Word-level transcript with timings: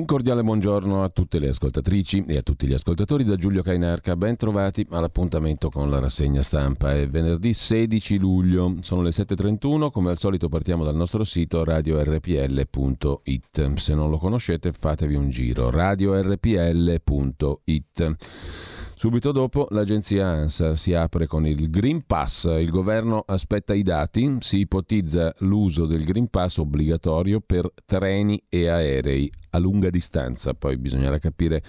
Un 0.00 0.06
cordiale 0.06 0.42
buongiorno 0.42 1.02
a 1.02 1.10
tutte 1.10 1.38
le 1.38 1.50
ascoltatrici 1.50 2.24
e 2.26 2.38
a 2.38 2.42
tutti 2.42 2.66
gli 2.66 2.72
ascoltatori 2.72 3.22
da 3.22 3.36
Giulio 3.36 3.60
Cainarca. 3.60 4.16
Ben 4.16 4.34
trovati 4.34 4.86
all'appuntamento 4.88 5.68
con 5.68 5.90
la 5.90 5.98
rassegna 5.98 6.40
stampa. 6.40 6.94
È 6.94 7.06
venerdì 7.06 7.52
16 7.52 8.16
luglio, 8.16 8.76
sono 8.80 9.02
le 9.02 9.10
7.31. 9.10 9.90
Come 9.90 10.08
al 10.08 10.16
solito 10.16 10.48
partiamo 10.48 10.84
dal 10.84 10.96
nostro 10.96 11.22
sito 11.22 11.64
radiorpl.it. 11.64 13.74
Se 13.74 13.94
non 13.94 14.08
lo 14.08 14.16
conoscete 14.16 14.72
fatevi 14.72 15.16
un 15.16 15.28
giro. 15.28 15.68
radiorpl.it. 15.68 18.16
Subito 19.00 19.32
dopo 19.32 19.66
l'agenzia 19.70 20.26
ANSA 20.26 20.76
si 20.76 20.92
apre 20.92 21.26
con 21.26 21.46
il 21.46 21.70
Green 21.70 22.02
Pass, 22.04 22.44
il 22.44 22.68
governo 22.68 23.24
aspetta 23.26 23.72
i 23.72 23.82
dati, 23.82 24.36
si 24.40 24.58
ipotizza 24.58 25.34
l'uso 25.38 25.86
del 25.86 26.04
Green 26.04 26.28
Pass 26.28 26.58
obbligatorio 26.58 27.40
per 27.40 27.72
treni 27.86 28.44
e 28.46 28.68
aerei 28.68 29.32
a 29.52 29.58
lunga 29.58 29.88
distanza, 29.88 30.52
poi 30.52 30.76
bisognerà 30.76 31.18
capire 31.18 31.62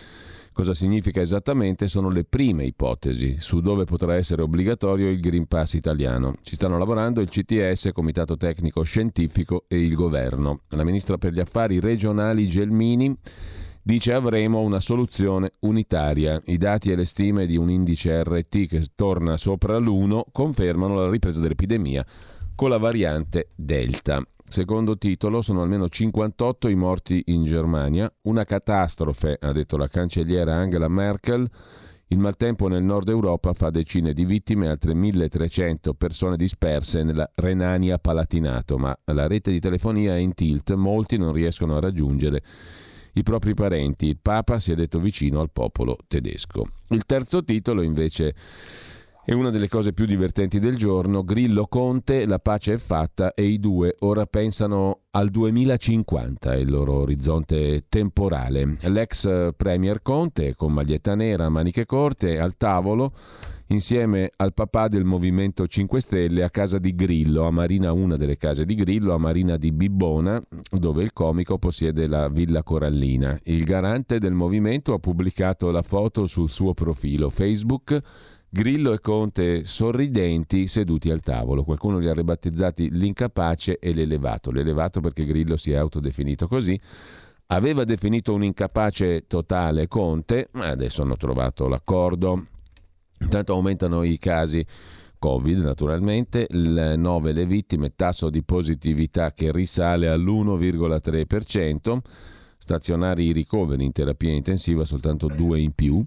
cosa 0.51 0.73
significa 0.73 1.21
esattamente, 1.21 1.87
sono 1.87 2.09
le 2.09 2.25
prime 2.25 2.65
ipotesi 2.65 3.37
su 3.39 3.61
dove 3.61 3.85
potrà 3.85 4.15
essere 4.15 4.41
obbligatorio 4.41 5.07
il 5.07 5.21
Green 5.21 5.47
Pass 5.47 5.75
italiano. 5.75 6.33
Ci 6.43 6.55
stanno 6.55 6.77
lavorando 6.77 7.21
il 7.21 7.29
CTS, 7.29 7.91
Comitato 7.93 8.35
Tecnico 8.35 8.83
Scientifico 8.83 9.63
e 9.69 9.79
il 9.79 9.95
governo. 9.95 10.63
La 10.71 10.83
ministra 10.83 11.17
per 11.17 11.31
gli 11.31 11.39
affari 11.39 11.79
regionali 11.79 12.49
Gelmini 12.49 13.17
dice 13.83 14.13
avremo 14.13 14.59
una 14.59 14.79
soluzione 14.79 15.51
unitaria. 15.61 16.41
I 16.45 16.57
dati 16.57 16.91
e 16.91 16.95
le 16.95 17.05
stime 17.05 17.45
di 17.45 17.57
un 17.57 17.69
indice 17.69 18.23
RT 18.23 18.67
che 18.67 18.85
torna 18.95 19.37
sopra 19.37 19.77
l'1 19.77 20.21
confermano 20.31 20.95
la 20.95 21.09
ripresa 21.09 21.41
dell'epidemia 21.41 22.05
con 22.55 22.69
la 22.69 22.77
variante 22.77 23.49
Delta. 23.55 24.23
Secondo 24.47 24.97
titolo 24.97 25.41
sono 25.41 25.61
almeno 25.61 25.87
58 25.87 26.67
i 26.67 26.75
morti 26.75 27.23
in 27.27 27.45
Germania, 27.45 28.11
una 28.23 28.43
catastrofe, 28.43 29.37
ha 29.39 29.53
detto 29.53 29.77
la 29.77 29.87
cancelliera 29.87 30.53
Angela 30.55 30.89
Merkel. 30.89 31.49
Il 32.07 32.17
maltempo 32.17 32.67
nel 32.67 32.83
nord 32.83 33.07
Europa 33.07 33.53
fa 33.53 33.69
decine 33.69 34.11
di 34.11 34.25
vittime, 34.25 34.67
altre 34.67 34.93
1300 34.93 35.93
persone 35.93 36.35
disperse 36.35 37.03
nella 37.03 37.31
Renania 37.35 37.97
Palatinato, 37.97 38.77
ma 38.77 38.93
la 39.05 39.27
rete 39.27 39.51
di 39.51 39.61
telefonia 39.61 40.15
è 40.15 40.19
in 40.19 40.33
tilt, 40.33 40.73
molti 40.73 41.17
non 41.17 41.31
riescono 41.31 41.77
a 41.77 41.79
raggiungere 41.79 42.43
i 43.13 43.23
propri 43.23 43.53
parenti. 43.53 44.07
Il 44.07 44.19
Papa 44.21 44.59
si 44.59 44.71
è 44.71 44.75
detto 44.75 44.99
vicino 44.99 45.39
al 45.39 45.51
popolo 45.51 45.97
tedesco. 46.07 46.65
Il 46.89 47.05
terzo 47.05 47.43
titolo 47.43 47.81
invece 47.81 48.35
è 49.23 49.33
una 49.33 49.51
delle 49.51 49.67
cose 49.67 49.93
più 49.93 50.05
divertenti 50.05 50.59
del 50.59 50.75
giorno. 50.75 51.23
Grillo 51.23 51.67
Conte, 51.67 52.25
la 52.25 52.39
pace 52.39 52.73
è 52.73 52.77
fatta 52.77 53.33
e 53.33 53.43
i 53.43 53.59
due 53.59 53.95
ora 53.99 54.25
pensano 54.25 55.01
al 55.11 55.29
2050, 55.29 56.53
è 56.53 56.57
il 56.57 56.69
loro 56.69 56.93
orizzonte 56.95 57.85
temporale. 57.87 58.77
L'ex 58.81 59.53
Premier 59.55 60.01
Conte, 60.01 60.55
con 60.55 60.73
maglietta 60.73 61.13
nera, 61.13 61.49
maniche 61.49 61.85
corte, 61.85 62.39
al 62.39 62.57
tavolo 62.57 63.13
insieme 63.71 64.31
al 64.35 64.53
papà 64.53 64.87
del 64.87 65.05
Movimento 65.05 65.65
5 65.65 66.01
Stelle 66.01 66.43
a 66.43 66.49
casa 66.49 66.77
di 66.77 66.93
Grillo, 66.93 67.45
a 67.45 67.51
Marina, 67.51 67.93
una 67.93 68.17
delle 68.17 68.35
case 68.35 68.65
di 68.65 68.75
Grillo, 68.75 69.13
a 69.13 69.17
Marina 69.17 69.55
di 69.55 69.71
Bibbona, 69.71 70.41
dove 70.69 71.03
il 71.03 71.13
comico 71.13 71.57
possiede 71.57 72.07
la 72.07 72.27
Villa 72.27 72.63
Corallina. 72.63 73.39
Il 73.43 73.63
garante 73.63 74.19
del 74.19 74.33
movimento 74.33 74.93
ha 74.93 74.99
pubblicato 74.99 75.71
la 75.71 75.81
foto 75.81 76.27
sul 76.27 76.49
suo 76.49 76.73
profilo 76.73 77.29
Facebook. 77.29 77.99
Grillo 78.49 78.91
e 78.91 78.99
Conte 78.99 79.63
sorridenti 79.63 80.67
seduti 80.67 81.09
al 81.09 81.21
tavolo. 81.21 81.63
Qualcuno 81.63 81.97
li 81.97 82.09
ha 82.09 82.13
ribattezzati 82.13 82.89
l'incapace 82.91 83.79
e 83.79 83.93
l'elevato. 83.93 84.51
L'elevato 84.51 84.99
perché 84.99 85.23
Grillo 85.23 85.55
si 85.55 85.71
è 85.71 85.75
autodefinito 85.75 86.49
così. 86.49 86.77
Aveva 87.47 87.85
definito 87.85 88.33
un 88.33 88.43
incapace 88.43 89.27
totale 89.27 89.87
Conte, 89.87 90.49
ma 90.51 90.67
adesso 90.67 91.01
hanno 91.03 91.15
trovato 91.15 91.69
l'accordo. 91.69 92.47
Intanto 93.21 93.53
aumentano 93.53 94.03
i 94.03 94.17
casi 94.17 94.65
Covid 95.17 95.59
naturalmente, 95.59 96.47
le 96.49 96.95
9 96.95 97.31
le 97.31 97.45
vittime, 97.45 97.93
tasso 97.95 98.29
di 98.29 98.43
positività 98.43 99.33
che 99.33 99.51
risale 99.51 100.09
all'1,3%, 100.09 101.99
stazionari 102.57 103.25
i 103.25 103.31
ricoveri 103.31 103.85
in 103.85 103.91
terapia 103.91 104.31
intensiva 104.31 104.83
soltanto 104.83 105.27
due 105.27 105.59
in 105.59 105.73
più 105.73 106.03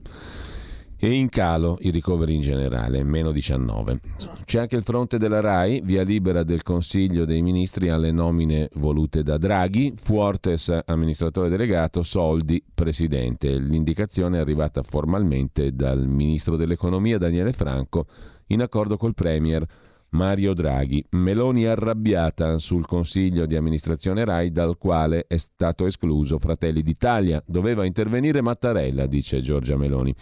e 0.97 1.12
in 1.12 1.28
calo 1.28 1.77
i 1.81 1.91
ricoveri 1.91 2.34
in 2.34 2.41
generale, 2.41 3.03
meno 3.03 3.31
19. 3.32 4.00
C'è 4.44 4.60
anche 4.60 4.77
il 4.77 4.82
fronte 4.82 5.19
della 5.19 5.41
RAI, 5.41 5.81
via 5.82 6.03
libera 6.03 6.43
del 6.43 6.62
Consiglio 6.62 7.25
dei 7.25 7.43
Ministri 7.43 7.88
alle 7.88 8.12
nomine 8.12 8.69
volute 8.75 9.22
da 9.22 9.37
Draghi, 9.37 9.94
Fuortes 9.97 10.77
amministratore 10.87 11.49
delegato, 11.49 12.03
Soldi 12.03 12.62
presidente. 12.72 13.59
L'indicazione 13.59 14.38
è 14.38 14.41
arrivata 14.41 14.82
formalmente 14.82 15.72
dal 15.75 16.06
Ministro 16.06 16.56
dell'Economia 16.56 17.19
Daniele 17.19 17.53
Franco 17.53 18.06
in 18.49 18.62
accordo 18.62 18.97
col 18.97 19.15
Premier 19.15 19.66
Mario 20.11 20.55
Draghi. 20.55 21.05
Meloni 21.11 21.66
arrabbiata 21.66 22.59
sul 22.59 22.87
Consiglio 22.87 23.47
di 23.47 23.56
amministrazione 23.56 24.25
RAI 24.25 24.50
dal 24.53 24.78
quale 24.78 25.26
è 25.26 25.37
stato 25.37 25.87
escluso 25.87 26.38
Fratelli 26.38 26.82
d'Italia. 26.82 27.43
Doveva 27.47 27.84
intervenire 27.84 28.41
Mattarella, 28.41 29.06
dice 29.06 29.41
Giorgia 29.41 29.76
Meloni. 29.76 30.15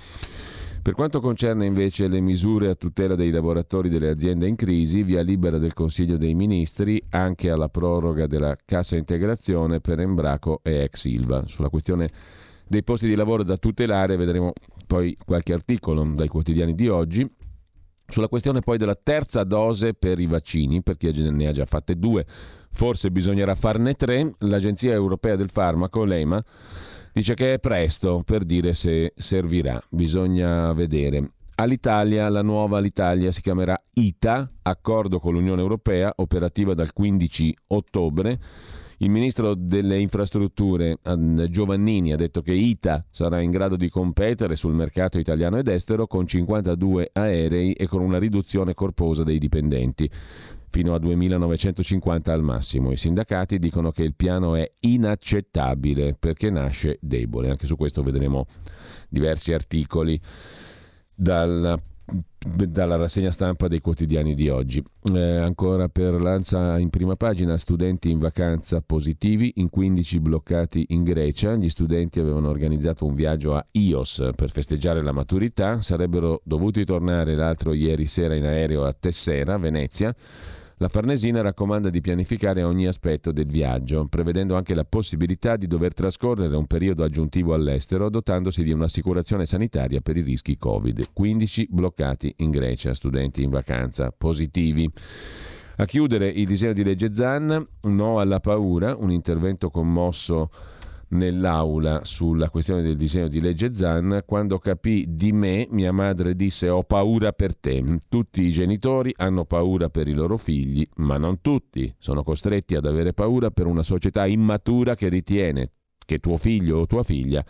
Per 0.83 0.95
quanto 0.95 1.21
concerne 1.21 1.65
invece 1.65 2.09
le 2.09 2.21
misure 2.21 2.69
a 2.69 2.75
tutela 2.75 3.15
dei 3.15 3.31
lavoratori 3.31 3.89
delle 3.89 4.09
aziende 4.09 4.49
in 4.49 4.57
crisi, 4.57 5.05
via 5.05 5.23
libera 5.23 5.59
del 5.59 5.75
Consiglio 5.75 6.17
dei 6.17 6.35
Ministri 6.35 7.01
anche 7.11 7.51
alla 7.51 7.69
proroga 7.69 8.27
della 8.27 8.57
cassa 8.65 8.97
integrazione 8.97 9.79
per 9.79 10.01
Embraco 10.01 10.59
e 10.65 10.83
ex 10.83 11.05
Ilva. 11.05 11.47
Sulla 11.47 11.69
questione 11.69 12.09
dei 12.67 12.83
posti 12.83 13.07
di 13.07 13.15
lavoro 13.15 13.45
da 13.45 13.59
tutelare 13.59 14.17
vedremo 14.17 14.55
poi 14.85 15.17
qualche 15.25 15.53
articolo 15.53 16.03
dai 16.17 16.27
quotidiani 16.27 16.75
di 16.75 16.89
oggi. 16.89 17.31
Sulla 18.09 18.27
questione 18.27 18.59
poi 18.59 18.77
della 18.77 18.99
terza 19.01 19.45
dose 19.45 19.95
per 19.95 20.19
i 20.19 20.27
vaccini, 20.27 20.83
per 20.83 20.97
chi 20.97 21.13
ne 21.13 21.47
ha 21.47 21.53
già 21.53 21.65
fatte 21.65 21.97
due, 21.97 22.27
forse 22.73 23.13
bisognerà 23.13 23.55
farne 23.55 23.95
tre, 23.95 24.35
l'Agenzia 24.39 24.93
Europea 24.93 25.37
del 25.37 25.49
Farmaco, 25.49 26.03
l'EMA, 26.03 26.43
Dice 27.15 27.35
che 27.35 27.53
è 27.53 27.59
presto 27.59 28.23
per 28.25 28.43
dire 28.43 28.73
se 28.73 29.13
servirà, 29.15 29.79
bisogna 29.91 30.73
vedere. 30.73 31.33
All'Italia, 31.57 32.31
la 32.31 32.41
nuova 32.41 32.79
Alitalia 32.79 33.31
si 33.33 33.43
chiamerà 33.43 33.79
ITA, 33.93 34.51
accordo 34.63 35.21
con 35.21 35.35
l'Unione 35.35 35.61
Europea, 35.61 36.11
operativa 36.17 36.73
dal 36.73 36.95
15 36.95 37.55
ottobre. 37.67 38.41
Il 38.97 39.11
ministro 39.11 39.55
delle 39.55 39.99
infrastrutture 39.99 40.97
Giovannini 41.51 42.13
ha 42.13 42.17
detto 42.17 42.41
che 42.41 42.55
ITA 42.55 43.05
sarà 43.11 43.41
in 43.41 43.51
grado 43.51 43.77
di 43.77 43.91
competere 43.91 44.57
sul 44.57 44.73
mercato 44.73 45.19
italiano 45.19 45.59
ed 45.59 45.69
estero 45.69 46.07
con 46.07 46.27
52 46.27 47.11
aerei 47.13 47.75
e 47.75 47.87
con 47.89 48.01
una 48.01 48.19
riduzione 48.19 48.73
corposa 48.73 49.23
dei 49.23 49.39
dipendenti 49.39 50.11
fino 50.73 50.95
a 50.95 50.99
2.950 50.99 52.31
al 52.31 52.43
massimo. 52.43 52.91
I 52.91 52.97
sindacati 52.97 53.59
dicono 53.59 53.93
che 53.93 54.03
il 54.03 54.15
piano 54.15 54.55
è 54.57 54.73
inaccettabile 54.81 56.17
perché 56.19 56.49
nasce 56.49 56.97
debole. 57.03 57.51
Anche 57.51 57.67
su 57.67 57.77
questo 57.77 58.03
vedremo 58.03 58.47
diversi 59.11 59.53
articoli 59.53 60.19
dalla 61.15 61.79
dalla 62.45 62.97
rassegna 62.97 63.31
stampa 63.31 63.69
dei 63.69 63.81
quotidiani 63.81 64.35
di 64.35 64.49
oggi. 64.49 64.83
Eh, 65.15 65.37
ancora 65.37 65.89
per 65.89 66.21
Lanza 66.21 66.79
in 66.79 66.91
prima 66.91 67.17
pagina, 67.17 67.57
studenti 67.57 68.11
in 68.11 68.19
vacanza 68.19 68.83
positivi, 68.83 69.53
in 69.57 69.71
15 69.71 70.21
bloccati 70.21 70.87
in 70.89 71.05
Grecia. 71.05 71.55
Gli 71.55 71.69
studenti 71.69 72.19
avevano 72.19 72.49
organizzato 72.49 73.07
un 73.07 73.15
viaggio 73.15 73.55
a 73.55 73.65
Ios 73.73 74.31
per 74.35 74.51
festeggiare 74.51 75.03
la 75.03 75.13
maturità, 75.13 75.81
sarebbero 75.81 76.41
dovuti 76.45 76.85
tornare 76.85 77.37
l'altro 77.37 77.73
ieri 77.73 78.07
sera 78.07 78.35
in 78.35 78.45
aereo 78.45 78.85
a 78.85 78.93
Tessera, 78.93 79.57
Venezia 79.57 80.15
la 80.83 80.89
Farnesina 80.89 81.43
raccomanda 81.43 81.91
di 81.91 82.01
pianificare 82.01 82.65
ogni 82.65 82.89
aspetto 82.89 83.31
del 83.31 83.47
viaggio, 83.47 84.09
prevedendo 84.09 84.57
anche 84.57 84.75
la 84.75 84.85
possibilità 84.85 85.55
di 85.55 85.69
dover 85.69 85.95
trascorrere 85.95 86.57
un 86.57 86.67
periodo 86.67 87.05
aggiuntivo 87.05 87.55
all'estero 87.55 88.11
dotandosi 88.11 88.65
di 88.65 88.73
un'assicurazione 88.73 89.47
sanitaria 89.47 90.01
per 90.01 90.17
i 90.17 90.23
rischi 90.23 90.59
Covid. 90.59 91.11
15 91.13 91.69
bloccati 91.71 92.35
in 92.39 92.51
Grecia, 92.51 92.95
studenti 92.95 93.45
in 93.45 93.51
vacanza 93.51 94.11
positivi. 94.11 94.91
A 95.77 95.85
chiudere 95.85 96.29
il 96.29 96.47
disegno 96.47 96.73
di 96.73 96.83
legge 96.83 97.15
Zan, 97.15 97.65
no 97.83 98.19
alla 98.19 98.41
paura, 98.41 98.97
un 98.97 99.13
intervento 99.13 99.71
commosso 99.71 100.51
nell'aula 101.13 102.05
sulla 102.05 102.51
questione 102.51 102.83
del 102.83 102.97
disegno 102.97 103.29
di 103.29 103.41
legge 103.41 103.75
Zan, 103.75 104.23
quando 104.27 104.59
capì 104.59 105.07
di 105.09 105.33
me, 105.33 105.67
mia 105.71 105.93
madre 105.93 106.37
disse 106.37 106.69
ho 106.69 106.83
paura 106.83 107.33
per 107.33 107.57
te. 107.57 107.83
Tutti 108.09 108.43
i 108.43 108.51
genitori 108.51 109.13
hanno 109.17 109.45
paura 109.45 109.89
per 109.89 110.09
i 110.09 110.13
loro 110.13 110.37
figli, 110.37 110.87
ma 110.97 111.17
non 111.17 111.41
tutti 111.41 111.93
sono 111.99 112.23
costretti 112.23 112.75
ad 112.75 112.87
avere 112.87 113.13
paura 113.13 113.51
per 113.51 113.67
una 113.67 113.83
società 113.83 114.27
immatura 114.27 114.95
che 114.95 115.09
ritiene 115.09 115.71
che 116.05 116.19
tuo 116.19 116.37
figlio 116.37 116.79
o 116.79 116.87
tua 116.87 117.03
figlia 117.03 117.45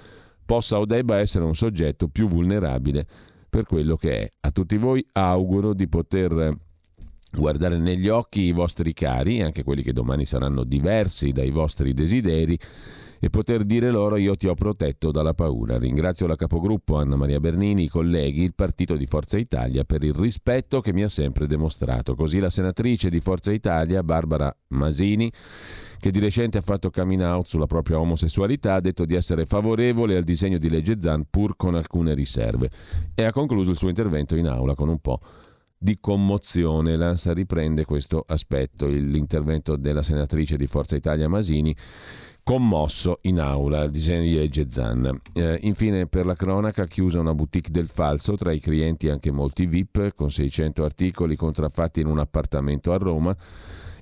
possa 0.45 0.79
o 0.79 0.85
debba 0.85 1.19
essere 1.19 1.45
un 1.45 1.55
soggetto 1.55 2.09
più 2.09 2.29
vulnerabile 2.29 3.07
per 3.49 3.65
quello 3.65 3.97
che 3.97 4.19
è. 4.19 4.33
A 4.41 4.51
tutti 4.51 4.77
voi 4.77 5.05
auguro 5.13 5.75
di 5.75 5.89
poter 5.89 6.51
guardare 7.35 7.79
negli 7.79 8.09
occhi 8.09 8.43
i 8.43 8.53
vostri 8.53 8.93
cari, 8.93 9.41
anche 9.41 9.63
quelli 9.63 9.83
che 9.83 9.93
domani 9.93 10.25
saranno 10.25 10.65
diversi 10.65 11.33
dai 11.33 11.51
vostri 11.51 11.95
desideri, 11.95 12.59
e 13.25 13.31
poter 13.31 13.63
dire 13.63 13.93
loro 13.93 14.17
io 14.17 14.35
ti 14.37 14.49
ho 14.49 14.55
protetto 14.55 15.13
dalla 15.13 15.33
paura. 15.33 15.79
Ringrazio 15.79 16.27
la 16.27 16.35
capogruppo 16.35 16.97
Anna 16.97 17.15
Maria 17.15 17.39
Bernini, 17.39 17.85
i 17.85 17.89
colleghi, 17.89 18.43
il 18.43 18.53
partito 18.53 18.97
di 18.97 19.07
Forza 19.07 19.39
Italia 19.39 19.85
per 19.85 20.03
il 20.03 20.13
rispetto 20.13 20.81
che 20.81 20.93
mi 20.93 21.05
ha 21.05 21.09
sempre 21.09 21.47
dimostrato. 21.47 22.17
Così 22.17 22.41
la 22.41 22.51
senatrice 22.51 23.11
di 23.11 23.21
Forza 23.21 23.53
Italia, 23.53 24.03
Barbara 24.03 24.53
Masini, 24.71 25.33
che 26.01 26.11
di 26.11 26.19
recente 26.19 26.59
ha 26.59 26.63
fatto 26.63 26.91
coming 26.91 27.23
out 27.23 27.47
sulla 27.47 27.67
propria 27.67 28.01
omosessualità, 28.01 28.75
ha 28.75 28.81
detto 28.81 29.05
di 29.05 29.15
essere 29.15 29.47
favorevole 29.47 30.17
al 30.17 30.25
disegno 30.25 30.59
di 30.59 30.69
legge 30.69 31.01
Zan 31.01 31.27
pur 31.31 31.55
con 31.57 31.77
alcune 31.77 32.15
riserve 32.15 32.71
e 33.15 33.23
ha 33.23 33.31
concluso 33.31 33.71
il 33.71 33.79
suo 33.79 33.89
intervento 33.89 34.35
in 34.35 34.49
aula 34.49 34.75
con 34.75 34.89
un 34.89 34.99
po' 34.99 35.21
di 35.83 35.99
commozione. 36.01 36.97
L'ANSA 36.97 37.33
riprende 37.33 37.85
questo 37.85 38.25
aspetto, 38.27 38.87
l'intervento 38.87 39.77
della 39.77 40.03
senatrice 40.03 40.57
di 40.57 40.67
Forza 40.67 40.95
Italia 40.97 41.29
Masini 41.29 41.75
commosso 42.45 43.21
in 43.23 43.39
aula 43.39 43.85
il 43.85 43.91
disegno 43.91 44.23
di 44.23 44.35
legge 44.35 44.69
Zan. 44.69 45.21
Eh, 45.33 45.59
infine, 45.63 46.07
per 46.07 46.27
la 46.27 46.35
cronaca, 46.35 46.87
chiusa 46.87 47.21
una 47.21 47.35
boutique 47.35 47.71
del 47.71 47.89
falso, 47.89 48.37
tra 48.37 48.53
i 48.53 48.59
clienti 48.59 49.09
anche 49.09 49.31
molti 49.31 49.67
VIP, 49.67 50.15
con 50.15 50.31
600 50.31 50.85
articoli 50.85 51.37
contraffatti 51.37 52.01
in 52.01 52.07
un 52.07 52.19
appartamento 52.19 52.93
a 52.93 52.97
Roma 52.97 53.37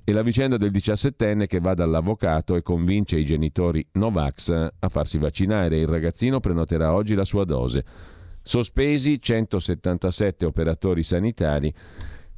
e 0.03 0.11
la 0.13 0.23
vicenda 0.23 0.57
del 0.57 0.71
17enne 0.71 1.45
che 1.45 1.59
va 1.59 1.75
dall'avvocato 1.75 2.55
e 2.55 2.63
convince 2.63 3.19
i 3.19 3.25
genitori 3.25 3.85
Novax 3.93 4.49
a 4.79 4.89
farsi 4.89 5.19
vaccinare. 5.19 5.77
Il 5.77 5.87
ragazzino 5.87 6.39
prenoterà 6.39 6.93
oggi 6.93 7.13
la 7.13 7.25
sua 7.25 7.45
dose. 7.45 7.85
Sospesi 8.43 9.21
177 9.21 10.45
operatori 10.45 11.03
sanitari 11.03 11.73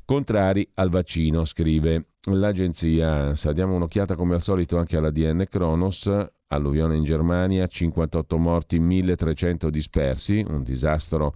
contrari 0.06 0.70
al 0.76 0.90
vaccino, 0.90 1.46
scrive 1.46 2.08
l'agenzia 2.26 3.10
ANSA. 3.12 3.54
Diamo 3.54 3.76
un'occhiata 3.76 4.16
come 4.16 4.36
al 4.36 4.42
solito 4.42 4.78
anche 4.78 4.98
alla 4.98 5.12
DN 5.12 5.46
Kronos. 5.50 6.10
Alluvione 6.48 6.98
in 6.98 7.04
Germania, 7.04 7.66
58 7.66 8.38
morti, 8.38 8.80
1300 8.80 9.70
dispersi, 9.70 10.46
un 10.48 10.62
disastro 10.62 11.34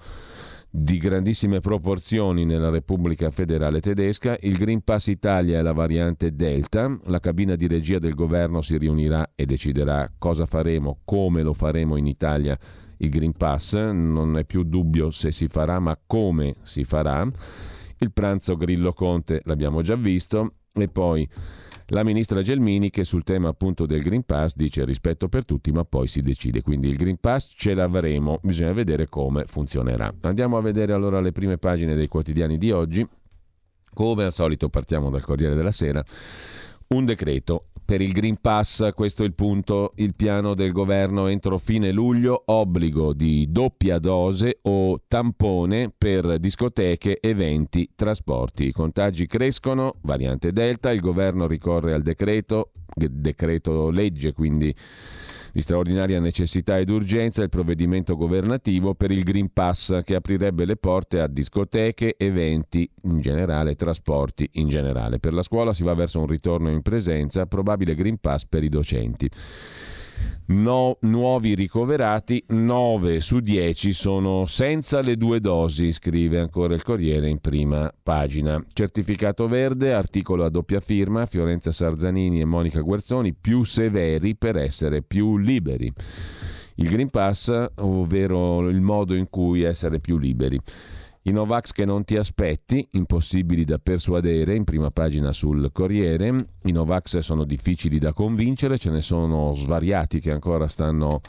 di 0.69 0.97
grandissime 0.97 1.59
proporzioni 1.59 2.45
nella 2.45 2.69
Repubblica 2.69 3.31
Federale 3.31 3.79
Tedesca, 3.79 4.37
il 4.41 4.57
Green 4.57 4.83
Pass 4.83 5.07
Italia 5.07 5.57
è 5.57 5.61
la 5.63 5.71
variante 5.71 6.35
Delta, 6.35 6.99
la 7.05 7.19
cabina 7.19 7.55
di 7.55 7.67
regia 7.67 7.97
del 7.97 8.13
governo 8.13 8.61
si 8.61 8.77
riunirà 8.77 9.31
e 9.33 9.45
deciderà 9.45 10.11
cosa 10.19 10.45
faremo, 10.45 10.99
come 11.03 11.41
lo 11.41 11.53
faremo 11.53 11.95
in 11.95 12.05
Italia 12.05 12.59
il 12.97 13.09
Green 13.09 13.33
Pass, 13.33 13.75
non 13.75 14.37
è 14.37 14.45
più 14.45 14.63
dubbio 14.63 15.11
se 15.11 15.31
si 15.31 15.47
farà 15.47 15.79
ma 15.79 15.97
come 16.05 16.55
si 16.63 16.83
farà. 16.83 17.29
Il 17.99 18.11
pranzo 18.11 18.55
Grillo 18.55 18.93
Conte 18.93 19.41
l'abbiamo 19.45 19.81
già 19.81 19.95
visto 19.95 20.53
e 20.73 20.87
poi 20.87 21.27
la 21.91 22.03
ministra 22.03 22.41
Gelmini 22.41 22.89
che 22.89 23.05
sul 23.05 23.23
tema 23.23 23.47
appunto 23.47 23.85
del 23.85 24.01
Green 24.01 24.23
Pass 24.23 24.55
dice 24.55 24.83
rispetto 24.83 25.29
per 25.29 25.45
tutti, 25.45 25.71
ma 25.71 25.85
poi 25.85 26.07
si 26.07 26.21
decide. 26.21 26.61
Quindi 26.61 26.89
il 26.89 26.97
Green 26.97 27.17
Pass 27.17 27.53
ce 27.55 27.73
l'avremo, 27.73 28.39
bisogna 28.43 28.73
vedere 28.73 29.07
come 29.07 29.45
funzionerà. 29.45 30.13
Andiamo 30.21 30.57
a 30.57 30.61
vedere 30.61 30.91
allora 30.91 31.21
le 31.21 31.31
prime 31.31 31.57
pagine 31.57 31.95
dei 31.95 32.07
quotidiani 32.07 32.57
di 32.57 32.71
oggi. 32.71 33.07
Come 33.93 34.25
al 34.25 34.33
solito 34.33 34.69
partiamo 34.69 35.09
dal 35.09 35.23
Corriere 35.23 35.55
della 35.55 35.71
Sera. 35.71 36.03
Un 36.89 37.05
decreto 37.05 37.67
per 37.87 38.01
il 38.01 38.11
Green 38.11 38.35
Pass, 38.41 38.93
questo 38.93 39.23
è 39.23 39.25
il 39.25 39.33
punto, 39.33 39.93
il 39.95 40.13
piano 40.13 40.55
del 40.55 40.73
governo 40.73 41.27
entro 41.27 41.57
fine 41.57 41.93
luglio, 41.93 42.43
obbligo 42.47 43.13
di 43.13 43.47
doppia 43.49 43.97
dose 43.97 44.59
o 44.63 45.03
tampone 45.07 45.93
per 45.97 46.37
discoteche, 46.37 47.21
eventi, 47.21 47.91
trasporti. 47.95 48.67
I 48.67 48.71
contagi 48.73 49.25
crescono, 49.25 49.95
variante 50.01 50.51
Delta, 50.51 50.91
il 50.91 50.99
governo 50.99 51.47
ricorre 51.47 51.93
al 51.93 52.01
decreto, 52.01 52.71
decreto 52.93 53.89
legge 53.89 54.33
quindi 54.33 54.75
di 55.57 55.63
straordinaria 55.63 56.19
necessità 56.19 56.77
ed 56.77 56.87
urgenza 56.91 57.41
il 57.41 57.49
provvedimento 57.49 58.15
governativo 58.15 58.93
per 58.93 59.09
il 59.09 59.23
Green 59.23 59.51
Pass 59.51 60.03
che 60.03 60.13
aprirebbe 60.13 60.65
le 60.65 60.75
porte 60.75 61.19
a 61.19 61.25
discoteche, 61.25 62.13
eventi 62.15 62.87
in 63.05 63.21
generale, 63.21 63.73
trasporti 63.73 64.47
in 64.53 64.69
generale. 64.69 65.17
Per 65.17 65.33
la 65.33 65.41
scuola 65.41 65.73
si 65.73 65.81
va 65.81 65.95
verso 65.95 66.19
un 66.19 66.27
ritorno 66.27 66.69
in 66.69 66.83
presenza, 66.83 67.47
probabile 67.47 67.95
Green 67.95 68.19
Pass 68.19 68.45
per 68.45 68.63
i 68.63 68.69
docenti. 68.69 69.27
No, 70.49 70.97
nuovi 71.01 71.55
ricoverati, 71.55 72.41
9 72.47 73.19
su 73.19 73.39
10 73.39 73.91
sono 73.91 74.45
senza 74.45 75.01
le 75.01 75.17
due 75.17 75.41
dosi, 75.41 75.91
scrive 75.91 76.39
ancora 76.39 76.73
il 76.73 76.83
Corriere 76.83 77.29
in 77.29 77.39
prima 77.39 77.93
pagina. 78.01 78.63
Certificato 78.71 79.47
verde, 79.47 79.91
articolo 79.93 80.45
a 80.45 80.49
doppia 80.49 80.79
firma, 80.79 81.25
Fiorenza 81.25 81.73
Sarzanini 81.73 82.39
e 82.39 82.45
Monica 82.45 82.79
Guerzoni, 82.79 83.33
più 83.33 83.63
severi 83.63 84.35
per 84.35 84.55
essere 84.55 85.01
più 85.01 85.37
liberi. 85.37 85.91
Il 86.75 86.89
Green 86.89 87.09
Pass, 87.09 87.53
ovvero 87.75 88.69
il 88.69 88.79
modo 88.79 89.15
in 89.15 89.29
cui 89.29 89.63
essere 89.63 89.99
più 89.99 90.17
liberi. 90.17 90.57
I 91.27 91.31
Novax 91.31 91.73
che 91.73 91.83
non 91.83 92.05
ti 92.05 92.15
aspetti, 92.15 92.87
impossibili 92.91 93.65
da 93.65 93.79
persuadere, 93.79 94.55
in 94.55 94.63
prima 94.63 94.91
pagina 94.91 95.33
sul 95.33 95.71
Corriere. 95.73 96.33
I 96.63 96.71
Novax 96.71 97.17
sono 97.17 97.43
difficili 97.43 97.99
da 97.99 98.13
convincere, 98.13 98.77
ce 98.77 98.89
ne 98.91 99.01
sono 99.01 99.53
svariati 99.53 100.21
che 100.21 100.31
ancora 100.31 100.69
stanno 100.69 101.19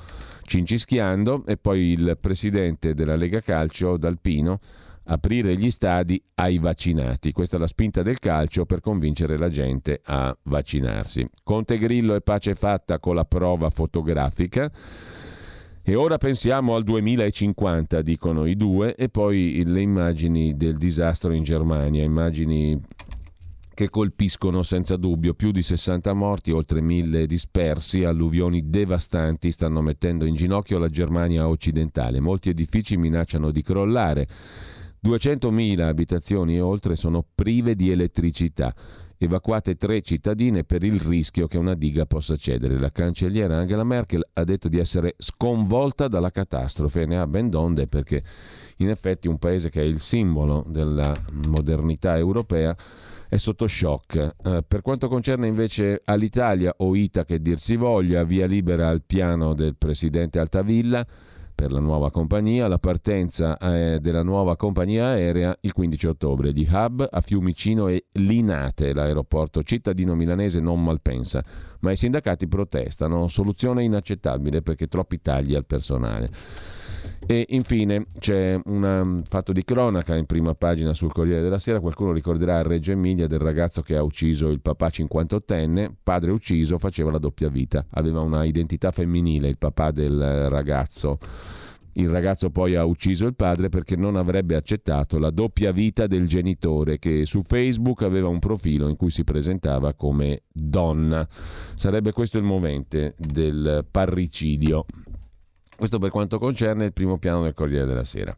cincischiando. 0.45 1.45
E 1.47 1.57
poi 1.57 1.91
il 1.91 2.17
presidente 2.21 2.95
della 2.95 3.17
Lega 3.17 3.41
Calcio, 3.41 3.97
D'Alpino, 3.97 4.61
aprire 5.07 5.57
gli 5.57 5.71
stadi 5.73 6.23
ai 6.37 6.59
vaccinati. 6.59 7.33
Questa 7.33 7.57
è 7.57 7.59
la 7.59 7.67
spinta 7.67 8.05
del 8.05 8.21
calcio 8.21 8.67
per 8.67 8.79
convincere 8.79 9.37
la 9.37 9.49
gente 9.49 10.01
a 10.05 10.37
vaccinarsi. 10.45 11.29
Conte 11.43 11.77
Grillo 11.77 12.15
e 12.15 12.21
pace 12.21 12.55
fatta 12.55 13.01
con 13.01 13.17
la 13.17 13.25
prova 13.25 13.69
fotografica. 13.71 14.71
E 15.89 15.95
ora 15.95 16.19
pensiamo 16.19 16.75
al 16.75 16.83
2050, 16.83 18.03
dicono 18.03 18.45
i 18.45 18.59
due, 18.59 18.95
e 18.95 19.09
poi 19.09 19.63
le 19.65 19.81
immagini 19.81 20.55
del 20.55 20.77
disastro 20.77 21.33
in 21.33 21.43
Germania, 21.43 22.05
immagini 22.05 22.79
che 23.73 23.89
colpiscono 23.89 24.63
senza 24.63 24.99
dubbio 24.99 25.33
più 25.33 25.51
di 25.51 25.63
60 25.63 26.13
morti, 26.13 26.51
oltre 26.51 26.83
1000 26.83 27.25
dispersi, 27.25 28.05
alluvioni 28.05 28.69
devastanti 28.69 29.51
stanno 29.51 29.81
mettendo 29.81 30.27
in 30.27 30.35
ginocchio 30.35 30.77
la 30.77 30.91
Germania 30.91 31.49
occidentale. 31.49 32.21
Molti 32.21 32.51
edifici 32.51 32.99
minacciano 32.99 33.51
di 33.51 33.63
crollare. 33.63 34.29
200.000 35.03 35.81
abitazioni 35.81 36.57
e 36.57 36.61
oltre 36.61 36.97
sono 36.97 37.25
prive 37.35 37.75
di 37.75 37.91
elettricità 37.91 38.75
evacuate 39.19 39.77
tre 39.77 40.01
cittadine 40.01 40.65
per 40.65 40.85
il 40.85 41.01
rischio 41.01 41.49
che 41.49 41.59
una 41.59 41.75
diga 41.75 42.07
possa 42.07 42.37
cedere. 42.37 42.79
La 42.79 42.93
cancelliera 42.93 43.57
Angela 43.57 43.85
Merkel 43.85 44.27
ha 44.33 44.45
detto 44.45 44.69
di 44.69 44.79
essere 44.79 45.15
sconvolta 45.19 46.09
dalla 46.09 46.31
catastrofe 46.31 47.05
ne 47.05 47.19
ha 47.19 47.27
ben 47.27 47.51
donde 47.51 47.89
perché 47.89 48.23
in 48.77 48.89
effetti 48.89 49.27
un 49.27 49.39
paese 49.39 49.71
che 49.71 49.81
è 49.81 49.85
il 49.85 50.01
simbolo 50.01 50.65
della 50.69 51.15
modernità 51.47 52.17
europea 52.17 52.77
è 53.29 53.37
sotto 53.37 53.67
shock. 53.67 54.37
Eh, 54.43 54.65
per 54.67 54.81
quanto 54.83 55.09
concerne 55.09 55.49
invece 55.49 56.01
all'Italia 56.05 56.73
o 56.79 56.95
ITA 56.95 57.25
che 57.25 57.43
dir 57.43 57.59
si 57.59 57.77
voglia, 57.77 58.25
via 58.25 58.47
libera 58.47 58.89
al 58.89 59.03
piano 59.03 59.53
del 59.53 59.77
presidente 59.77 60.39
Altavilla, 60.39 61.07
per 61.59 61.73
la 61.73 61.81
nuova 61.81 62.13
compagnia, 62.13 62.69
la 62.69 62.79
partenza 62.79 63.59
eh, 63.59 63.99
della 63.99 64.23
nuova 64.23 64.57
compagnia 64.57 65.07
aerea 65.07 65.57
il 65.63 65.73
15 65.73 66.07
ottobre. 66.07 66.53
Gli 66.53 66.65
hub 66.71 67.05
a 67.11 67.21
Fiumicino 67.21 67.89
e 67.89 68.05
Linate, 68.13 68.93
l'aeroporto 68.93 69.65
cittadino 69.65 70.15
milanese 70.15 70.61
non 70.61 70.81
malpensa, 70.81 71.45
ma 71.81 71.91
i 71.91 71.97
sindacati 71.97 72.47
protestano, 72.47 73.27
soluzione 73.27 73.83
inaccettabile 73.83 74.63
perché 74.63 74.87
troppi 74.87 75.21
tagli 75.21 75.57
al 75.57 75.67
personale. 75.67 76.31
E 77.27 77.47
infine 77.51 78.07
c'è 78.19 78.59
un 78.65 78.83
um, 78.83 79.23
fatto 79.23 79.53
di 79.53 79.65
cronaca 79.65 80.17
in 80.17 80.27
prima 80.27 80.55
pagina 80.55 80.95
sul 80.95 81.13
Corriere 81.13 81.43
della 81.43 81.59
Sera. 81.59 81.81
Qualcuno 81.81 82.13
ricorderà 82.13 82.59
a 82.59 82.63
Reggio 82.63 82.93
Emilia 82.93 83.27
del 83.27 83.41
ragazzo 83.41 83.83
che 83.83 83.97
ha 83.97 84.03
ucciso 84.03 84.49
il 84.49 84.61
papà 84.61 84.89
58enne. 84.89 85.91
Padre 86.03 86.31
ucciso 86.31 86.79
faceva 86.79 87.11
la 87.11 87.19
doppia 87.19 87.49
vita, 87.49 87.85
aveva 87.91 88.21
una 88.21 88.45
identità 88.45 88.91
femminile 88.93 89.49
il 89.49 89.59
papà 89.59 89.91
del 89.91 90.49
ragazzo. 90.49 91.19
Il 91.99 92.11
ragazzo 92.11 92.51
poi 92.51 92.77
ha 92.77 92.85
ucciso 92.85 93.27
il 93.27 93.35
padre 93.35 93.69
perché 93.69 93.97
non 93.97 94.15
avrebbe 94.15 94.55
accettato 94.55 95.19
la 95.19 95.31
doppia 95.31 95.73
vita 95.73 96.07
del 96.07 96.29
genitore 96.29 97.01
che 97.01 97.27
su 97.27 97.43
Facebook 97.43 98.03
aveva 98.03 98.29
un 98.29 98.39
profilo 98.39 98.89
in 98.89 98.95
cui 98.95 99.11
si 99.11 99.25
presentava 99.25 99.95
come 99.95 100.43
donna. 100.53 101.27
Sarebbe 101.75 102.13
questo 102.13 102.39
il 102.39 102.45
movente 102.45 103.15
del 103.19 103.85
parricidio. 103.91 104.87
Questo 105.79 106.01
per 106.01 106.11
quanto 106.11 106.41
concerne 106.41 106.87
il 106.87 106.93
primo 106.93 107.19
piano 107.19 107.45
del 107.45 107.55
Corriere 107.55 107.87
della 107.87 108.03
Sera. 108.03 108.37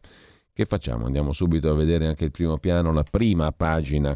Che 0.53 0.65
facciamo? 0.65 1.07
Andiamo 1.07 1.33
subito 1.33 1.71
a 1.71 1.73
vedere 1.73 2.05
anche 2.05 2.23
il 2.23 2.29
primo 2.29 2.59
piano, 2.59 2.93
la 2.93 3.01
prima 3.01 3.51
pagina 3.51 4.15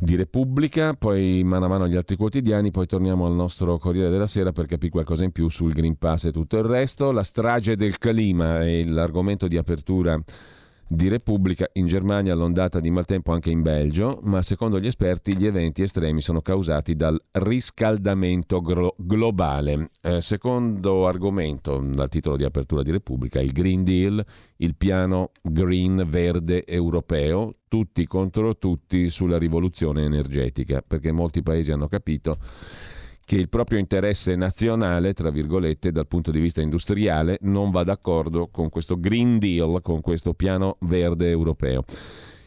di 0.00 0.16
Repubblica, 0.16 0.94
poi 0.94 1.42
mano 1.44 1.66
a 1.66 1.68
mano 1.68 1.86
gli 1.86 1.94
altri 1.94 2.16
quotidiani, 2.16 2.72
poi 2.72 2.88
torniamo 2.88 3.24
al 3.24 3.34
nostro 3.34 3.78
Corriere 3.78 4.10
della 4.10 4.26
Sera 4.26 4.50
per 4.50 4.66
capire 4.66 4.90
qualcosa 4.90 5.22
in 5.22 5.30
più 5.30 5.48
sul 5.48 5.72
Green 5.72 5.96
Pass 5.96 6.24
e 6.24 6.32
tutto 6.32 6.56
il 6.56 6.64
resto. 6.64 7.12
La 7.12 7.22
strage 7.22 7.76
del 7.76 7.98
clima 7.98 8.66
è 8.66 8.82
l'argomento 8.82 9.46
di 9.46 9.56
apertura 9.56 10.20
di 10.88 11.08
Repubblica, 11.08 11.68
in 11.74 11.86
Germania 11.86 12.34
l'ondata 12.34 12.80
di 12.80 12.90
maltempo 12.90 13.32
anche 13.32 13.50
in 13.50 13.60
Belgio, 13.60 14.20
ma 14.22 14.40
secondo 14.42 14.80
gli 14.80 14.86
esperti 14.86 15.36
gli 15.36 15.46
eventi 15.46 15.82
estremi 15.82 16.22
sono 16.22 16.40
causati 16.40 16.96
dal 16.96 17.20
riscaldamento 17.32 18.62
gro- 18.62 18.94
globale. 18.96 19.90
Eh, 20.00 20.22
secondo 20.22 21.06
argomento, 21.06 21.78
dal 21.78 22.08
titolo 22.08 22.36
di 22.36 22.44
apertura 22.44 22.82
di 22.82 22.90
Repubblica, 22.90 23.38
il 23.40 23.52
Green 23.52 23.84
Deal, 23.84 24.24
il 24.56 24.76
piano 24.76 25.32
green 25.42 26.06
verde 26.08 26.64
europeo, 26.64 27.56
tutti 27.68 28.06
contro 28.06 28.56
tutti 28.56 29.10
sulla 29.10 29.36
rivoluzione 29.36 30.04
energetica, 30.04 30.82
perché 30.84 31.12
molti 31.12 31.42
paesi 31.42 31.70
hanno 31.70 31.86
capito 31.86 32.38
che 33.28 33.36
il 33.36 33.50
proprio 33.50 33.78
interesse 33.78 34.34
nazionale, 34.36 35.12
tra 35.12 35.28
virgolette, 35.28 35.92
dal 35.92 36.06
punto 36.06 36.30
di 36.30 36.40
vista 36.40 36.62
industriale, 36.62 37.36
non 37.42 37.70
va 37.70 37.84
d'accordo 37.84 38.48
con 38.48 38.70
questo 38.70 38.98
Green 38.98 39.38
Deal, 39.38 39.82
con 39.82 40.00
questo 40.00 40.32
piano 40.32 40.78
verde 40.80 41.28
europeo. 41.28 41.84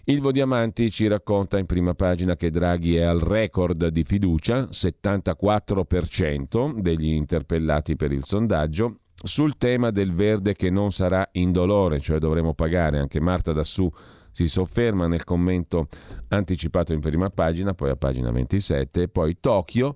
Ilvo 0.06 0.32
Diamanti 0.32 0.90
ci 0.90 1.06
racconta 1.06 1.60
in 1.60 1.68
prima 1.68 1.94
pagina 1.94 2.36
che 2.36 2.50
Draghi 2.50 2.96
è 2.96 3.04
al 3.04 3.20
record 3.20 3.90
di 3.90 4.04
fiducia, 4.04 4.70
74% 4.72 6.80
degli 6.80 7.10
interpellati 7.10 7.96
per 7.96 8.12
il 8.12 8.26
sondaggio, 8.26 9.02
sul 9.24 9.58
tema 9.58 9.92
del 9.92 10.16
verde 10.16 10.56
che 10.56 10.72
non 10.72 10.92
sarà 10.92 11.30
indolore, 11.34 12.00
cioè 12.00 12.18
dovremo 12.18 12.56
pagare. 12.56 12.98
Anche 12.98 13.20
Marta 13.20 13.54
Dassù 13.54 13.88
si 14.32 14.48
sofferma 14.48 15.06
nel 15.06 15.26
commento 15.26 15.90
anticipato 16.30 16.92
in 16.92 17.02
prima 17.02 17.30
pagina, 17.30 17.76
poi 17.76 17.92
a 17.92 17.96
pagina 17.96 18.32
27, 18.32 19.04
e 19.04 19.10
poi 19.10 19.38
Tokyo 19.40 19.96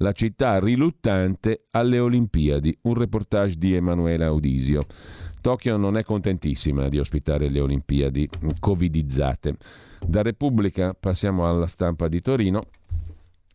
la 0.00 0.12
città 0.12 0.58
riluttante 0.58 1.66
alle 1.70 1.98
Olimpiadi, 1.98 2.76
un 2.82 2.94
reportage 2.94 3.56
di 3.56 3.74
Emanuela 3.74 4.26
Audisio. 4.26 4.82
Tokyo 5.40 5.76
non 5.76 5.96
è 5.96 6.04
contentissima 6.04 6.88
di 6.88 6.98
ospitare 6.98 7.48
le 7.48 7.60
Olimpiadi 7.60 8.28
covidizzate. 8.58 9.56
Da 10.06 10.22
Repubblica 10.22 10.94
passiamo 10.98 11.48
alla 11.48 11.66
stampa 11.66 12.08
di 12.08 12.20
Torino 12.20 12.60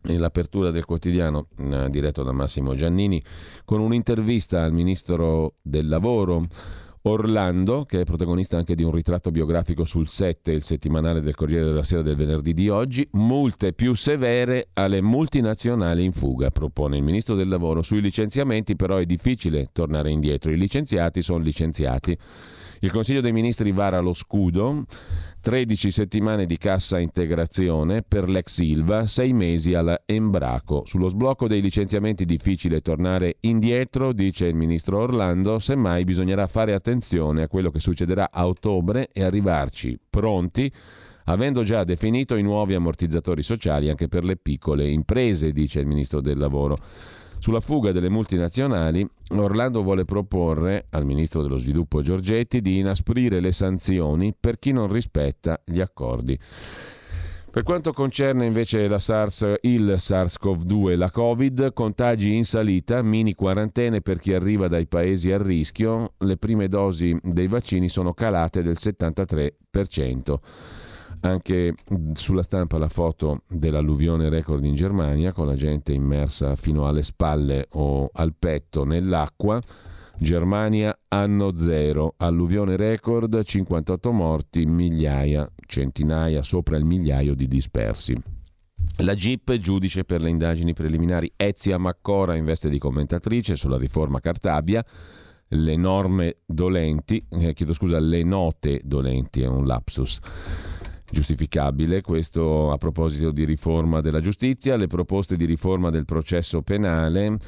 l'apertura 0.02 0.70
del 0.70 0.84
quotidiano 0.84 1.48
eh, 1.58 1.90
diretto 1.90 2.22
da 2.22 2.30
Massimo 2.30 2.76
Giannini 2.76 3.20
con 3.64 3.80
un'intervista 3.80 4.62
al 4.62 4.72
ministro 4.72 5.54
del 5.62 5.88
lavoro 5.88 6.42
Orlando, 7.08 7.84
che 7.84 8.00
è 8.00 8.04
protagonista 8.04 8.56
anche 8.56 8.74
di 8.74 8.82
un 8.82 8.90
ritratto 8.90 9.30
biografico 9.30 9.84
sul 9.84 10.08
7, 10.08 10.50
il 10.50 10.62
settimanale 10.62 11.20
del 11.20 11.36
Corriere 11.36 11.64
della 11.64 11.84
Sera 11.84 12.02
del 12.02 12.16
venerdì 12.16 12.52
di 12.52 12.68
oggi, 12.68 13.06
multe 13.12 13.72
più 13.72 13.94
severe 13.94 14.68
alle 14.72 15.00
multinazionali 15.00 16.04
in 16.04 16.12
fuga, 16.12 16.50
propone 16.50 16.96
il 16.96 17.04
Ministro 17.04 17.36
del 17.36 17.48
Lavoro. 17.48 17.82
Sui 17.82 18.00
licenziamenti 18.00 18.74
però 18.74 18.96
è 18.96 19.06
difficile 19.06 19.68
tornare 19.72 20.10
indietro, 20.10 20.50
i 20.50 20.58
licenziati 20.58 21.22
sono 21.22 21.38
licenziati. 21.38 22.18
Il 22.80 22.90
Consiglio 22.90 23.20
dei 23.20 23.32
Ministri 23.32 23.72
vara 23.72 24.00
lo 24.00 24.12
scudo, 24.12 24.84
13 25.40 25.90
settimane 25.90 26.44
di 26.44 26.58
cassa 26.58 26.98
integrazione 26.98 28.02
per 28.02 28.28
l'ex 28.28 28.54
Silva, 28.54 29.06
6 29.06 29.32
mesi 29.32 29.74
alla 29.74 30.02
Embraco. 30.04 30.82
Sullo 30.84 31.08
sblocco 31.08 31.48
dei 31.48 31.60
licenziamenti 31.60 32.24
difficile 32.24 32.80
tornare 32.80 33.36
indietro, 33.40 34.12
dice 34.12 34.46
il 34.46 34.54
ministro 34.54 34.98
Orlando, 34.98 35.58
semmai 35.58 36.04
bisognerà 36.04 36.46
fare 36.46 36.74
attenzione 36.74 37.42
a 37.42 37.48
quello 37.48 37.70
che 37.70 37.80
succederà 37.80 38.30
a 38.30 38.46
ottobre 38.46 39.08
e 39.12 39.22
arrivarci 39.22 39.98
pronti 40.10 40.72
avendo 41.28 41.62
già 41.62 41.84
definito 41.84 42.36
i 42.36 42.42
nuovi 42.42 42.74
ammortizzatori 42.74 43.42
sociali 43.42 43.88
anche 43.88 44.08
per 44.08 44.24
le 44.24 44.36
piccole 44.36 44.88
imprese, 44.88 45.52
dice 45.52 45.80
il 45.80 45.86
ministro 45.86 46.20
del 46.20 46.38
lavoro. 46.38 46.78
Sulla 47.38 47.60
fuga 47.60 47.92
delle 47.92 48.08
multinazionali, 48.08 49.08
Orlando 49.30 49.82
vuole 49.82 50.04
proporre 50.04 50.86
al 50.90 51.04
ministro 51.04 51.42
dello 51.42 51.58
sviluppo 51.58 52.02
Giorgetti 52.02 52.60
di 52.60 52.78
inasprire 52.78 53.40
le 53.40 53.52
sanzioni 53.52 54.34
per 54.38 54.58
chi 54.58 54.72
non 54.72 54.90
rispetta 54.90 55.60
gli 55.64 55.80
accordi. 55.80 56.38
Per 57.56 57.64
quanto 57.64 57.92
concerne 57.92 58.44
invece 58.44 58.86
la 58.86 58.98
SARS, 58.98 59.54
il 59.62 59.94
SARS-CoV-2 59.96 60.94
la 60.94 61.10
Covid, 61.10 61.72
contagi 61.72 62.34
in 62.34 62.44
salita, 62.44 63.00
mini 63.00 63.34
quarantene 63.34 64.02
per 64.02 64.18
chi 64.18 64.34
arriva 64.34 64.68
dai 64.68 64.86
paesi 64.86 65.32
a 65.32 65.38
rischio, 65.38 66.12
le 66.18 66.36
prime 66.36 66.68
dosi 66.68 67.16
dei 67.22 67.46
vaccini 67.46 67.88
sono 67.88 68.12
calate 68.12 68.62
del 68.62 68.76
73%. 68.78 69.54
Anche 71.20 71.74
sulla 72.14 72.42
stampa 72.42 72.78
la 72.78 72.88
foto 72.88 73.42
dell'alluvione 73.48 74.28
record 74.28 74.64
in 74.64 74.74
Germania 74.74 75.32
con 75.32 75.46
la 75.46 75.56
gente 75.56 75.92
immersa 75.92 76.56
fino 76.56 76.86
alle 76.86 77.02
spalle 77.02 77.66
o 77.70 78.10
al 78.12 78.34
petto 78.38 78.84
nell'acqua. 78.84 79.60
Germania 80.18 80.96
anno 81.08 81.58
zero, 81.58 82.14
alluvione 82.16 82.76
record, 82.76 83.42
58 83.42 84.12
morti, 84.12 84.64
migliaia, 84.64 85.50
centinaia, 85.66 86.42
sopra 86.42 86.76
il 86.76 86.84
migliaio 86.84 87.34
di 87.34 87.46
dispersi. 87.46 88.14
La 89.00 89.14
GIP, 89.14 89.58
giudice 89.58 90.04
per 90.04 90.22
le 90.22 90.30
indagini 90.30 90.72
preliminari, 90.72 91.30
Ezia 91.36 91.76
Maccora 91.76 92.34
in 92.34 92.44
veste 92.44 92.70
di 92.70 92.78
commentatrice 92.78 93.56
sulla 93.56 93.76
riforma 93.76 94.20
Cartabia, 94.20 94.84
le 95.48 95.76
norme 95.76 96.38
dolenti, 96.46 97.24
eh, 97.28 97.52
chiedo 97.52 97.74
scusa, 97.74 97.98
le 97.98 98.22
note 98.22 98.80
dolenti, 98.84 99.42
è 99.42 99.46
un 99.46 99.66
lapsus 99.66 100.18
giustificabile. 101.10 102.00
Questo 102.00 102.70
a 102.72 102.78
proposito 102.78 103.30
di 103.30 103.44
riforma 103.44 104.00
della 104.00 104.20
giustizia, 104.20 104.76
le 104.76 104.86
proposte 104.86 105.36
di 105.36 105.44
riforma 105.44 105.90
del 105.90 106.04
processo 106.04 106.62
penale 106.62 107.38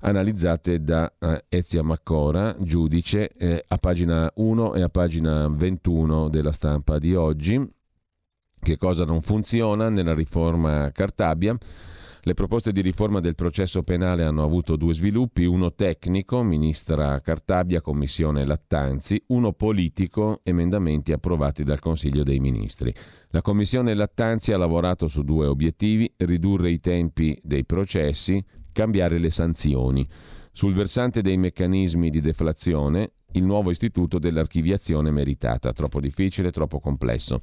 analizzate 0.00 0.82
da 0.82 1.10
uh, 1.18 1.36
Ezia 1.48 1.82
Maccora, 1.82 2.54
giudice, 2.60 3.32
eh, 3.36 3.64
a 3.66 3.76
pagina 3.78 4.30
1 4.34 4.74
e 4.74 4.82
a 4.82 4.88
pagina 4.88 5.48
21 5.48 6.28
della 6.28 6.52
stampa 6.52 6.98
di 6.98 7.14
oggi. 7.14 7.74
Che 8.58 8.76
cosa 8.78 9.04
non 9.04 9.22
funziona 9.22 9.88
nella 9.88 10.14
riforma 10.14 10.90
Cartabia? 10.92 11.56
Le 12.26 12.34
proposte 12.34 12.72
di 12.72 12.80
riforma 12.80 13.20
del 13.20 13.36
processo 13.36 13.84
penale 13.84 14.24
hanno 14.24 14.42
avuto 14.42 14.74
due 14.74 14.92
sviluppi, 14.94 15.44
uno 15.44 15.74
tecnico, 15.74 16.42
ministra 16.42 17.20
Cartabia, 17.20 17.80
commissione 17.80 18.44
Lattanzi, 18.44 19.22
uno 19.28 19.52
politico, 19.52 20.40
emendamenti 20.42 21.12
approvati 21.12 21.62
dal 21.62 21.78
Consiglio 21.78 22.24
dei 22.24 22.40
Ministri. 22.40 22.92
La 23.28 23.42
commissione 23.42 23.94
Lattanzi 23.94 24.50
ha 24.50 24.56
lavorato 24.56 25.06
su 25.06 25.22
due 25.22 25.46
obiettivi, 25.46 26.12
ridurre 26.16 26.72
i 26.72 26.80
tempi 26.80 27.38
dei 27.44 27.64
processi, 27.64 28.44
cambiare 28.72 29.18
le 29.18 29.30
sanzioni. 29.30 30.04
Sul 30.50 30.74
versante 30.74 31.22
dei 31.22 31.36
meccanismi 31.36 32.10
di 32.10 32.20
deflazione, 32.20 33.12
il 33.36 33.44
nuovo 33.44 33.70
istituto 33.70 34.18
dell'archiviazione 34.18 35.10
meritata, 35.10 35.72
troppo 35.72 36.00
difficile, 36.00 36.50
troppo 36.50 36.80
complesso. 36.80 37.40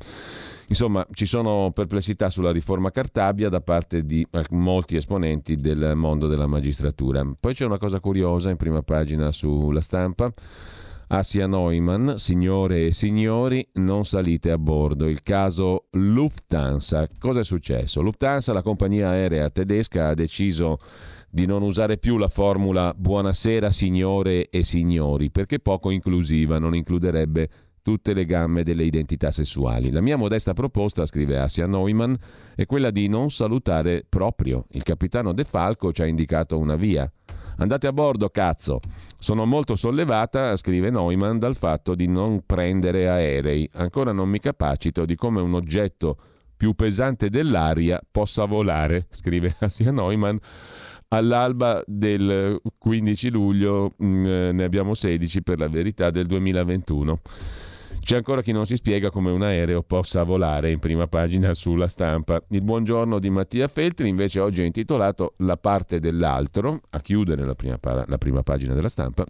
Insomma, 0.67 1.05
ci 1.11 1.25
sono 1.25 1.71
perplessità 1.73 2.29
sulla 2.29 2.51
riforma 2.51 2.91
Cartabia 2.91 3.49
da 3.49 3.61
parte 3.61 4.05
di 4.05 4.25
molti 4.51 4.95
esponenti 4.95 5.55
del 5.55 5.93
mondo 5.95 6.27
della 6.27 6.47
magistratura. 6.47 7.25
Poi 7.39 7.53
c'è 7.53 7.65
una 7.65 7.77
cosa 7.77 7.99
curiosa 7.99 8.49
in 8.49 8.57
prima 8.57 8.81
pagina 8.81 9.31
sulla 9.31 9.81
stampa. 9.81 10.33
Asia 11.15 11.45
Neumann, 11.45 12.15
signore 12.15 12.87
e 12.87 12.91
signori, 12.91 13.63
non 13.73 14.03
salite 14.03 14.49
a 14.49 14.57
bordo. 14.57 15.07
Il 15.07 15.21
caso 15.21 15.85
Lufthansa. 15.91 17.07
Cosa 17.19 17.41
è 17.41 17.43
successo? 17.43 18.01
Lufthansa, 18.01 18.51
la 18.51 18.63
compagnia 18.63 19.09
aerea 19.09 19.51
tedesca, 19.51 20.07
ha 20.07 20.15
deciso 20.15 20.79
di 21.29 21.45
non 21.45 21.61
usare 21.61 21.99
più 21.99 22.17
la 22.17 22.29
formula 22.29 22.95
buonasera 22.97 23.69
signore 23.69 24.49
e 24.49 24.63
signori, 24.63 25.29
perché 25.29 25.59
poco 25.59 25.91
inclusiva, 25.91 26.57
non 26.57 26.73
includerebbe 26.73 27.47
tutte 27.83 28.15
le 28.15 28.25
gamme 28.25 28.63
delle 28.63 28.83
identità 28.83 29.29
sessuali. 29.29 29.91
La 29.91 30.01
mia 30.01 30.17
modesta 30.17 30.53
proposta, 30.53 31.05
scrive 31.05 31.37
Asia 31.37 31.67
Neumann, 31.67 32.15
è 32.55 32.65
quella 32.65 32.89
di 32.89 33.07
non 33.07 33.29
salutare 33.29 34.03
proprio. 34.09 34.65
Il 34.71 34.81
capitano 34.81 35.31
De 35.31 35.43
Falco 35.43 35.91
ci 35.91 36.01
ha 36.01 36.07
indicato 36.07 36.57
una 36.57 36.75
via. 36.75 37.07
Andate 37.57 37.87
a 37.87 37.93
bordo, 37.93 38.29
cazzo! 38.29 38.79
Sono 39.17 39.45
molto 39.45 39.75
sollevata, 39.75 40.55
scrive 40.55 40.89
Neumann, 40.89 41.37
dal 41.37 41.55
fatto 41.55 41.95
di 41.95 42.07
non 42.07 42.43
prendere 42.45 43.07
aerei. 43.07 43.69
Ancora 43.73 44.11
non 44.11 44.29
mi 44.29 44.39
capacito 44.39 45.05
di 45.05 45.15
come 45.15 45.41
un 45.41 45.53
oggetto 45.53 46.17
più 46.55 46.73
pesante 46.73 47.29
dell'aria 47.29 48.01
possa 48.09 48.45
volare, 48.45 49.07
scrive 49.09 49.55
Asia 49.59 49.91
Neumann 49.91 50.37
all'alba 51.13 51.83
del 51.85 52.59
15 52.77 53.29
luglio, 53.29 53.93
mh, 53.97 54.05
mm, 54.05 54.25
eh, 54.25 54.51
ne 54.51 54.63
abbiamo 54.63 54.93
16 54.93 55.43
per 55.43 55.59
la 55.59 55.67
verità, 55.67 56.09
del 56.09 56.25
2021. 56.25 57.19
C'è 58.03 58.17
ancora 58.17 58.41
chi 58.41 58.51
non 58.51 58.65
si 58.65 58.75
spiega 58.75 59.09
come 59.09 59.31
un 59.31 59.43
aereo 59.43 59.81
possa 59.81 60.23
volare 60.23 60.71
in 60.71 60.79
prima 60.79 61.07
pagina 61.07 61.53
sulla 61.53 61.87
stampa. 61.87 62.43
Il 62.49 62.61
buongiorno 62.61 63.17
di 63.17 63.29
Mattia 63.29 63.69
Feltri 63.69 64.09
invece 64.09 64.41
oggi 64.41 64.61
è 64.61 64.65
intitolato 64.65 65.35
La 65.37 65.55
parte 65.55 65.99
dell'altro, 65.99 66.81
a 66.89 66.99
chiudere 66.99 67.45
la 67.45 67.55
prima, 67.55 67.79
la 67.81 68.17
prima 68.17 68.43
pagina 68.43 68.73
della 68.73 68.89
stampa. 68.89 69.23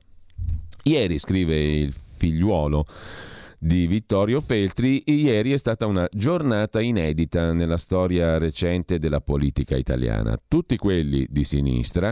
Ieri, 0.85 1.19
scrive 1.19 1.55
il 1.55 1.93
figliuolo 2.17 2.87
di 3.59 3.85
Vittorio 3.85 4.41
Feltri, 4.41 5.03
ieri 5.05 5.51
è 5.51 5.57
stata 5.57 5.85
una 5.85 6.07
giornata 6.11 6.81
inedita 6.81 7.53
nella 7.53 7.77
storia 7.77 8.39
recente 8.39 8.97
della 8.97 9.21
politica 9.21 9.75
italiana. 9.75 10.35
Tutti 10.47 10.77
quelli 10.77 11.27
di 11.29 11.43
sinistra 11.43 12.11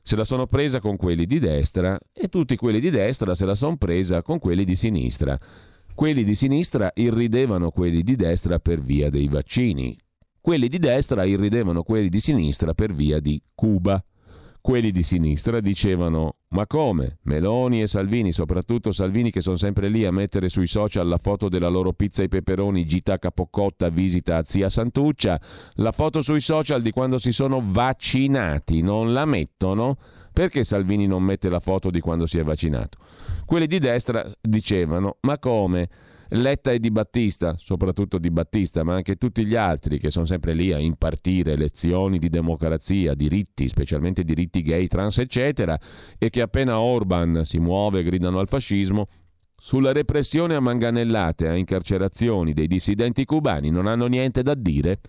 se 0.00 0.14
la 0.14 0.24
sono 0.24 0.46
presa 0.46 0.78
con 0.78 0.96
quelli 0.96 1.26
di 1.26 1.40
destra 1.40 1.98
e 2.12 2.28
tutti 2.28 2.54
quelli 2.54 2.78
di 2.78 2.90
destra 2.90 3.34
se 3.34 3.44
la 3.44 3.56
sono 3.56 3.76
presa 3.76 4.22
con 4.22 4.38
quelli 4.38 4.64
di 4.64 4.76
sinistra. 4.76 5.36
Quelli 5.96 6.24
di 6.24 6.34
sinistra 6.34 6.90
irridevano 6.94 7.70
quelli 7.70 8.02
di 8.02 8.16
destra 8.16 8.58
per 8.58 8.82
via 8.82 9.08
dei 9.08 9.28
vaccini. 9.28 9.96
Quelli 10.42 10.68
di 10.68 10.78
destra 10.78 11.24
irridevano 11.24 11.84
quelli 11.84 12.10
di 12.10 12.20
sinistra 12.20 12.74
per 12.74 12.92
via 12.92 13.18
di 13.18 13.42
Cuba. 13.54 13.98
Quelli 14.60 14.90
di 14.90 15.02
sinistra 15.02 15.58
dicevano: 15.58 16.40
Ma 16.48 16.66
come? 16.66 17.20
Meloni 17.22 17.80
e 17.80 17.86
Salvini, 17.86 18.30
soprattutto 18.30 18.92
Salvini 18.92 19.30
che 19.30 19.40
sono 19.40 19.56
sempre 19.56 19.88
lì 19.88 20.04
a 20.04 20.12
mettere 20.12 20.50
sui 20.50 20.66
social 20.66 21.08
la 21.08 21.16
foto 21.16 21.48
della 21.48 21.68
loro 21.68 21.94
pizza 21.94 22.20
ai 22.20 22.28
peperoni, 22.28 22.84
gita 22.84 23.18
capocotta, 23.18 23.88
visita 23.88 24.36
a 24.36 24.44
zia 24.44 24.68
Santuccia, 24.68 25.40
la 25.76 25.92
foto 25.92 26.20
sui 26.20 26.40
social 26.40 26.82
di 26.82 26.90
quando 26.90 27.16
si 27.16 27.32
sono 27.32 27.62
vaccinati, 27.64 28.82
non 28.82 29.14
la 29.14 29.24
mettono? 29.24 29.96
Perché 30.36 30.64
Salvini 30.64 31.06
non 31.06 31.22
mette 31.22 31.48
la 31.48 31.60
foto 31.60 31.88
di 31.88 31.98
quando 31.98 32.26
si 32.26 32.36
è 32.36 32.44
vaccinato? 32.44 32.98
Quelli 33.46 33.66
di 33.66 33.78
destra 33.78 34.30
dicevano: 34.38 35.16
Ma 35.22 35.38
come? 35.38 35.88
Letta 36.28 36.72
e 36.72 36.78
Di 36.78 36.90
Battista, 36.90 37.56
soprattutto 37.56 38.18
Di 38.18 38.30
Battista, 38.30 38.82
ma 38.82 38.96
anche 38.96 39.16
tutti 39.16 39.46
gli 39.46 39.54
altri 39.54 39.98
che 39.98 40.10
sono 40.10 40.26
sempre 40.26 40.52
lì 40.52 40.74
a 40.74 40.78
impartire 40.78 41.56
lezioni 41.56 42.18
di 42.18 42.28
democrazia, 42.28 43.14
diritti, 43.14 43.66
specialmente 43.66 44.24
diritti 44.24 44.60
gay, 44.60 44.86
trans, 44.88 45.16
eccetera, 45.20 45.80
e 46.18 46.28
che 46.28 46.42
appena 46.42 46.80
Orban 46.80 47.46
si 47.46 47.58
muove 47.58 48.02
gridano 48.02 48.38
al 48.38 48.46
fascismo, 48.46 49.08
sulla 49.56 49.92
repressione 49.92 50.54
a 50.54 50.60
manganellate, 50.60 51.48
a 51.48 51.56
incarcerazioni 51.56 52.52
dei 52.52 52.66
dissidenti 52.66 53.24
cubani 53.24 53.70
non 53.70 53.86
hanno 53.86 54.06
niente 54.06 54.42
da 54.42 54.52
dire. 54.52 55.00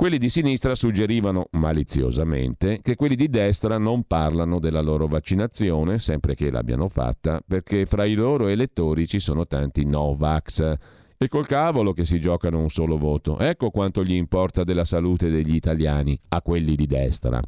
Quelli 0.00 0.16
di 0.16 0.30
sinistra 0.30 0.74
suggerivano 0.74 1.48
maliziosamente 1.50 2.80
che 2.80 2.96
quelli 2.96 3.16
di 3.16 3.28
destra 3.28 3.76
non 3.76 4.04
parlano 4.04 4.58
della 4.58 4.80
loro 4.80 5.06
vaccinazione, 5.06 5.98
sempre 5.98 6.34
che 6.34 6.50
l'abbiano 6.50 6.88
fatta, 6.88 7.42
perché 7.46 7.84
fra 7.84 8.06
i 8.06 8.14
loro 8.14 8.48
elettori 8.48 9.06
ci 9.06 9.20
sono 9.20 9.46
tanti 9.46 9.84
no-vax. 9.84 10.74
E 11.18 11.28
col 11.28 11.46
cavolo 11.46 11.92
che 11.92 12.06
si 12.06 12.18
giocano 12.18 12.60
un 12.60 12.70
solo 12.70 12.96
voto. 12.96 13.38
Ecco 13.40 13.68
quanto 13.68 14.02
gli 14.02 14.14
importa 14.14 14.64
della 14.64 14.86
salute 14.86 15.28
degli 15.28 15.54
italiani 15.54 16.18
a 16.28 16.40
quelli 16.40 16.76
di 16.76 16.86
destra. 16.86 17.38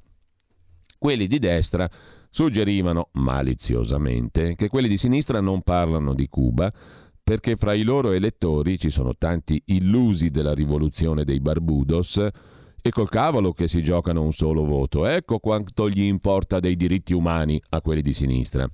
Quelli 0.98 1.26
di 1.26 1.38
destra 1.38 1.88
suggerivano 2.28 3.08
maliziosamente 3.12 4.56
che 4.56 4.68
quelli 4.68 4.88
di 4.88 4.98
sinistra 4.98 5.40
non 5.40 5.62
parlano 5.62 6.12
di 6.12 6.28
Cuba, 6.28 6.70
perché 7.22 7.56
fra 7.56 7.72
i 7.72 7.82
loro 7.82 8.12
elettori 8.12 8.78
ci 8.78 8.90
sono 8.90 9.14
tanti 9.16 9.62
illusi 9.66 10.30
della 10.30 10.52
rivoluzione 10.52 11.24
dei 11.24 11.40
Barbudos 11.40 12.26
e 12.82 12.90
col 12.90 13.08
cavolo 13.08 13.52
che 13.52 13.68
si 13.68 13.82
giocano 13.82 14.22
un 14.22 14.32
solo 14.32 14.64
voto. 14.64 15.06
Ecco 15.06 15.38
quanto 15.38 15.88
gli 15.88 16.02
importa 16.02 16.58
dei 16.58 16.76
diritti 16.76 17.12
umani 17.12 17.62
a 17.70 17.80
quelli 17.80 18.02
di 18.02 18.12
sinistra. 18.12 18.68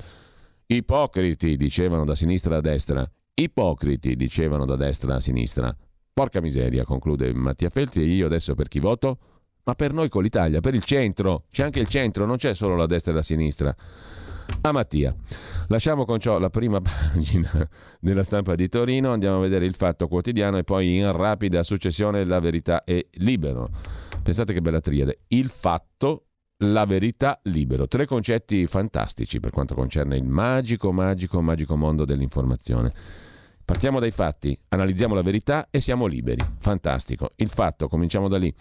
Ipocriti, 0.66 1.56
dicevano 1.56 2.04
da 2.04 2.14
sinistra 2.14 2.56
a 2.56 2.60
destra. 2.60 3.08
Ipocriti, 3.34 4.16
dicevano 4.16 4.64
da 4.64 4.76
destra 4.76 5.16
a 5.16 5.20
sinistra. 5.20 5.76
Porca 6.12 6.40
miseria, 6.40 6.84
conclude 6.84 7.32
Mattia 7.34 7.70
Feltri, 7.70 8.02
e 8.02 8.06
io 8.06 8.26
adesso 8.26 8.54
per 8.54 8.68
chi 8.68 8.80
voto? 8.80 9.18
Ma 9.64 9.74
per 9.74 9.92
noi 9.92 10.08
con 10.08 10.22
l'Italia, 10.22 10.60
per 10.60 10.74
il 10.74 10.84
centro. 10.84 11.44
C'è 11.50 11.64
anche 11.64 11.80
il 11.80 11.88
centro, 11.88 12.24
non 12.24 12.38
c'è 12.38 12.54
solo 12.54 12.74
la 12.76 12.86
destra 12.86 13.12
e 13.12 13.14
la 13.14 13.22
sinistra 13.22 13.76
a 14.62 14.72
Mattia. 14.72 15.14
Lasciamo 15.68 16.04
con 16.04 16.18
ciò 16.18 16.38
la 16.38 16.50
prima 16.50 16.80
pagina 16.82 17.50
della 18.00 18.22
stampa 18.22 18.54
di 18.54 18.68
Torino, 18.68 19.12
andiamo 19.12 19.38
a 19.38 19.40
vedere 19.40 19.66
il 19.66 19.74
fatto 19.74 20.08
quotidiano 20.08 20.58
e 20.58 20.64
poi 20.64 20.96
in 20.96 21.12
rapida 21.12 21.62
successione 21.62 22.24
la 22.24 22.40
verità 22.40 22.84
e 22.84 23.08
libero. 23.12 23.68
Pensate 24.22 24.52
che 24.52 24.60
bella 24.60 24.80
triade. 24.80 25.20
Il 25.28 25.48
fatto, 25.48 26.26
la 26.64 26.84
verità, 26.84 27.38
libero. 27.44 27.86
Tre 27.86 28.06
concetti 28.06 28.66
fantastici 28.66 29.40
per 29.40 29.50
quanto 29.50 29.74
concerne 29.74 30.16
il 30.16 30.24
magico, 30.24 30.92
magico, 30.92 31.40
magico 31.40 31.76
mondo 31.76 32.04
dell'informazione. 32.04 32.92
Partiamo 33.64 34.00
dai 34.00 34.10
fatti, 34.10 34.58
analizziamo 34.68 35.14
la 35.14 35.22
verità 35.22 35.68
e 35.70 35.80
siamo 35.80 36.06
liberi. 36.06 36.42
Fantastico. 36.58 37.32
Il 37.36 37.50
fatto, 37.50 37.86
cominciamo 37.86 38.26
da 38.28 38.38
lì. 38.38 38.54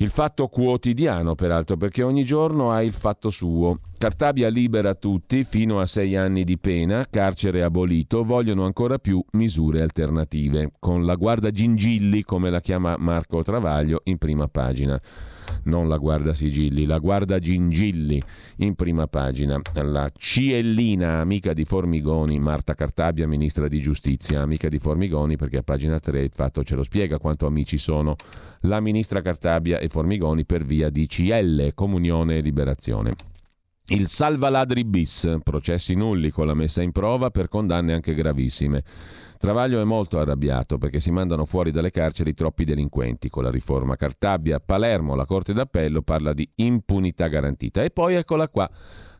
Il 0.00 0.08
fatto 0.08 0.48
quotidiano, 0.48 1.34
peraltro, 1.34 1.76
perché 1.76 2.02
ogni 2.02 2.24
giorno 2.24 2.70
ha 2.70 2.82
il 2.82 2.92
fatto 2.92 3.28
suo. 3.28 3.80
Cartabia 3.98 4.48
libera 4.48 4.94
tutti 4.94 5.44
fino 5.44 5.78
a 5.78 5.84
sei 5.84 6.16
anni 6.16 6.42
di 6.42 6.56
pena, 6.56 7.06
carcere 7.10 7.62
abolito, 7.62 8.24
vogliono 8.24 8.64
ancora 8.64 8.96
più 8.96 9.22
misure 9.32 9.82
alternative, 9.82 10.72
con 10.78 11.04
la 11.04 11.16
guarda 11.16 11.50
gingilli, 11.50 12.22
come 12.22 12.48
la 12.48 12.62
chiama 12.62 12.96
Marco 12.96 13.42
Travaglio, 13.42 14.00
in 14.04 14.16
prima 14.16 14.48
pagina 14.48 14.98
non 15.64 15.88
la 15.88 15.98
guarda 15.98 16.34
sigilli, 16.34 16.86
la 16.86 16.98
guarda 16.98 17.38
gingilli 17.38 18.22
in 18.56 18.74
prima 18.74 19.06
pagina. 19.06 19.60
La 19.74 20.10
Ciellina, 20.16 21.20
amica 21.20 21.52
di 21.52 21.64
Formigoni, 21.64 22.38
Marta 22.38 22.74
Cartabia, 22.74 23.26
ministra 23.26 23.68
di 23.68 23.80
giustizia, 23.80 24.42
amica 24.42 24.68
di 24.68 24.78
Formigoni, 24.78 25.36
perché 25.36 25.58
a 25.58 25.62
pagina 25.62 25.98
3 25.98 26.20
il 26.20 26.30
fatto 26.32 26.62
ce 26.62 26.74
lo 26.74 26.82
spiega 26.82 27.18
quanto 27.18 27.46
amici 27.46 27.78
sono 27.78 28.16
la 28.64 28.80
ministra 28.80 29.22
Cartabia 29.22 29.78
e 29.78 29.88
Formigoni 29.88 30.44
per 30.44 30.64
via 30.64 30.90
di 30.90 31.06
CL, 31.06 31.72
Comunione 31.74 32.36
e 32.36 32.40
Liberazione. 32.40 33.14
Il 33.86 34.06
salvaladri 34.06 34.84
bis, 34.84 35.38
processi 35.42 35.94
nulli 35.94 36.30
con 36.30 36.46
la 36.46 36.54
messa 36.54 36.80
in 36.80 36.92
prova 36.92 37.30
per 37.30 37.48
condanne 37.48 37.92
anche 37.92 38.14
gravissime. 38.14 38.84
Travaglio 39.40 39.80
è 39.80 39.84
molto 39.84 40.18
arrabbiato 40.18 40.76
perché 40.76 41.00
si 41.00 41.10
mandano 41.10 41.46
fuori 41.46 41.70
dalle 41.70 41.90
carceri 41.90 42.34
troppi 42.34 42.66
delinquenti. 42.66 43.30
Con 43.30 43.42
la 43.42 43.50
riforma 43.50 43.96
Cartabia, 43.96 44.60
Palermo, 44.60 45.14
la 45.14 45.24
Corte 45.24 45.54
d'Appello 45.54 46.02
parla 46.02 46.34
di 46.34 46.46
impunità 46.56 47.26
garantita. 47.26 47.82
E 47.82 47.88
poi 47.88 48.16
eccola 48.16 48.50
qua. 48.50 48.68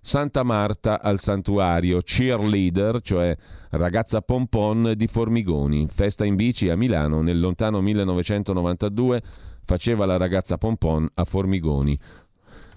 Santa 0.02 0.42
Marta 0.42 1.00
al 1.00 1.20
santuario, 1.20 2.02
cheerleader, 2.02 3.00
cioè 3.00 3.34
ragazza 3.70 4.20
pompon 4.20 4.92
di 4.94 5.06
Formigoni. 5.06 5.88
Festa 5.88 6.26
in 6.26 6.36
bici 6.36 6.68
a 6.68 6.76
Milano 6.76 7.22
nel 7.22 7.40
lontano 7.40 7.80
1992 7.80 9.22
faceva 9.64 10.04
la 10.04 10.18
ragazza 10.18 10.58
pompon 10.58 11.08
a 11.14 11.24
Formigoni. 11.24 11.98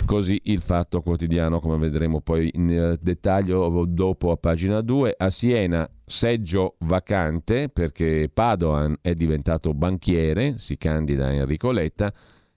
Così 0.06 0.40
il 0.46 0.62
fatto 0.62 1.02
quotidiano, 1.02 1.60
come 1.60 1.78
vedremo 1.78 2.20
poi 2.20 2.52
in 2.54 2.98
dettaglio 3.02 3.86
dopo 3.88 4.32
a 4.32 4.38
pagina 4.38 4.82
2. 4.82 5.16
A 5.18 5.30
Siena 5.30 5.90
seggio 6.06 6.76
vacante 6.80 7.70
perché 7.70 8.30
Padoan 8.32 8.98
è 9.02 9.16
diventato 9.16 9.74
banchiere, 9.74 10.58
si 10.58 10.78
candida 10.78 11.32
Enrico 11.32 11.72
Letta. 11.72 12.14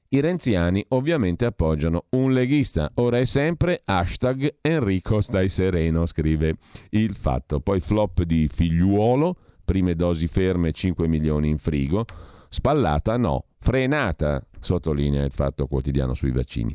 I 0.09 0.21
renziani 0.21 0.85
ovviamente 0.89 1.47
appoggiano 1.47 2.07
un 2.11 2.33
leghista. 2.33 2.91
Ora 2.95 3.19
è 3.19 3.25
sempre 3.25 3.81
hashtag 3.85 4.57
Enrico 4.61 5.21
stai 5.21 5.49
sereno, 5.49 6.05
scrive 6.05 6.57
il 6.91 7.15
fatto. 7.15 7.61
Poi 7.61 7.81
flop 7.81 8.23
di 8.23 8.49
figliuolo, 8.53 9.37
prime 9.65 9.95
dosi 9.95 10.27
ferme 10.27 10.73
5 10.73 11.07
milioni 11.07 11.49
in 11.49 11.59
frigo. 11.59 12.05
Spallata 12.49 13.17
no, 13.17 13.47
frenata, 13.59 14.45
sottolinea 14.59 15.25
il 15.25 15.33
fatto 15.33 15.67
quotidiano 15.67 16.15
sui 16.15 16.33
vaccini. 16.33 16.75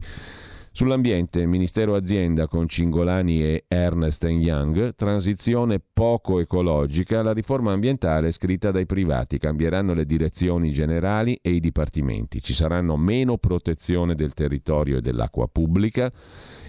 Sull'ambiente, 0.73 1.45
Ministero 1.45 1.95
Azienda 1.95 2.47
con 2.47 2.69
Cingolani 2.69 3.43
e 3.43 3.65
Ernest 3.67 4.23
Young, 4.23 4.95
transizione 4.95 5.81
poco 5.81 6.39
ecologica, 6.39 7.21
la 7.21 7.33
riforma 7.33 7.73
ambientale 7.73 8.31
scritta 8.31 8.71
dai 8.71 8.85
privati, 8.85 9.37
cambieranno 9.37 9.93
le 9.93 10.05
direzioni 10.05 10.71
generali 10.71 11.37
e 11.41 11.51
i 11.51 11.59
dipartimenti, 11.59 12.41
ci 12.41 12.53
saranno 12.53 12.95
meno 12.95 13.37
protezione 13.37 14.15
del 14.15 14.33
territorio 14.33 14.99
e 14.99 15.01
dell'acqua 15.01 15.49
pubblica 15.51 16.09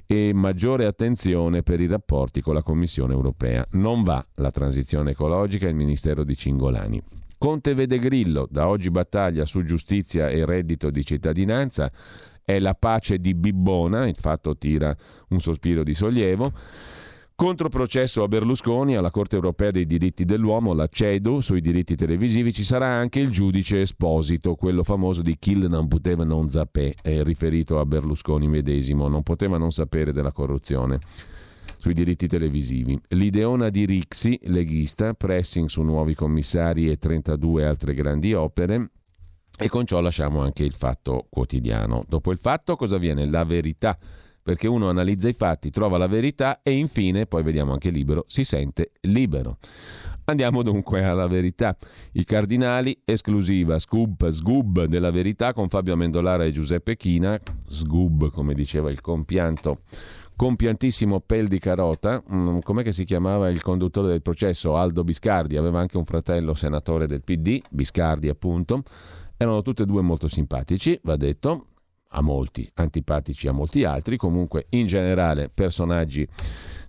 e 0.05 0.33
maggiore 0.35 0.87
attenzione 0.87 1.63
per 1.63 1.81
i 1.81 1.87
rapporti 1.87 2.41
con 2.41 2.55
la 2.55 2.63
Commissione 2.65 3.13
europea. 3.13 3.65
Non 3.71 4.03
va 4.03 4.23
la 4.35 4.51
transizione 4.51 5.13
ecologica 5.13 5.69
il 5.69 5.77
Ministero 5.77 6.25
di 6.25 6.37
Cingolani. 6.37 7.01
Conte 7.39 7.75
vede 7.75 7.99
Grillo, 7.99 8.49
da 8.51 8.69
oggi 8.69 8.91
battaglia 8.91 9.45
su 9.47 9.65
giustizia 9.65 10.29
e 10.29 10.45
reddito 10.45 10.91
di 10.91 11.05
cittadinanza, 11.05 11.91
è 12.45 12.59
la 12.59 12.75
pace 12.75 13.19
di 13.19 13.35
Bibbona, 13.35 14.07
il 14.07 14.17
fatto 14.19 14.57
tira 14.57 14.95
un 15.29 15.41
sospiro 15.41 15.83
di 15.83 15.95
sollievo. 15.95 16.53
Controprocesso 17.35 18.23
a 18.23 18.29
Berlusconi 18.29 18.95
alla 18.95 19.11
Corte 19.11 19.35
europea 19.35 19.71
dei 19.71 19.87
diritti 19.87 20.25
dell'uomo, 20.25 20.75
la 20.75 20.87
CEDU, 20.87 21.41
sui 21.41 21.61
diritti 21.61 21.97
televisivi, 21.97 22.53
ci 22.53 22.63
sarà 22.63 22.87
anche 22.87 23.19
il 23.19 23.31
giudice 23.31 23.81
Esposito, 23.81 24.55
quello 24.55 24.85
famoso 24.85 25.23
di 25.23 25.37
Kill 25.39 25.67
non 25.67 25.89
poteva 25.89 26.25
non 26.25 26.49
sapere, 26.51 26.95
riferito 27.25 27.81
a 27.81 27.87
Berlusconi 27.87 28.47
medesimo, 28.47 29.09
non 29.09 29.23
poteva 29.23 29.59
non 29.59 29.73
sapere 29.73 30.13
della 30.13 30.31
corruzione 30.31 31.01
sui 31.79 31.95
diritti 31.95 32.29
televisivi. 32.29 33.01
L'ideona 33.09 33.71
di 33.71 33.87
Rixi, 33.87 34.39
leghista, 34.45 35.15
pressing 35.15 35.69
su 35.69 35.83
nuovi 35.83 36.15
commissari 36.15 36.89
e 36.89 36.97
32 36.97 37.67
altre 37.67 37.95
grandi 37.95 38.35
opere, 38.35 38.91
e 39.59 39.69
con 39.69 39.87
ciò 39.87 40.01
lasciamo 40.01 40.41
anche 40.41 40.65
il 40.65 40.75
fatto 40.75 41.27
quotidiano. 41.29 42.05
Dopo 42.09 42.33
il 42.33 42.39
fatto 42.41 42.77
cosa 42.77 42.99
viene? 42.99 43.27
La 43.27 43.45
verità, 43.45 43.97
perché 44.43 44.67
uno 44.67 44.89
analizza 44.89 45.29
i 45.29 45.35
fatti, 45.35 45.71
trova 45.71 45.99
la 45.99 46.07
verità 46.07 46.61
e 46.63 46.73
infine, 46.73 47.27
poi 47.27 47.43
vediamo 47.43 47.73
anche 47.73 47.91
libero, 47.91 48.25
si 48.27 48.45
sente 48.45 48.93
libero. 49.03 49.59
Andiamo 50.25 50.63
dunque 50.63 51.05
alla 51.05 51.27
verità. 51.27 51.77
I 52.13 52.25
cardinali, 52.25 53.03
esclusiva, 53.05 53.79
scoop, 53.79 54.29
sgub 54.29 54.85
della 54.85 55.11
verità 55.11 55.53
con 55.53 55.69
Fabio 55.69 55.95
Amendolara 55.95 56.45
e 56.45 56.53
Giuseppe 56.53 56.97
China, 56.97 57.39
sgub 57.69 58.31
come 58.31 58.55
diceva 58.55 58.91
il 58.91 59.01
compianto 59.01 59.81
compiantissimo 60.35 61.21
pel 61.21 61.47
di 61.47 61.59
carota, 61.61 62.21
mm, 62.21 62.61
com'è 62.61 62.83
che 62.83 62.93
si 62.93 63.05
chiamava 63.05 63.49
il 63.49 63.63
conduttore 63.63 64.09
del 64.09 64.23
processo? 64.23 64.77
Aldo 64.77 65.05
Biscardi, 65.05 65.57
aveva 65.57 65.79
anche 65.79 65.97
un 65.97 66.05
fratello 66.05 66.55
senatore 66.55 67.07
del 67.07 67.23
PD, 67.23 67.61
Biscardi 67.71 68.29
appunto, 68.29 68.83
erano 69.43 69.63
tutti 69.63 69.83
e 69.83 69.87
due 69.87 70.03
molto 70.03 70.29
simpatici, 70.29 70.99
va 71.03 71.17
detto, 71.17 71.67
a 72.15 72.21
molti, 72.21 72.71
antipatici 72.75 73.49
a 73.49 73.53
molti 73.53 73.85
altri, 73.85 74.17
comunque 74.17 74.67
in 74.71 74.87
generale 74.87 75.49
personaggi 75.49 76.27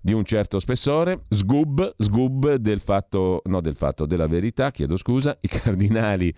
di 0.02 0.12
un 0.12 0.26
certo 0.26 0.60
spessore, 0.60 1.24
sgub, 1.30 1.96
sgub 1.98 2.56
del 2.56 2.82
fatto, 2.82 3.42
no 3.46 3.62
del 3.62 3.76
fatto, 3.76 4.06
della 4.06 4.28
verità, 4.28 4.72
chiedo 4.72 4.98
scusa, 4.98 5.38
i 5.40 5.48
cardinali, 5.48 6.34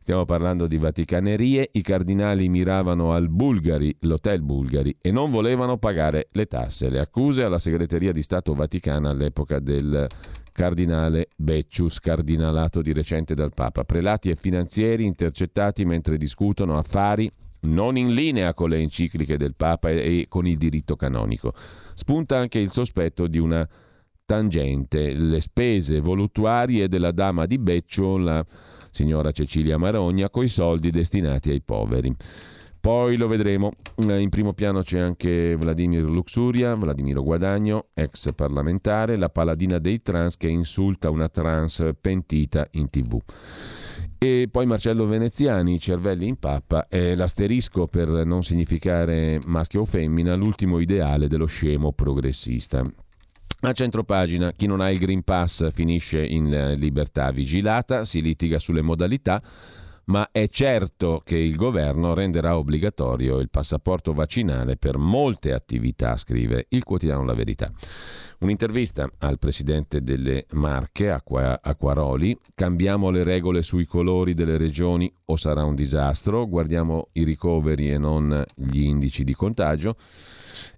stiamo 0.00 0.24
parlando 0.24 0.66
di 0.66 0.78
vaticanerie, 0.78 1.68
i 1.72 1.80
cardinali 1.80 2.48
miravano 2.48 3.12
al 3.12 3.28
Bulgari, 3.28 3.96
l'hotel 4.00 4.42
Bulgari, 4.42 4.96
e 5.00 5.12
non 5.12 5.30
volevano 5.30 5.78
pagare 5.78 6.26
le 6.32 6.46
tasse. 6.46 6.90
Le 6.90 6.98
accuse 6.98 7.44
alla 7.44 7.60
segreteria 7.60 8.10
di 8.10 8.22
Stato 8.22 8.52
Vaticana 8.52 9.10
all'epoca 9.10 9.60
del 9.60 10.08
cardinale 10.54 11.30
Beccius, 11.36 11.98
cardinalato 11.98 12.80
di 12.80 12.92
recente 12.92 13.34
dal 13.34 13.52
Papa. 13.52 13.82
Prelati 13.82 14.30
e 14.30 14.36
finanzieri 14.36 15.04
intercettati 15.04 15.84
mentre 15.84 16.16
discutono 16.16 16.78
affari 16.78 17.30
non 17.62 17.96
in 17.96 18.14
linea 18.14 18.54
con 18.54 18.68
le 18.68 18.78
encicliche 18.78 19.36
del 19.36 19.54
Papa 19.56 19.90
e 19.90 20.26
con 20.28 20.46
il 20.46 20.56
diritto 20.56 20.94
canonico. 20.94 21.52
Spunta 21.94 22.38
anche 22.38 22.60
il 22.60 22.70
sospetto 22.70 23.26
di 23.26 23.38
una 23.38 23.68
tangente, 24.24 25.12
le 25.12 25.40
spese 25.40 26.00
voluttuarie 26.00 26.88
della 26.88 27.10
dama 27.10 27.46
di 27.46 27.58
Beccio, 27.58 28.16
la 28.16 28.44
signora 28.90 29.32
Cecilia 29.32 29.76
Marogna, 29.76 30.30
coi 30.30 30.46
soldi 30.46 30.90
destinati 30.90 31.50
ai 31.50 31.62
poveri. 31.62 32.14
Poi 32.84 33.16
lo 33.16 33.28
vedremo. 33.28 33.70
Eh, 34.06 34.20
in 34.20 34.28
primo 34.28 34.52
piano 34.52 34.82
c'è 34.82 34.98
anche 34.98 35.56
Vladimir 35.56 36.02
Luxuria, 36.02 36.74
Vladimiro 36.74 37.22
Guadagno, 37.22 37.86
ex 37.94 38.34
parlamentare, 38.34 39.16
la 39.16 39.30
paladina 39.30 39.78
dei 39.78 40.02
trans 40.02 40.36
che 40.36 40.48
insulta 40.48 41.08
una 41.08 41.30
trans 41.30 41.92
pentita 41.98 42.68
in 42.72 42.90
tv. 42.90 43.18
E 44.18 44.48
poi 44.50 44.66
Marcello 44.66 45.06
Veneziani, 45.06 45.80
Cervelli 45.80 46.26
in 46.26 46.36
pappa, 46.36 46.86
è 46.86 47.14
l'asterisco 47.14 47.86
per 47.86 48.06
non 48.26 48.42
significare 48.42 49.40
maschio 49.46 49.80
o 49.80 49.84
femmina, 49.86 50.34
l'ultimo 50.34 50.78
ideale 50.78 51.26
dello 51.26 51.46
scemo 51.46 51.92
progressista. 51.92 52.82
A 53.60 53.72
centropagina, 53.72 54.52
chi 54.52 54.66
non 54.66 54.82
ha 54.82 54.90
il 54.90 54.98
Green 54.98 55.22
Pass 55.22 55.72
finisce 55.72 56.22
in 56.22 56.74
libertà 56.76 57.30
vigilata, 57.30 58.04
si 58.04 58.20
litiga 58.20 58.58
sulle 58.58 58.82
modalità, 58.82 59.42
ma 60.06 60.28
è 60.30 60.48
certo 60.48 61.22
che 61.24 61.36
il 61.36 61.56
governo 61.56 62.14
renderà 62.14 62.56
obbligatorio 62.56 63.38
il 63.38 63.50
passaporto 63.50 64.12
vaccinale 64.12 64.76
per 64.76 64.98
molte 64.98 65.52
attività, 65.52 66.16
scrive 66.16 66.66
il 66.70 66.84
quotidiano 66.84 67.24
La 67.24 67.34
Verità. 67.34 67.70
Un'intervista 68.40 69.10
al 69.18 69.38
presidente 69.38 70.02
delle 70.02 70.46
Marche, 70.52 71.10
Acquaroli, 71.10 72.38
cambiamo 72.54 73.10
le 73.10 73.22
regole 73.22 73.62
sui 73.62 73.86
colori 73.86 74.34
delle 74.34 74.58
regioni 74.58 75.10
o 75.26 75.36
sarà 75.36 75.64
un 75.64 75.74
disastro, 75.74 76.46
guardiamo 76.46 77.08
i 77.12 77.24
ricoveri 77.24 77.90
e 77.90 77.98
non 77.98 78.44
gli 78.54 78.82
indici 78.82 79.24
di 79.24 79.34
contagio. 79.34 79.96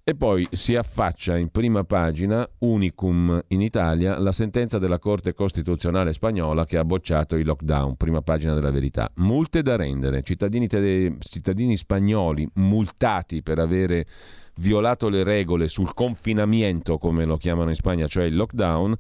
E 0.03 0.15
poi 0.15 0.47
si 0.53 0.77
affaccia 0.77 1.37
in 1.37 1.49
prima 1.49 1.85
pagina, 1.85 2.49
unicum 2.59 3.43
in 3.49 3.61
Italia, 3.61 4.19
la 4.19 4.33
sentenza 4.33 4.79
della 4.79 4.99
Corte 4.99 5.35
Costituzionale 5.35 6.13
spagnola 6.13 6.65
che 6.65 6.79
ha 6.79 6.85
bocciato 6.85 7.37
il 7.37 7.47
lockdown, 7.47 7.97
prima 7.97 8.23
pagina 8.23 8.55
della 8.55 8.71
verità. 8.71 9.11
Multe 9.17 9.63
da 9.63 9.77
rendere, 9.77 10.23
cittadini, 10.23 10.69
tede- 10.69 11.17
cittadini 11.21 11.77
spagnoli 11.77 12.49
multati 12.55 13.43
per 13.43 13.59
avere 13.59 14.07
violato 14.59 15.09
le 15.09 15.23
regole 15.23 15.69
sul 15.69 15.93
confinamento, 15.93 16.99
come 16.99 17.25
lo 17.25 17.37
chiamano 17.37 17.71
in 17.71 17.77
Spagna, 17.77 18.07
cioè 18.07 18.25
il 18.25 18.37
lockdown, 18.37 18.97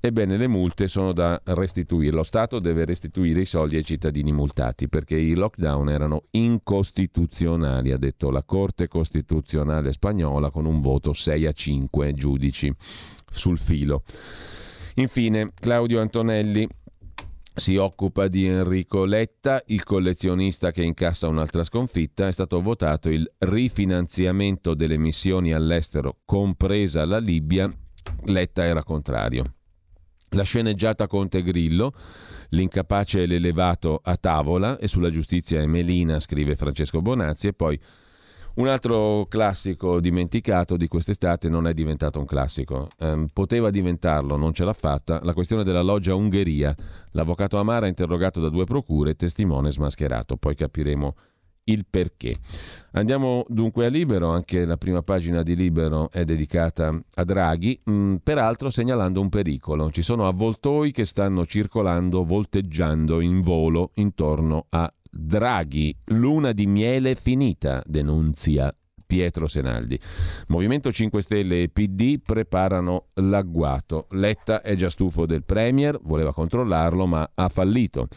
ebbene 0.00 0.36
le 0.36 0.46
multe 0.46 0.88
sono 0.88 1.12
da 1.12 1.40
restituire. 1.44 2.14
Lo 2.14 2.22
Stato 2.22 2.58
deve 2.58 2.84
restituire 2.84 3.40
i 3.40 3.46
soldi 3.46 3.76
ai 3.76 3.84
cittadini 3.84 4.32
multati 4.32 4.88
perché 4.88 5.16
i 5.16 5.34
lockdown 5.34 5.88
erano 5.90 6.24
incostituzionali, 6.30 7.92
ha 7.92 7.98
detto 7.98 8.30
la 8.30 8.42
Corte 8.42 8.88
Costituzionale 8.88 9.92
spagnola 9.92 10.50
con 10.50 10.64
un 10.64 10.80
voto 10.80 11.12
6 11.12 11.46
a 11.46 11.52
5 11.52 12.12
giudici 12.14 12.72
sul 13.30 13.58
filo. 13.58 14.02
Infine, 14.94 15.52
Claudio 15.54 16.00
Antonelli, 16.00 16.66
si 17.58 17.76
occupa 17.76 18.28
di 18.28 18.46
Enrico 18.46 19.04
Letta, 19.04 19.62
il 19.66 19.82
collezionista 19.82 20.70
che 20.70 20.82
incassa 20.82 21.26
un'altra 21.28 21.64
sconfitta, 21.64 22.26
è 22.26 22.32
stato 22.32 22.60
votato 22.60 23.08
il 23.08 23.28
rifinanziamento 23.38 24.74
delle 24.74 24.96
missioni 24.96 25.52
all'estero, 25.52 26.18
compresa 26.24 27.04
la 27.04 27.18
Libia. 27.18 27.68
Letta 28.24 28.64
era 28.64 28.84
contrario. 28.84 29.57
La 30.30 30.42
sceneggiata 30.42 31.06
Conte 31.06 31.42
Grillo, 31.42 31.92
l'incapace 32.50 33.22
e 33.22 33.26
l'elevato 33.26 34.00
a 34.02 34.16
tavola 34.16 34.78
e 34.78 34.86
sulla 34.86 35.10
giustizia 35.10 35.60
è 35.60 35.66
Melina, 35.66 36.20
scrive 36.20 36.54
Francesco 36.54 37.00
Bonazzi, 37.00 37.46
e 37.48 37.52
poi 37.54 37.80
un 38.58 38.66
altro 38.66 39.26
classico 39.28 40.00
dimenticato 40.00 40.76
di 40.76 40.88
quest'estate 40.88 41.48
non 41.48 41.68
è 41.68 41.74
diventato 41.74 42.18
un 42.18 42.26
classico. 42.26 42.88
Um, 42.98 43.28
poteva 43.32 43.70
diventarlo, 43.70 44.36
non 44.36 44.52
ce 44.52 44.64
l'ha 44.64 44.72
fatta. 44.72 45.20
La 45.22 45.32
questione 45.32 45.62
della 45.62 45.80
loggia 45.80 46.16
Ungheria. 46.16 46.74
L'avvocato 47.12 47.56
Amara 47.58 47.86
interrogato 47.86 48.40
da 48.40 48.48
due 48.48 48.64
procure, 48.64 49.14
testimone 49.14 49.70
smascherato. 49.70 50.36
Poi 50.36 50.56
capiremo 50.56 51.14
il 51.68 51.86
perché. 51.88 52.36
Andiamo 52.92 53.44
dunque 53.48 53.86
a 53.86 53.88
Libero, 53.88 54.30
anche 54.30 54.64
la 54.64 54.76
prima 54.76 55.02
pagina 55.02 55.42
di 55.42 55.54
Libero 55.54 56.10
è 56.10 56.24
dedicata 56.24 56.90
a 57.14 57.24
Draghi, 57.24 57.80
mh, 57.84 57.92
mm, 57.92 58.14
peraltro 58.16 58.70
segnalando 58.70 59.20
un 59.20 59.28
pericolo. 59.28 59.90
Ci 59.90 60.02
sono 60.02 60.26
avvoltoi 60.26 60.90
che 60.90 61.04
stanno 61.04 61.46
circolando, 61.46 62.24
volteggiando 62.24 63.20
in 63.20 63.40
volo 63.40 63.90
intorno 63.94 64.66
a 64.70 64.92
Draghi, 65.10 65.94
luna 66.06 66.52
di 66.52 66.66
miele 66.66 67.14
finita, 67.14 67.82
denunzia 67.86 68.74
Pietro 69.08 69.46
Senaldi. 69.48 69.98
Movimento 70.48 70.92
5 70.92 71.22
Stelle 71.22 71.62
e 71.62 71.68
PD 71.70 72.20
preparano 72.20 73.06
l'agguato. 73.14 74.06
Letta 74.10 74.60
è 74.60 74.76
già 74.76 74.90
stufo 74.90 75.24
del 75.24 75.44
Premier, 75.44 75.98
voleva 76.02 76.34
controllarlo 76.34 77.06
ma 77.06 77.28
ha 77.34 77.48
fallito. 77.48 78.08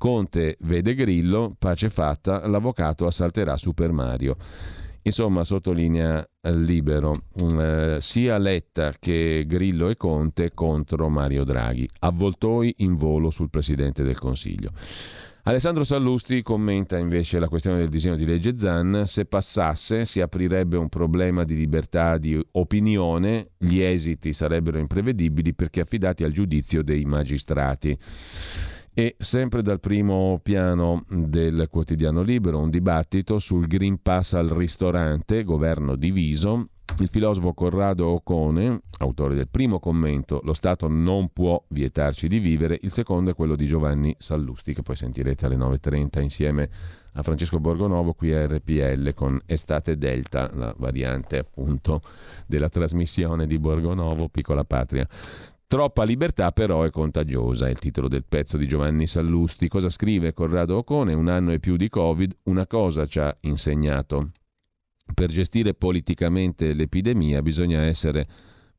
Conte 0.00 0.56
vede 0.60 0.94
Grillo, 0.94 1.54
pace 1.58 1.90
fatta, 1.90 2.46
l'avvocato 2.46 3.06
assalterà 3.06 3.58
Super 3.58 3.92
Mario. 3.92 4.34
Insomma, 5.02 5.44
sottolinea 5.44 6.26
libero 6.54 7.24
eh, 7.36 7.98
sia 8.00 8.38
Letta 8.38 8.94
che 8.98 9.44
Grillo 9.46 9.90
e 9.90 9.98
Conte 9.98 10.52
contro 10.54 11.10
Mario 11.10 11.44
Draghi, 11.44 11.86
avvoltoi 11.98 12.76
in 12.78 12.96
volo 12.96 13.28
sul 13.28 13.50
Presidente 13.50 14.02
del 14.02 14.18
Consiglio. 14.18 14.70
Alessandro 15.42 15.84
Sallusti 15.84 16.40
commenta 16.40 16.96
invece 16.96 17.38
la 17.38 17.48
questione 17.48 17.76
del 17.76 17.90
disegno 17.90 18.16
di 18.16 18.24
legge 18.24 18.56
Zan. 18.56 19.02
Se 19.04 19.26
passasse 19.26 20.06
si 20.06 20.22
aprirebbe 20.22 20.78
un 20.78 20.88
problema 20.88 21.44
di 21.44 21.56
libertà 21.56 22.16
di 22.16 22.42
opinione, 22.52 23.50
gli 23.58 23.80
esiti 23.80 24.32
sarebbero 24.32 24.78
imprevedibili 24.78 25.52
perché 25.52 25.82
affidati 25.82 26.24
al 26.24 26.32
giudizio 26.32 26.82
dei 26.82 27.04
magistrati. 27.04 27.98
E 29.00 29.16
sempre 29.18 29.62
dal 29.62 29.80
primo 29.80 30.40
piano 30.42 31.06
del 31.08 31.68
quotidiano 31.70 32.20
libero 32.20 32.58
un 32.58 32.68
dibattito 32.68 33.38
sul 33.38 33.66
Green 33.66 34.02
Pass 34.02 34.34
al 34.34 34.50
ristorante, 34.50 35.42
governo 35.42 35.96
diviso, 35.96 36.68
il 36.98 37.08
filosofo 37.08 37.54
Corrado 37.54 38.08
Ocone, 38.08 38.82
autore 38.98 39.34
del 39.34 39.48
primo 39.48 39.78
commento 39.78 40.40
Lo 40.44 40.52
Stato 40.52 40.86
non 40.86 41.30
può 41.32 41.64
vietarci 41.68 42.28
di 42.28 42.40
vivere, 42.40 42.78
il 42.82 42.92
secondo 42.92 43.30
è 43.30 43.34
quello 43.34 43.56
di 43.56 43.64
Giovanni 43.64 44.14
Sallusti, 44.18 44.74
che 44.74 44.82
poi 44.82 44.96
sentirete 44.96 45.46
alle 45.46 45.56
9.30 45.56 46.20
insieme 46.20 46.68
a 47.14 47.22
Francesco 47.22 47.58
Borgonovo 47.58 48.12
qui 48.12 48.34
a 48.34 48.46
RPL 48.46 49.14
con 49.14 49.40
Estate 49.46 49.96
Delta, 49.96 50.50
la 50.52 50.74
variante 50.76 51.38
appunto 51.38 52.02
della 52.44 52.68
trasmissione 52.68 53.46
di 53.46 53.58
Borgonovo, 53.58 54.28
Piccola 54.28 54.64
Patria. 54.64 55.08
Troppa 55.70 56.02
libertà 56.02 56.50
però 56.50 56.82
è 56.82 56.90
contagiosa, 56.90 57.68
è 57.68 57.70
il 57.70 57.78
titolo 57.78 58.08
del 58.08 58.24
pezzo 58.24 58.56
di 58.56 58.66
Giovanni 58.66 59.06
Sallusti. 59.06 59.68
Cosa 59.68 59.88
scrive 59.88 60.32
Corrado 60.32 60.78
Ocone? 60.78 61.14
Un 61.14 61.28
anno 61.28 61.52
e 61.52 61.60
più 61.60 61.76
di 61.76 61.88
Covid, 61.88 62.38
una 62.46 62.66
cosa 62.66 63.06
ci 63.06 63.20
ha 63.20 63.36
insegnato 63.42 64.32
per 65.14 65.30
gestire 65.30 65.74
politicamente 65.74 66.72
l'epidemia 66.72 67.40
bisogna 67.40 67.82
essere 67.82 68.26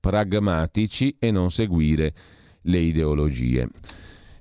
pragmatici 0.02 1.16
e 1.18 1.32
non 1.32 1.50
seguire 1.50 2.14
le 2.64 2.80
ideologie. 2.80 3.70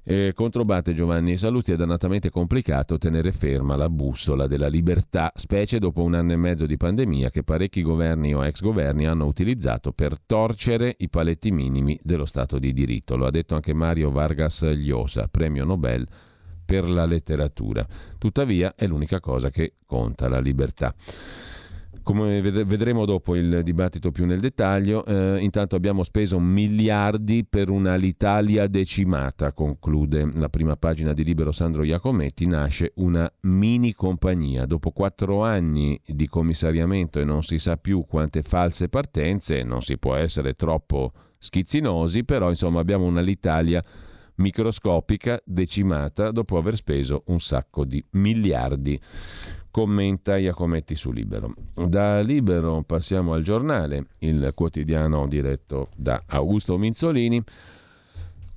Eh, 0.02 0.32
controbatte 0.34 0.94
Giovanni 0.94 1.36
Salusti 1.36 1.72
è 1.72 1.76
dannatamente 1.76 2.30
complicato 2.30 2.96
tenere 2.96 3.32
ferma 3.32 3.76
la 3.76 3.90
bussola 3.90 4.46
della 4.46 4.68
libertà, 4.68 5.30
specie 5.34 5.78
dopo 5.78 6.02
un 6.02 6.14
anno 6.14 6.32
e 6.32 6.36
mezzo 6.36 6.64
di 6.64 6.78
pandemia 6.78 7.30
che 7.30 7.42
parecchi 7.42 7.82
governi 7.82 8.34
o 8.34 8.44
ex 8.44 8.62
governi 8.62 9.06
hanno 9.06 9.26
utilizzato 9.26 9.92
per 9.92 10.18
torcere 10.24 10.94
i 10.98 11.10
paletti 11.10 11.50
minimi 11.50 11.98
dello 12.02 12.24
Stato 12.24 12.58
di 12.58 12.72
diritto. 12.72 13.16
Lo 13.16 13.26
ha 13.26 13.30
detto 13.30 13.54
anche 13.54 13.74
Mario 13.74 14.10
Vargas 14.10 14.62
Llosa, 14.62 15.28
premio 15.28 15.64
Nobel 15.64 16.06
per 16.64 16.88
la 16.88 17.04
letteratura. 17.04 17.86
Tuttavia 18.16 18.74
è 18.76 18.86
l'unica 18.86 19.20
cosa 19.20 19.50
che 19.50 19.74
conta, 19.84 20.28
la 20.28 20.40
libertà. 20.40 20.94
Come 22.02 22.40
vedremo 22.40 23.04
dopo 23.04 23.34
il 23.34 23.62
dibattito 23.62 24.12
più 24.12 24.24
nel 24.24 24.40
dettaglio, 24.40 25.04
eh, 25.04 25.38
intanto 25.40 25.74
abbiamo 25.74 26.02
speso 26.04 26.38
miliardi 26.38 27.44
per 27.44 27.68
una 27.68 27.96
l'Italia 27.96 28.68
decimata, 28.68 29.52
conclude 29.52 30.30
la 30.34 30.48
prima 30.48 30.76
pagina 30.76 31.12
di 31.12 31.24
Libero 31.24 31.52
Sandro 31.52 31.82
Iacometti, 31.82 32.46
nasce 32.46 32.92
una 32.96 33.30
mini 33.42 33.92
compagnia. 33.92 34.66
Dopo 34.66 34.92
quattro 34.92 35.42
anni 35.42 36.00
di 36.06 36.28
commissariamento 36.28 37.18
e 37.18 37.24
non 37.24 37.42
si 37.42 37.58
sa 37.58 37.76
più 37.76 38.04
quante 38.06 38.42
false 38.42 38.88
partenze, 38.88 39.62
non 39.62 39.82
si 39.82 39.98
può 39.98 40.14
essere 40.14 40.54
troppo 40.54 41.12
schizzinosi, 41.38 42.24
però 42.24 42.50
insomma 42.50 42.80
abbiamo 42.80 43.04
una 43.04 43.20
l'Italia 43.20 43.84
microscopica 44.40 45.40
decimata 45.44 46.30
dopo 46.32 46.56
aver 46.56 46.74
speso 46.74 47.22
un 47.26 47.40
sacco 47.40 47.84
di 47.84 48.04
miliardi 48.12 49.00
commenta 49.70 50.36
Iacometti 50.36 50.96
su 50.96 51.12
Libero. 51.12 51.54
Da 51.74 52.20
Libero 52.20 52.82
passiamo 52.82 53.34
al 53.34 53.42
giornale, 53.42 54.06
il 54.18 54.50
quotidiano 54.54 55.28
diretto 55.28 55.90
da 55.94 56.24
Augusto 56.26 56.76
Minzolini. 56.76 57.42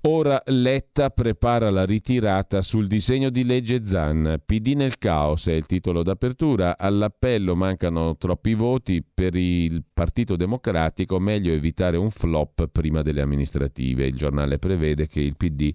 Ora 0.06 0.42
Letta 0.48 1.12
prepara 1.12 1.70
la 1.70 1.86
ritirata 1.86 2.62
sul 2.62 2.88
disegno 2.88 3.30
di 3.30 3.46
legge 3.46 3.86
Zan. 3.86 4.42
PD 4.46 4.74
nel 4.76 4.98
caos 4.98 5.48
è 5.48 5.54
il 5.54 5.66
titolo 5.66 6.04
d'apertura. 6.04 6.78
All'appello 6.78 7.56
mancano 7.56 8.18
troppi 8.18 8.54
voti 8.54 9.02
per 9.02 9.34
il 9.36 9.82
Partito 9.94 10.36
Democratico, 10.36 11.20
meglio 11.20 11.54
evitare 11.54 11.96
un 11.96 12.12
flop 12.12 12.68
prima 12.68 13.02
delle 13.02 13.22
amministrative. 13.22 14.06
Il 14.06 14.18
giornale 14.18 14.60
prevede 14.60 15.08
che 15.08 15.22
il 15.22 15.38
PD 15.38 15.74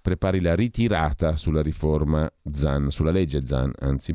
prepari 0.00 0.40
la 0.40 0.54
ritirata 0.54 1.36
sulla 1.36 1.62
riforma 1.62 2.30
Zan, 2.50 2.90
sulla 2.90 3.10
legge 3.10 3.46
Zan, 3.46 3.72
anzi. 3.80 4.14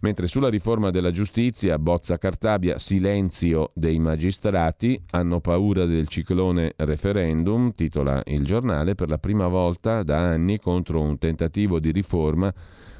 Mentre 0.00 0.26
sulla 0.26 0.48
riforma 0.48 0.90
della 0.90 1.10
giustizia, 1.10 1.78
Bozza 1.78 2.18
Cartabia, 2.18 2.78
silenzio 2.78 3.70
dei 3.74 3.98
magistrati, 3.98 5.00
hanno 5.10 5.40
paura 5.40 5.84
del 5.84 6.08
ciclone 6.08 6.72
referendum, 6.76 7.74
titola 7.74 8.22
il 8.26 8.44
giornale, 8.44 8.94
per 8.94 9.08
la 9.08 9.18
prima 9.18 9.46
volta 9.46 10.02
da 10.02 10.18
anni 10.18 10.58
contro 10.58 11.00
un 11.00 11.18
tentativo 11.18 11.78
di 11.78 11.90
riforma 11.90 12.52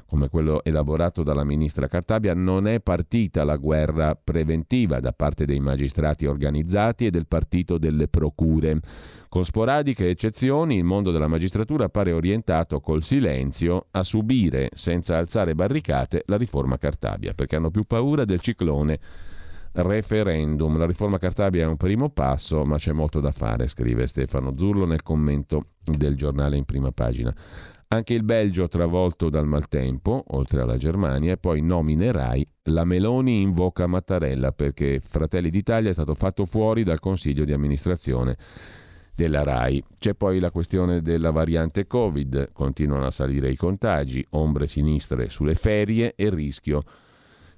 come 0.07 0.29
quello 0.29 0.63
elaborato 0.63 1.21
dalla 1.21 1.43
ministra 1.43 1.87
Cartabia, 1.87 2.33
non 2.33 2.65
è 2.65 2.79
partita 2.79 3.43
la 3.43 3.57
guerra 3.57 4.15
preventiva 4.15 4.99
da 4.99 5.11
parte 5.11 5.45
dei 5.45 5.59
magistrati 5.59 6.25
organizzati 6.25 7.05
e 7.05 7.09
del 7.09 7.27
partito 7.27 7.77
delle 7.77 8.07
procure. 8.07 8.79
Con 9.29 9.43
sporadiche 9.43 10.09
eccezioni, 10.09 10.77
il 10.77 10.85
mondo 10.85 11.11
della 11.11 11.27
magistratura 11.27 11.89
pare 11.89 12.13
orientato 12.13 12.79
col 12.79 13.03
silenzio 13.03 13.87
a 13.91 14.01
subire, 14.01 14.69
senza 14.73 15.17
alzare 15.17 15.53
barricate, 15.53 16.23
la 16.27 16.37
riforma 16.37 16.77
Cartabia, 16.77 17.33
perché 17.33 17.57
hanno 17.57 17.69
più 17.69 17.83
paura 17.83 18.23
del 18.23 18.39
ciclone 18.39 18.97
referendum. 19.73 20.77
La 20.77 20.85
riforma 20.85 21.17
Cartabia 21.17 21.63
è 21.63 21.67
un 21.67 21.75
primo 21.75 22.09
passo, 22.09 22.63
ma 22.63 22.77
c'è 22.77 22.93
molto 22.93 23.19
da 23.19 23.31
fare, 23.31 23.67
scrive 23.67 24.07
Stefano 24.07 24.55
Zurlo 24.57 24.85
nel 24.85 25.03
commento 25.03 25.71
del 25.83 26.15
giornale 26.15 26.55
in 26.55 26.63
prima 26.63 26.91
pagina. 26.93 27.35
Anche 27.89 28.13
il 28.13 28.23
Belgio 28.23 28.69
travolto 28.69 29.29
dal 29.29 29.45
maltempo, 29.45 30.23
oltre 30.27 30.61
alla 30.61 30.77
Germania, 30.77 31.33
e 31.33 31.37
poi 31.37 31.61
nominerai 31.61 32.47
la 32.63 32.85
Meloni 32.85 33.41
invoca 33.41 33.87
Mattarella 33.87 34.53
perché 34.53 35.01
Fratelli 35.05 35.49
d'Italia 35.49 35.89
è 35.89 35.93
stato 35.93 36.13
fatto 36.13 36.45
fuori 36.45 36.83
dal 36.83 36.99
consiglio 36.99 37.43
di 37.43 37.51
amministrazione 37.53 38.37
della 39.17 39.41
RAI. 39.41 39.83
C'è 39.97 40.13
poi 40.13 40.39
la 40.39 40.51
questione 40.51 41.01
della 41.01 41.31
variante 41.31 41.87
Covid, 41.87 42.51
continuano 42.53 43.07
a 43.07 43.11
salire 43.11 43.49
i 43.49 43.55
contagi, 43.55 44.23
ombre 44.29 44.67
sinistre 44.67 45.29
sulle 45.29 45.55
ferie 45.55 46.13
e 46.15 46.29
rischio 46.29 46.83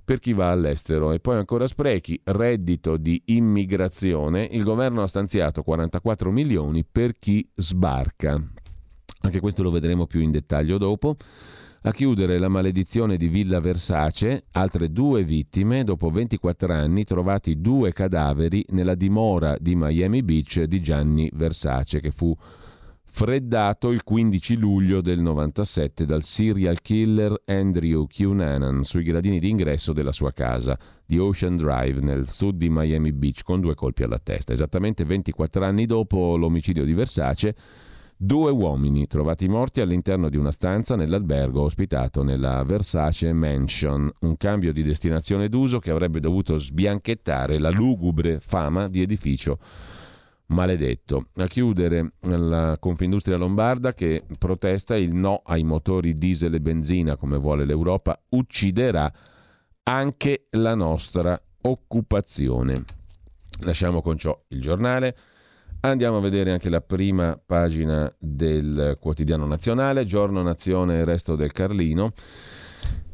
per 0.06 0.20
chi 0.20 0.32
va 0.32 0.52
all'estero. 0.52 1.12
E 1.12 1.20
poi 1.20 1.36
ancora 1.36 1.68
sprechi, 1.68 2.20
reddito 2.24 2.96
di 2.96 3.22
immigrazione, 3.26 4.48
il 4.50 4.64
governo 4.64 5.04
ha 5.04 5.08
stanziato 5.08 5.62
44 5.62 6.32
milioni 6.32 6.86
per 6.90 7.20
chi 7.20 7.46
sbarca. 7.54 8.42
Anche 9.22 9.40
questo 9.42 9.62
lo 9.62 9.70
vedremo 9.70 10.08
più 10.08 10.22
in 10.22 10.32
dettaglio 10.32 10.78
dopo. 10.78 11.18
A 11.84 11.94
chiudere 11.94 12.40
la 12.40 12.50
maledizione 12.50 13.16
di 13.16 13.30
Villa 13.30 13.62
Versace, 13.62 14.48
altre 14.52 14.92
due 14.92 15.24
vittime 15.24 15.86
dopo 15.86 16.10
24 16.10 16.74
anni 16.74 17.06
trovati 17.06 17.62
due 17.62 17.94
cadaveri 17.94 18.66
nella 18.72 18.96
dimora 18.96 19.56
di 19.58 19.78
Miami 19.78 20.22
Beach 20.22 20.64
di 20.64 20.82
Gianni 20.82 21.32
Versace 21.34 22.02
che 22.02 22.12
fu 22.12 22.36
freddato 23.06 23.92
il 23.92 24.04
15 24.04 24.58
luglio 24.58 25.00
del 25.00 25.22
97 25.22 26.06
dal 26.06 26.22
serial 26.22 26.82
killer 26.82 27.44
Andrew 27.46 28.08
Cunanan 28.08 28.84
sui 28.84 29.04
gradini 29.04 29.40
d'ingresso 29.40 29.94
della 29.94 30.12
sua 30.12 30.34
casa 30.34 30.78
di 31.06 31.18
Ocean 31.18 31.56
Drive 31.56 32.02
nel 32.02 32.30
sud 32.30 32.58
di 32.58 32.68
Miami 32.70 33.14
Beach 33.14 33.42
con 33.44 33.62
due 33.62 33.76
colpi 33.76 34.04
alla 34.04 34.20
testa. 34.20 34.52
Esattamente 34.52 35.06
24 35.06 35.64
anni 35.64 35.86
dopo 35.86 36.36
l'omicidio 36.36 36.84
di 36.84 36.94
Versace 36.94 37.56
Due 38.22 38.52
uomini 38.52 39.08
trovati 39.08 39.48
morti 39.48 39.80
all'interno 39.80 40.28
di 40.28 40.36
una 40.36 40.52
stanza 40.52 40.98
nell'albergo 40.98 41.62
ospitato 41.62 42.22
nella 42.22 42.62
Versace 42.66 43.32
Mansion, 43.32 44.12
un 44.20 44.36
cambio 44.36 44.74
di 44.74 44.84
destinazione 44.84 45.48
d'uso 45.48 45.80
che 45.80 45.90
avrebbe 45.90 46.20
dovuto 46.20 46.58
sbianchettare 46.58 47.58
la 47.60 47.70
lugubre 47.70 48.42
fama 48.42 48.90
di 48.90 49.02
edificio 49.02 49.58
maledetto. 50.48 51.28
A 51.38 51.48
chiudere 51.48 52.12
la 52.24 52.76
Confindustria 52.78 53.38
Lombarda 53.38 53.94
che 53.94 54.26
protesta 54.38 54.98
il 54.98 55.16
no 55.16 55.42
ai 55.46 55.64
motori 55.64 56.18
diesel 56.18 56.56
e 56.56 56.60
benzina 56.60 57.16
come 57.16 57.38
vuole 57.38 57.64
l'Europa 57.64 58.22
ucciderà 58.32 59.10
anche 59.84 60.48
la 60.50 60.76
nostra 60.76 61.42
occupazione. 61.62 62.84
Lasciamo 63.62 64.02
con 64.02 64.18
ciò 64.18 64.38
il 64.50 64.60
giornale. 64.60 65.16
Andiamo 65.82 66.18
a 66.18 66.20
vedere 66.22 66.52
anche 66.52 66.68
la 66.68 66.82
prima 66.82 67.40
pagina 67.44 68.14
del 68.20 68.98
quotidiano 69.00 69.46
nazionale, 69.46 70.04
giorno 70.04 70.42
nazione 70.42 70.98
e 70.98 71.06
resto 71.06 71.38
del 71.38 71.54
Carlino. 71.54 72.12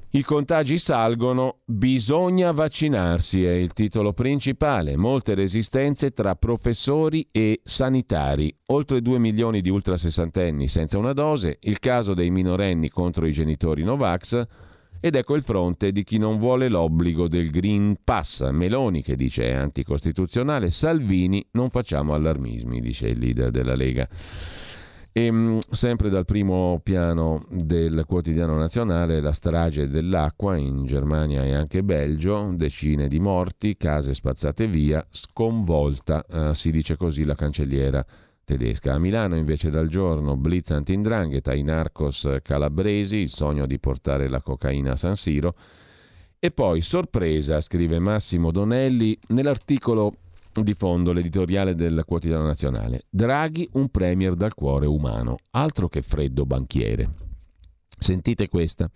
I 0.10 0.24
contagi 0.24 0.80
salgono, 0.80 1.60
bisogna 1.64 2.52
vaccinarsi 2.52 3.46
è 3.46 3.52
il 3.52 3.74
titolo 3.74 4.14
principale. 4.14 4.98
Molte 4.98 5.36
resistenze 5.36 6.10
tra 6.10 6.36
professori 6.36 7.28
e 7.32 7.62
sanitari. 7.64 8.52
Oltre 8.68 9.00
2 9.00 9.20
milioni 9.20 9.62
di 9.62 9.70
ultrasessantenni 9.70 10.68
senza 10.68 10.98
una 10.98 11.14
dose, 11.14 11.60
il 11.60 11.78
caso 11.78 12.16
dei 12.16 12.32
minorenni 12.32 12.90
contro 12.90 13.28
i 13.28 13.32
genitori 13.32 13.84
Novax 13.84 14.44
ed 15.00 15.16
ecco 15.16 15.36
il 15.36 15.44
fronte 15.44 15.92
di 15.92 16.04
chi 16.04 16.18
non 16.18 16.38
vuole 16.38 16.70
l'obbligo 16.70 17.28
del 17.28 17.50
Green 17.50 17.98
Pass. 18.04 18.50
Meloni 18.50 19.02
che 19.02 19.16
dice 19.16 19.44
è 19.44 19.54
anticostituzionale, 19.54 20.70
Salvini 20.70 21.46
non 21.52 21.70
facciamo 21.70 22.14
allarmismi, 22.14 22.82
dice 22.82 23.08
il 23.08 23.20
leader 23.20 23.52
della 23.52 23.76
Lega. 23.76 24.08
E, 25.12 25.26
ehm, 25.26 25.60
sempre 25.72 26.10
dal 26.10 26.26
primo 26.26 26.82
piano 26.84 27.46
del 27.50 28.04
quotidiano 28.06 28.58
nazionale, 28.58 29.22
la 29.22 29.32
strage 29.32 29.88
dell'acqua 29.88 30.58
in 30.58 30.86
Germania 30.86 31.44
e 31.46 31.54
anche 31.54 31.84
Belgio, 31.84 32.52
decine 32.54 33.08
di 33.08 33.20
morti, 33.20 33.78
case 33.78 34.14
spazzate 34.14 34.68
via, 34.68 35.06
sconvolta, 35.10 36.26
eh, 36.26 36.54
si 36.54 36.70
dice 36.70 36.98
così 36.98 37.24
la 37.24 37.36
cancelliera 37.36 38.06
tedesca. 38.46 38.94
A 38.94 39.00
Milano 39.00 39.36
invece 39.36 39.70
dal 39.70 39.90
giorno 39.90 40.38
blitz 40.38 40.72
antindrangheta, 40.72 41.54
i 41.54 41.64
narcos 41.64 42.38
calabresi, 42.42 43.18
il 43.18 43.30
sogno 43.30 43.66
di 43.66 43.80
portare 43.80 44.30
la 44.30 44.42
cocaina 44.42 44.94
a 44.94 44.96
San 44.96 45.16
Siro. 45.18 45.56
E 46.40 46.52
poi 46.52 46.82
sorpresa, 46.82 47.60
scrive 47.60 48.00
Massimo 48.00 48.52
Donelli 48.52 49.18
nell'articolo 49.30 50.14
di 50.54 50.74
fondo, 50.74 51.12
l'editoriale 51.12 51.76
del 51.76 52.04
quotidiano 52.06 52.46
nazionale. 52.46 53.04
Draghi 53.10 53.68
un 53.74 53.90
premier 53.90 54.36
dal 54.36 54.54
cuore 54.54 54.86
umano, 54.86 55.38
altro 55.52 55.90
che 55.90 56.02
freddo 56.02 56.46
banchiere. 56.46 57.10
Sentite 57.98 58.48
questa. 58.48 58.90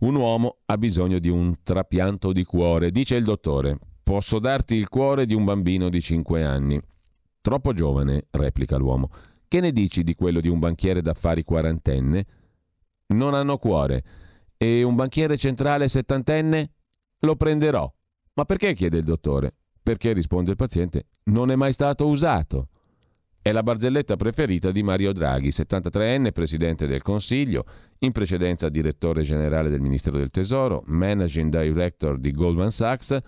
Un 0.00 0.14
uomo 0.14 0.58
ha 0.66 0.78
bisogno 0.78 1.18
di 1.18 1.28
un 1.28 1.52
trapianto 1.62 2.32
di 2.32 2.44
cuore, 2.44 2.90
dice 2.90 3.16
il 3.16 3.24
dottore. 3.24 3.78
Posso 4.02 4.38
darti 4.38 4.74
il 4.74 4.88
cuore 4.88 5.26
di 5.26 5.34
un 5.34 5.44
bambino 5.44 5.88
di 5.88 6.00
5 6.00 6.44
anni. 6.44 6.80
Troppo 7.44 7.74
giovane, 7.74 8.28
replica 8.30 8.78
l'uomo. 8.78 9.10
Che 9.46 9.60
ne 9.60 9.70
dici 9.70 10.02
di 10.02 10.14
quello 10.14 10.40
di 10.40 10.48
un 10.48 10.58
banchiere 10.58 11.02
d'affari 11.02 11.44
quarantenne? 11.44 12.24
Non 13.08 13.34
hanno 13.34 13.58
cuore. 13.58 14.02
E 14.56 14.82
un 14.82 14.94
banchiere 14.94 15.36
centrale 15.36 15.88
settantenne? 15.88 16.70
Lo 17.18 17.36
prenderò. 17.36 17.92
Ma 18.32 18.46
perché? 18.46 18.72
chiede 18.72 18.96
il 18.96 19.04
dottore. 19.04 19.52
Perché, 19.82 20.14
risponde 20.14 20.52
il 20.52 20.56
paziente, 20.56 21.08
non 21.24 21.50
è 21.50 21.54
mai 21.54 21.74
stato 21.74 22.06
usato. 22.06 22.68
È 23.42 23.52
la 23.52 23.62
barzelletta 23.62 24.16
preferita 24.16 24.70
di 24.70 24.82
Mario 24.82 25.12
Draghi, 25.12 25.48
73enne, 25.48 26.32
presidente 26.32 26.86
del 26.86 27.02
Consiglio, 27.02 27.66
in 27.98 28.12
precedenza 28.12 28.70
direttore 28.70 29.22
generale 29.22 29.68
del 29.68 29.82
Ministero 29.82 30.16
del 30.16 30.30
Tesoro, 30.30 30.82
managing 30.86 31.54
director 31.54 32.18
di 32.18 32.30
Goldman 32.30 32.70
Sachs, 32.70 33.20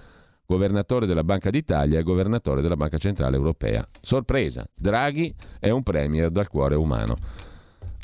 governatore 0.46 1.06
della 1.06 1.24
Banca 1.24 1.50
d'Italia 1.50 1.98
e 1.98 2.02
governatore 2.02 2.62
della 2.62 2.76
Banca 2.76 2.98
Centrale 2.98 3.36
Europea. 3.36 3.86
Sorpresa, 4.00 4.66
Draghi 4.74 5.34
è 5.58 5.70
un 5.70 5.82
premier 5.82 6.30
dal 6.30 6.48
cuore 6.48 6.76
umano. 6.76 7.16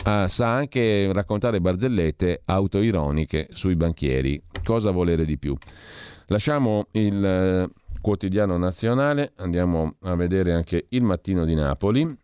Ah, 0.05 0.27
sa 0.27 0.53
anche 0.53 1.13
raccontare 1.13 1.61
barzellette 1.61 2.43
autoironiche 2.45 3.49
sui 3.53 3.77
banchieri. 3.77 4.43
Cosa 4.65 4.91
volere 4.91 5.25
di 5.25 5.39
più? 5.39 5.57
Lasciamo 6.27 6.89
il 6.93 7.25
eh, 7.25 7.69
quotidiano 8.01 8.59
nazionale 8.59 9.33
andiamo 9.37 9.95
a 10.01 10.17
vedere 10.17 10.53
anche 10.53 10.87
il 10.89 11.03
mattino 11.03 11.45
di 11.45 11.55
Napoli, 11.55 12.19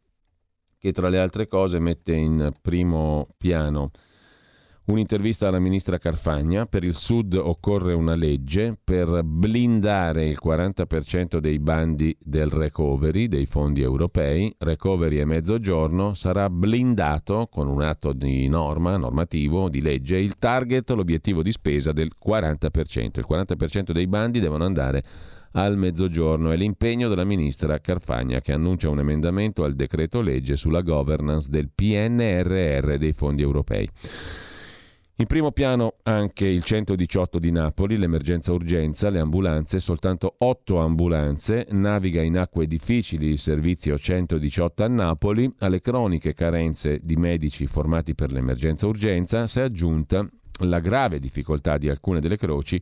che 0.76 0.92
tra 0.92 1.08
le 1.08 1.18
altre 1.18 1.46
cose 1.46 1.78
mette 1.78 2.14
in 2.14 2.52
primo 2.60 3.26
piano 3.36 3.92
Un'intervista 4.88 5.48
alla 5.48 5.58
ministra 5.58 5.98
Carfagna. 5.98 6.64
Per 6.64 6.82
il 6.82 6.94
Sud 6.94 7.34
occorre 7.34 7.92
una 7.92 8.14
legge 8.14 8.74
per 8.82 9.22
blindare 9.22 10.26
il 10.26 10.38
40% 10.42 11.36
dei 11.36 11.58
bandi 11.58 12.16
del 12.18 12.48
recovery, 12.48 13.28
dei 13.28 13.44
fondi 13.44 13.82
europei. 13.82 14.54
Recovery 14.56 15.18
e 15.18 15.26
mezzogiorno 15.26 16.14
sarà 16.14 16.48
blindato 16.48 17.48
con 17.50 17.68
un 17.68 17.82
atto 17.82 18.14
di 18.14 18.48
norma, 18.48 18.96
normativo, 18.96 19.68
di 19.68 19.82
legge, 19.82 20.16
il 20.16 20.38
target, 20.38 20.88
l'obiettivo 20.92 21.42
di 21.42 21.52
spesa 21.52 21.92
del 21.92 22.12
40%. 22.18 23.18
Il 23.18 23.26
40% 23.28 23.90
dei 23.92 24.06
bandi 24.06 24.40
devono 24.40 24.64
andare 24.64 25.02
al 25.52 25.76
mezzogiorno. 25.76 26.50
È 26.50 26.56
l'impegno 26.56 27.10
della 27.10 27.24
ministra 27.24 27.78
Carfagna 27.78 28.40
che 28.40 28.54
annuncia 28.54 28.88
un 28.88 29.00
emendamento 29.00 29.64
al 29.64 29.74
decreto 29.74 30.22
legge 30.22 30.56
sulla 30.56 30.80
governance 30.80 31.50
del 31.50 31.68
PNRR 31.74 32.96
dei 32.96 33.12
fondi 33.12 33.42
europei. 33.42 33.86
In 35.20 35.26
primo 35.26 35.50
piano 35.50 35.94
anche 36.04 36.46
il 36.46 36.62
118 36.62 37.40
di 37.40 37.50
Napoli, 37.50 37.96
l'emergenza 37.96 38.52
urgenza, 38.52 39.10
le 39.10 39.18
ambulanze, 39.18 39.80
soltanto 39.80 40.36
8 40.38 40.78
ambulanze, 40.78 41.66
naviga 41.70 42.22
in 42.22 42.38
acque 42.38 42.68
difficili 42.68 43.26
il 43.30 43.40
servizio 43.40 43.98
118 43.98 44.84
a 44.84 44.86
Napoli, 44.86 45.52
alle 45.58 45.80
croniche 45.80 46.34
carenze 46.34 47.00
di 47.02 47.16
medici 47.16 47.66
formati 47.66 48.14
per 48.14 48.30
l'emergenza 48.30 48.86
urgenza 48.86 49.48
si 49.48 49.58
è 49.58 49.62
aggiunta 49.62 50.24
la 50.60 50.78
grave 50.78 51.18
difficoltà 51.18 51.78
di 51.78 51.88
alcune 51.88 52.20
delle 52.20 52.36
croci 52.36 52.80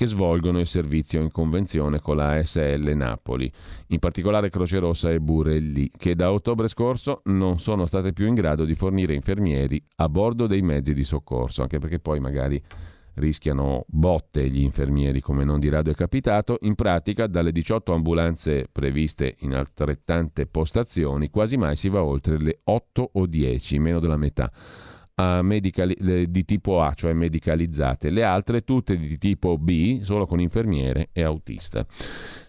che 0.00 0.06
svolgono 0.06 0.60
il 0.60 0.66
servizio 0.66 1.20
in 1.20 1.30
convenzione 1.30 2.00
con 2.00 2.16
la 2.16 2.30
ASL 2.30 2.90
Napoli, 2.94 3.52
in 3.88 3.98
particolare 3.98 4.48
Croce 4.48 4.78
Rossa 4.78 5.10
e 5.10 5.20
Burelli, 5.20 5.90
che 5.94 6.14
da 6.14 6.32
ottobre 6.32 6.68
scorso 6.68 7.20
non 7.24 7.58
sono 7.58 7.84
state 7.84 8.14
più 8.14 8.26
in 8.26 8.32
grado 8.32 8.64
di 8.64 8.74
fornire 8.74 9.12
infermieri 9.12 9.78
a 9.96 10.08
bordo 10.08 10.46
dei 10.46 10.62
mezzi 10.62 10.94
di 10.94 11.04
soccorso, 11.04 11.60
anche 11.60 11.78
perché 11.78 11.98
poi 11.98 12.18
magari 12.18 12.62
rischiano 13.16 13.84
botte 13.88 14.48
gli 14.48 14.62
infermieri, 14.62 15.20
come 15.20 15.44
non 15.44 15.60
di 15.60 15.68
rado 15.68 15.90
è 15.90 15.94
capitato. 15.94 16.56
In 16.62 16.76
pratica, 16.76 17.26
dalle 17.26 17.52
18 17.52 17.92
ambulanze 17.92 18.68
previste 18.72 19.36
in 19.40 19.52
altrettante 19.52 20.46
postazioni, 20.46 21.28
quasi 21.28 21.58
mai 21.58 21.76
si 21.76 21.90
va 21.90 22.02
oltre 22.02 22.38
le 22.38 22.60
8 22.64 23.10
o 23.12 23.26
10, 23.26 23.78
meno 23.78 24.00
della 24.00 24.16
metà 24.16 24.50
medicali- 25.42 26.30
di 26.30 26.44
tipo 26.44 26.80
A, 26.80 26.92
cioè 26.94 27.12
medicalizzate, 27.12 28.10
le 28.10 28.22
altre 28.22 28.62
tutte 28.62 28.96
di 28.96 29.18
tipo 29.18 29.58
B, 29.58 30.00
solo 30.02 30.26
con 30.26 30.40
infermiere 30.40 31.08
e 31.12 31.22
autista. 31.22 31.86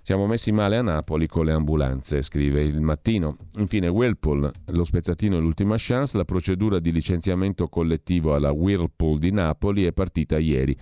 Siamo 0.02 0.26
messi 0.26 0.52
male 0.52 0.78
a 0.78 0.82
Napoli 0.82 1.28
con 1.28 1.46
le 1.46 1.52
ambulanze, 1.52 2.22
scrive 2.22 2.62
il 2.62 2.82
mattino. 2.82 3.38
Infine 3.58 3.88
Whirlpool, 3.88 4.52
lo 4.66 4.84
spezzatino 4.84 5.38
è 5.38 5.40
l'ultima 5.40 5.76
chance, 5.78 6.18
la 6.18 6.26
procedura 6.26 6.80
di 6.80 6.92
licenziamento 6.92 7.68
collettivo 7.68 8.34
alla 8.34 8.52
Whirlpool 8.52 9.20
di 9.20 9.32
Napoli 9.32 9.86
è 9.86 9.94
partita 9.94 10.38
ieri. 10.40 10.76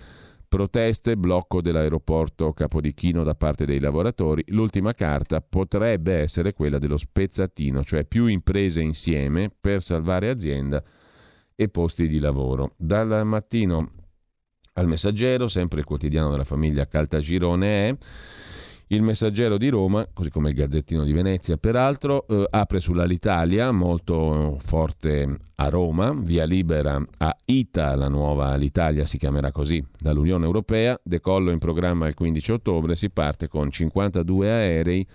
Proteste, 0.48 1.16
blocco 1.16 1.60
dell'aeroporto 1.60 2.52
Capodichino 2.52 3.22
da 3.22 3.36
parte 3.36 3.66
dei 3.66 3.78
lavoratori. 3.78 4.42
L'ultima 4.48 4.94
carta 4.94 5.40
potrebbe 5.40 6.14
essere 6.14 6.54
quella 6.54 6.78
dello 6.78 6.96
spezzatino, 6.96 7.84
cioè 7.84 8.04
più 8.04 8.26
imprese 8.26 8.80
insieme 8.80 9.52
per 9.60 9.80
salvare 9.80 10.28
azienda 10.28 10.82
e 11.60 11.68
posti 11.68 12.08
di 12.08 12.18
lavoro. 12.20 12.72
Dal 12.78 13.20
mattino 13.26 13.90
al 14.72 14.86
messaggero, 14.86 15.46
sempre 15.46 15.80
il 15.80 15.84
quotidiano 15.84 16.30
della 16.30 16.44
famiglia 16.44 16.86
Caltagirone 16.86 17.88
è 17.88 17.96
il 18.86 19.02
Messaggero 19.02 19.58
di 19.58 19.68
Roma, 19.68 20.08
così 20.10 20.30
come 20.30 20.48
il 20.48 20.54
Gazzettino 20.54 21.04
di 21.04 21.12
Venezia, 21.12 21.58
peraltro, 21.58 22.26
eh, 22.26 22.46
apre 22.48 22.80
sull'Alitalia, 22.80 23.70
molto 23.72 24.58
forte 24.64 25.36
a 25.56 25.68
Roma, 25.68 26.14
via 26.14 26.46
libera 26.46 26.98
a 27.18 27.36
ITA, 27.44 27.94
la 27.94 28.08
nuova 28.08 28.46
Alitalia 28.46 29.04
si 29.04 29.18
chiamerà 29.18 29.52
così, 29.52 29.84
dall'Unione 29.98 30.46
Europea, 30.46 30.98
decollo 31.02 31.50
in 31.50 31.58
programma 31.58 32.06
il 32.06 32.14
15 32.14 32.52
ottobre, 32.52 32.96
si 32.96 33.10
parte 33.10 33.48
con 33.48 33.70
52 33.70 34.50
aerei 34.50 35.06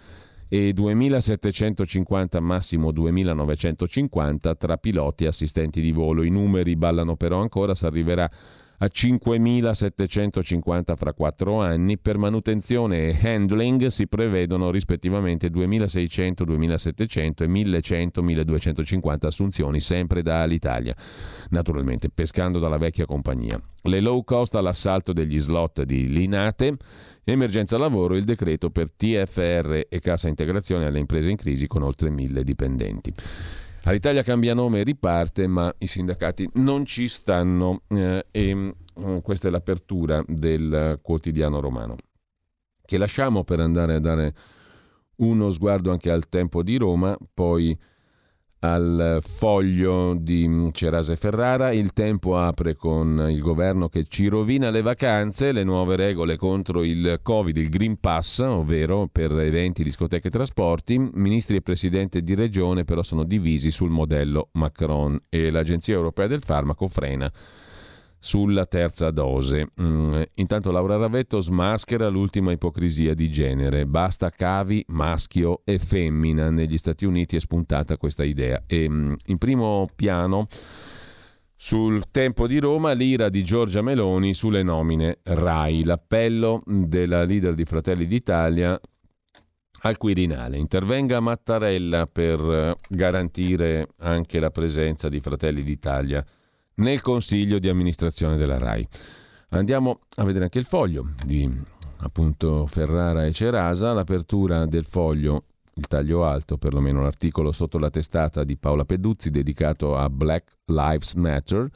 e 0.48 0.74
2.750 0.76 2.40
massimo 2.40 2.92
2.950 2.92 4.58
tra 4.58 4.78
piloti 4.78 5.24
e 5.24 5.28
assistenti 5.28 5.82
di 5.82 5.92
volo. 5.92 6.24
I 6.24 6.30
numeri 6.30 6.76
ballano 6.76 7.16
però 7.16 7.42
ancora, 7.42 7.76
si 7.76 7.86
arriverà 7.86 8.30
a 8.78 8.86
5.750 8.86 10.96
fra 10.96 11.14
quattro 11.14 11.62
anni. 11.62 11.98
Per 11.98 12.18
manutenzione 12.18 13.08
e 13.08 13.18
handling 13.22 13.88
si 13.88 14.08
prevedono 14.08 14.72
rispettivamente 14.72 15.50
2.600, 15.50 16.46
2.700 16.46 17.44
e 17.44 17.48
1.100, 17.48 18.24
1.250 18.24 19.26
assunzioni, 19.26 19.80
sempre 19.80 20.22
da 20.22 20.42
Alitalia, 20.42 20.94
naturalmente 21.50 22.10
pescando 22.10 22.60
dalla 22.60 22.78
vecchia 22.78 23.06
compagnia. 23.06 23.58
Le 23.84 24.02
low 24.02 24.22
cost 24.24 24.56
all'assalto 24.56 25.14
degli 25.14 25.40
slot 25.40 25.84
di 25.84 26.10
Linate 26.10 26.76
Emergenza 27.28 27.80
lavoro, 27.80 28.16
il 28.16 28.24
decreto 28.24 28.70
per 28.70 28.92
TFR 28.92 29.88
e 29.90 30.00
cassa 30.00 30.28
integrazione 30.28 30.86
alle 30.86 31.00
imprese 31.00 31.32
in 31.32 31.38
crisi 31.38 31.66
con 31.66 31.82
oltre 31.82 32.12
mille 32.12 32.44
dipendenti. 32.44 33.12
All'Italia 33.86 34.22
cambia 34.22 34.54
nome 34.54 34.82
e 34.82 34.84
riparte, 34.84 35.48
ma 35.48 35.74
i 35.80 35.88
sindacati 35.88 36.48
non 36.54 36.86
ci 36.86 37.08
stanno 37.08 37.82
eh, 37.88 38.28
e 38.30 38.50
eh, 38.50 39.20
questa 39.24 39.48
è 39.48 39.52
l'apertura 39.52 40.24
del 40.28 41.00
quotidiano 41.02 41.60
romano. 41.60 41.96
Che 42.86 42.98
lasciamo 43.00 43.44
per 43.44 43.60
andare 43.60 43.96
a 43.96 44.00
dare 44.00 44.36
uno 45.18 45.52
sguardo 45.52 45.90
anche 45.90 46.12
al 46.12 46.30
tempo 46.30 46.62
di 46.62 46.78
Roma, 46.78 47.18
poi 47.34 47.76
al 48.74 49.22
foglio 49.22 50.16
di 50.18 50.70
Cerase 50.74 51.16
Ferrara. 51.16 51.72
Il 51.72 51.94
tempo 51.94 52.38
apre 52.38 52.76
con 52.76 53.28
il 53.30 53.42
governo 53.42 53.88
che 53.90 54.06
ci 54.08 54.28
rovina 54.28 54.70
le 54.70 54.82
vacanze, 54.82 55.52
le 55.52 55.64
nuove 55.64 55.96
regole 55.96 56.38
contro 56.38 56.84
il 56.84 57.20
Covid, 57.22 57.56
il 57.58 57.70
Green 57.70 58.00
Pass, 58.00 58.40
ovvero 58.40 59.08
per 59.12 59.32
eventi, 59.40 59.84
discoteche 59.84 60.28
e 60.28 60.32
trasporti. 60.32 60.98
Ministri 61.14 61.58
e 61.58 61.62
presidente 61.62 62.22
di 62.22 62.34
regione 62.34 62.84
però 62.84 63.04
sono 63.04 63.24
divisi 63.24 63.70
sul 63.72 63.90
modello 63.90 64.50
Macron 64.54 65.20
e 65.30 65.52
l'Agenzia 65.52 65.94
Europea 65.94 66.28
del 66.28 66.44
Farmaco 66.44 66.88
frena 66.88 67.32
sulla 68.26 68.66
terza 68.66 69.12
dose. 69.12 69.68
Mm, 69.80 70.24
intanto 70.34 70.72
Laura 70.72 70.98
Ravetto 70.98 71.42
smaschera 71.42 72.08
l'ultima 72.08 72.52
ipocrisia 72.52 73.14
di 73.14 73.30
genere. 73.30 73.86
Basta 73.86 74.32
cavi 74.32 74.84
maschio 74.88 75.62
e 75.64 75.78
femmina. 75.78 76.50
Negli 76.50 76.80
Stati 76.80 77.06
Uniti 77.06 77.36
è 77.36 77.40
spuntata 77.40 77.98
questa 77.98 78.24
idea. 78.24 78.64
E 78.66 78.90
mm, 78.90 79.14
in 79.28 79.38
primo 79.38 79.88
piano 79.96 80.48
sul 81.56 82.06
tempo 82.10 82.48
di 82.48 82.58
Roma 82.58 82.94
l'ira 82.94 83.30
di 83.30 83.44
Giorgia 83.44 83.84
Meloni 83.84 84.34
sulle 84.34 84.64
nomine 84.64 85.20
RAI. 85.22 85.84
L'appello 85.84 86.64
della 86.66 87.24
leader 87.26 87.54
di 87.54 87.64
Fratelli 87.66 88.08
d'Italia 88.08 88.80
al 89.82 89.98
Quirinale. 89.98 90.58
Intervenga 90.58 91.20
Mattarella 91.20 92.08
per 92.08 92.40
eh, 92.40 92.76
garantire 92.90 93.90
anche 94.00 94.40
la 94.40 94.50
presenza 94.50 95.10
di 95.10 95.20
Fratelli 95.20 95.62
d'Italia 95.62 96.26
nel 96.76 97.02
consiglio 97.02 97.60
di 97.60 97.70
amministrazione 97.70 98.38
della 98.38 98.58
RAI. 98.58 98.88
Andiamo 99.50 100.00
a 100.16 100.24
vedere 100.24 100.46
anche 100.46 100.60
il 100.60 100.66
foglio 100.66 101.12
di 101.24 101.50
appunto 101.98 102.68
Ferrara 102.68 103.26
e 103.26 103.32
Cerasa, 103.32 103.94
l'apertura 103.94 104.66
del 104.66 104.86
foglio, 104.86 105.44
il 105.76 105.88
taglio 105.88 106.26
alto, 106.26 106.58
perlomeno 106.58 107.02
l'articolo 107.02 107.52
sotto 107.52 107.78
la 107.78 107.90
testata 107.90 108.44
di 108.44 108.58
Paola 108.58 108.86
Peduzzi 108.86 109.30
dedicato 109.30 109.98
a 109.98 110.10
Black 110.10 110.58
Lives 110.66 111.14
Matter. 111.14 111.70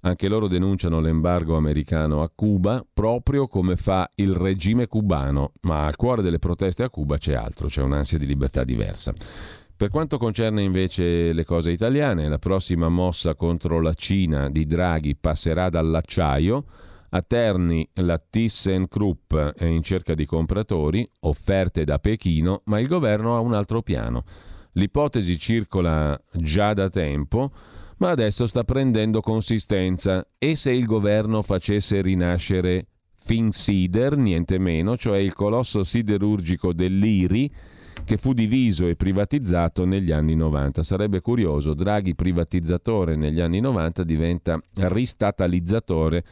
Anche 0.00 0.28
loro 0.28 0.48
denunciano 0.48 1.00
l'embargo 1.00 1.56
americano 1.56 2.22
a 2.22 2.30
Cuba 2.32 2.84
proprio 2.92 3.48
come 3.48 3.76
fa 3.76 4.06
il 4.16 4.34
regime 4.34 4.86
cubano, 4.86 5.52
ma 5.62 5.86
al 5.86 5.96
cuore 5.96 6.20
delle 6.20 6.38
proteste 6.38 6.82
a 6.82 6.90
Cuba 6.90 7.16
c'è 7.16 7.32
altro, 7.32 7.68
c'è 7.68 7.80
un'ansia 7.80 8.18
di 8.18 8.26
libertà 8.26 8.64
diversa. 8.64 9.14
Per 9.76 9.90
quanto 9.90 10.18
concerne 10.18 10.62
invece 10.62 11.32
le 11.32 11.44
cose 11.44 11.72
italiane, 11.72 12.28
la 12.28 12.38
prossima 12.38 12.88
mossa 12.88 13.34
contro 13.34 13.80
la 13.80 13.92
Cina 13.92 14.48
di 14.48 14.66
Draghi 14.66 15.16
passerà 15.16 15.68
dall'acciaio. 15.68 16.64
A 17.10 17.22
Terni 17.22 17.88
la 17.94 18.18
ThyssenKrupp 18.18 19.34
è 19.34 19.64
in 19.64 19.82
cerca 19.82 20.14
di 20.14 20.26
compratori, 20.26 21.08
offerte 21.20 21.84
da 21.84 21.98
Pechino, 21.98 22.62
ma 22.66 22.78
il 22.78 22.86
governo 22.86 23.34
ha 23.36 23.40
un 23.40 23.52
altro 23.52 23.82
piano. 23.82 24.22
L'ipotesi 24.74 25.38
circola 25.38 26.20
già 26.32 26.72
da 26.72 26.88
tempo, 26.88 27.50
ma 27.98 28.10
adesso 28.10 28.46
sta 28.46 28.62
prendendo 28.62 29.20
consistenza. 29.20 30.24
E 30.38 30.54
se 30.54 30.70
il 30.70 30.86
governo 30.86 31.42
facesse 31.42 32.00
rinascere 32.00 32.86
Finsider, 33.24 34.16
niente 34.16 34.58
meno, 34.58 34.96
cioè 34.96 35.18
il 35.18 35.34
colosso 35.34 35.82
siderurgico 35.82 36.72
dell'IRI, 36.72 37.52
che 38.04 38.16
fu 38.16 38.32
diviso 38.32 38.86
e 38.86 38.96
privatizzato 38.96 39.84
negli 39.84 40.10
anni 40.10 40.34
90. 40.34 40.82
Sarebbe 40.82 41.20
curioso, 41.20 41.74
Draghi 41.74 42.14
privatizzatore 42.14 43.16
negli 43.16 43.40
anni 43.40 43.60
90 43.60 44.02
diventa 44.04 44.60
ristatalizzatore 44.74 46.24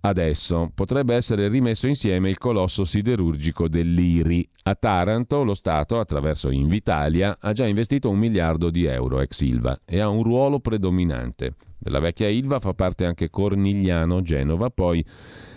adesso. 0.00 0.70
Potrebbe 0.74 1.14
essere 1.14 1.48
rimesso 1.48 1.86
insieme 1.86 2.30
il 2.30 2.38
colosso 2.38 2.84
siderurgico 2.84 3.68
dell'IRI. 3.68 4.48
A 4.64 4.74
Taranto 4.74 5.42
lo 5.44 5.54
Stato, 5.54 5.98
attraverso 5.98 6.50
Invitalia, 6.50 7.36
ha 7.40 7.52
già 7.52 7.66
investito 7.66 8.08
un 8.08 8.18
miliardo 8.18 8.70
di 8.70 8.84
euro 8.84 9.20
ex 9.20 9.40
Ilva 9.40 9.80
e 9.84 10.00
ha 10.00 10.08
un 10.08 10.22
ruolo 10.22 10.60
predominante. 10.60 11.54
Della 11.78 12.00
vecchia 12.00 12.28
Ilva 12.28 12.58
fa 12.58 12.74
parte 12.74 13.04
anche 13.04 13.30
Cornigliano, 13.30 14.22
Genova, 14.22 14.70
poi 14.70 15.04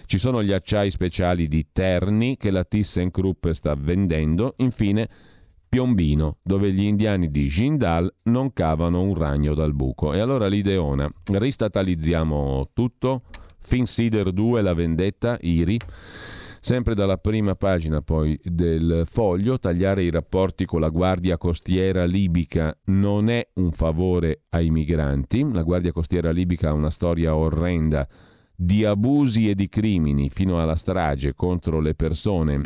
ci 0.09 0.17
sono 0.17 0.41
gli 0.41 0.51
acciai 0.51 0.89
speciali 0.89 1.47
di 1.47 1.67
Terni 1.71 2.35
che 2.35 2.49
la 2.49 2.63
ThyssenKrupp 2.63 3.49
sta 3.49 3.75
vendendo, 3.75 4.55
infine 4.57 5.07
Piombino, 5.69 6.37
dove 6.41 6.71
gli 6.71 6.81
indiani 6.81 7.29
di 7.29 7.45
Jindal 7.45 8.11
non 8.23 8.51
cavano 8.51 9.03
un 9.03 9.13
ragno 9.13 9.53
dal 9.53 9.75
buco. 9.75 10.13
E 10.13 10.19
allora 10.19 10.47
l'ideona, 10.47 11.07
ristatalizziamo 11.25 12.71
tutto, 12.73 13.21
Finsider 13.59 14.31
2, 14.31 14.63
la 14.63 14.73
vendetta, 14.73 15.37
IRI. 15.39 15.79
Sempre 16.59 16.95
dalla 16.95 17.17
prima 17.17 17.53
pagina 17.53 18.01
poi 18.01 18.35
del 18.43 19.03
foglio, 19.05 19.59
tagliare 19.59 20.01
i 20.01 20.09
rapporti 20.09 20.65
con 20.65 20.79
la 20.79 20.89
Guardia 20.89 21.37
Costiera 21.37 22.05
Libica 22.05 22.75
non 22.85 23.29
è 23.29 23.47
un 23.53 23.71
favore 23.73 24.45
ai 24.49 24.71
migranti. 24.71 25.47
La 25.53 25.61
Guardia 25.61 25.91
Costiera 25.91 26.31
Libica 26.31 26.69
ha 26.69 26.73
una 26.73 26.89
storia 26.89 27.35
orrenda 27.35 28.07
di 28.61 28.83
abusi 28.83 29.47
e 29.47 29.55
di 29.55 29.69
crimini 29.69 30.29
fino 30.29 30.61
alla 30.61 30.75
strage 30.75 31.33
contro 31.33 31.79
le 31.79 31.95
persone 31.95 32.61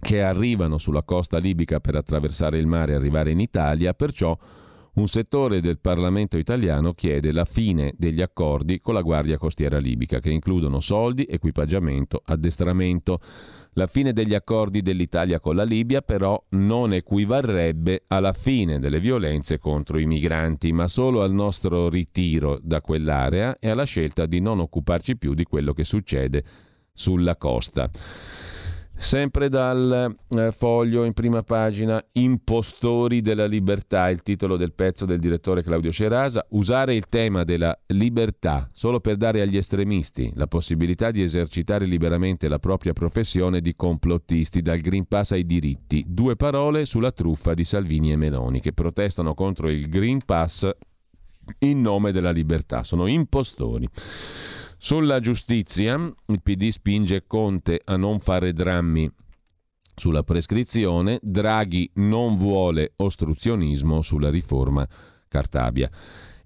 che 0.00 0.22
arrivano 0.22 0.78
sulla 0.78 1.02
costa 1.02 1.38
libica 1.38 1.80
per 1.80 1.96
attraversare 1.96 2.56
il 2.56 2.68
mare 2.68 2.92
e 2.92 2.94
arrivare 2.94 3.32
in 3.32 3.40
Italia, 3.40 3.94
perciò 3.94 4.38
un 4.94 5.08
settore 5.08 5.60
del 5.60 5.80
Parlamento 5.80 6.36
italiano 6.36 6.92
chiede 6.94 7.32
la 7.32 7.44
fine 7.44 7.94
degli 7.96 8.22
accordi 8.22 8.78
con 8.78 8.94
la 8.94 9.02
Guardia 9.02 9.38
Costiera 9.38 9.78
libica, 9.78 10.20
che 10.20 10.30
includono 10.30 10.78
soldi, 10.78 11.26
equipaggiamento, 11.28 12.22
addestramento. 12.24 13.20
La 13.72 13.86
fine 13.86 14.12
degli 14.12 14.34
accordi 14.34 14.82
dell'Italia 14.82 15.40
con 15.40 15.54
la 15.54 15.62
Libia 15.62 16.02
però 16.02 16.42
non 16.50 16.92
equivarrebbe 16.92 18.04
alla 18.08 18.32
fine 18.32 18.78
delle 18.78 19.00
violenze 19.00 19.58
contro 19.58 19.98
i 19.98 20.06
migranti, 20.06 20.72
ma 20.72 20.88
solo 20.88 21.22
al 21.22 21.32
nostro 21.32 21.88
ritiro 21.88 22.58
da 22.62 22.80
quell'area 22.80 23.58
e 23.58 23.68
alla 23.68 23.84
scelta 23.84 24.26
di 24.26 24.40
non 24.40 24.58
occuparci 24.60 25.16
più 25.16 25.34
di 25.34 25.44
quello 25.44 25.72
che 25.72 25.84
succede 25.84 26.44
sulla 26.92 27.36
costa. 27.36 27.88
Sempre 29.00 29.48
dal 29.48 30.12
eh, 30.28 30.50
foglio 30.50 31.04
in 31.04 31.12
prima 31.12 31.44
pagina, 31.44 32.04
Impostori 32.14 33.22
della 33.22 33.46
libertà, 33.46 34.08
il 34.08 34.24
titolo 34.24 34.56
del 34.56 34.72
pezzo 34.72 35.06
del 35.06 35.20
direttore 35.20 35.62
Claudio 35.62 35.92
Cerasa, 35.92 36.44
usare 36.50 36.96
il 36.96 37.08
tema 37.08 37.44
della 37.44 37.78
libertà 37.86 38.68
solo 38.72 38.98
per 38.98 39.16
dare 39.16 39.40
agli 39.40 39.56
estremisti 39.56 40.32
la 40.34 40.48
possibilità 40.48 41.12
di 41.12 41.22
esercitare 41.22 41.86
liberamente 41.86 42.48
la 42.48 42.58
propria 42.58 42.92
professione 42.92 43.60
di 43.60 43.76
complottisti, 43.76 44.62
dal 44.62 44.80
Green 44.80 45.06
Pass 45.06 45.30
ai 45.30 45.46
diritti. 45.46 46.04
Due 46.04 46.34
parole 46.34 46.84
sulla 46.84 47.12
truffa 47.12 47.54
di 47.54 47.64
Salvini 47.64 48.10
e 48.10 48.16
Meloni 48.16 48.60
che 48.60 48.72
protestano 48.72 49.32
contro 49.34 49.70
il 49.70 49.88
Green 49.88 50.24
Pass 50.24 50.68
in 51.60 51.80
nome 51.80 52.10
della 52.10 52.32
libertà. 52.32 52.82
Sono 52.82 53.06
impostori. 53.06 53.88
Sulla 54.80 55.18
giustizia, 55.18 55.94
il 56.26 56.40
PD 56.40 56.68
spinge 56.68 57.24
Conte 57.26 57.80
a 57.84 57.96
non 57.96 58.20
fare 58.20 58.52
drammi 58.52 59.10
sulla 59.96 60.22
prescrizione, 60.22 61.18
Draghi 61.20 61.90
non 61.94 62.38
vuole 62.38 62.92
ostruzionismo 62.94 64.02
sulla 64.02 64.30
riforma 64.30 64.86
Cartabia. 65.26 65.90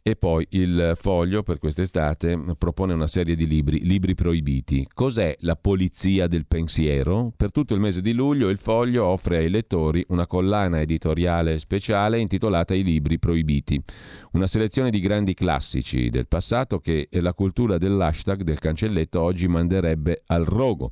E 0.05 0.17
poi 0.17 0.45
il 0.51 0.95
Foglio 0.97 1.45
per 1.45 1.61
quest'estate 1.61 2.37
propone 2.59 2.93
una 2.93 3.07
serie 3.07 3.37
di 3.37 3.47
libri, 3.47 3.85
libri 3.85 4.17
proibiti. 4.17 4.85
Cos'è 4.93 5.37
la 5.43 5.55
polizia 5.55 6.27
del 6.27 6.45
pensiero? 6.49 7.33
Per 7.37 7.53
tutto 7.53 7.73
il 7.73 7.79
mese 7.79 8.01
di 8.01 8.13
luglio 8.13 8.49
il 8.49 8.59
Foglio 8.59 9.05
offre 9.05 9.37
ai 9.37 9.49
lettori 9.49 10.05
una 10.09 10.27
collana 10.27 10.81
editoriale 10.81 11.61
speciale 11.61 12.19
intitolata 12.19 12.75
I 12.75 12.83
libri 12.83 13.21
proibiti, 13.21 13.81
una 14.33 14.49
selezione 14.49 14.91
di 14.91 14.99
grandi 14.99 15.35
classici 15.35 16.11
del 16.11 16.27
passato 16.27 16.81
che 16.81 17.07
la 17.13 17.33
cultura 17.33 17.79
dell'hashtag 17.79 18.43
del 18.43 18.59
cancelletto 18.59 19.21
oggi 19.21 19.47
manderebbe 19.47 20.25
al 20.27 20.45
rogo. 20.45 20.91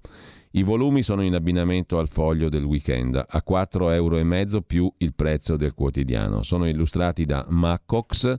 I 0.53 0.63
volumi 0.63 1.03
sono 1.03 1.23
in 1.23 1.35
abbinamento 1.35 1.99
al 1.99 2.09
foglio 2.09 2.49
del 2.49 2.63
weekend, 2.63 3.17
a 3.17 3.43
4,5 3.45 3.93
euro 3.93 4.61
più 4.63 4.93
il 4.99 5.15
prezzo 5.15 5.57
del 5.57 5.75
quotidiano. 5.75 6.45
Sono 6.45 6.69
illustrati 6.69 7.25
da 7.25 7.45
Macox, 7.49 8.37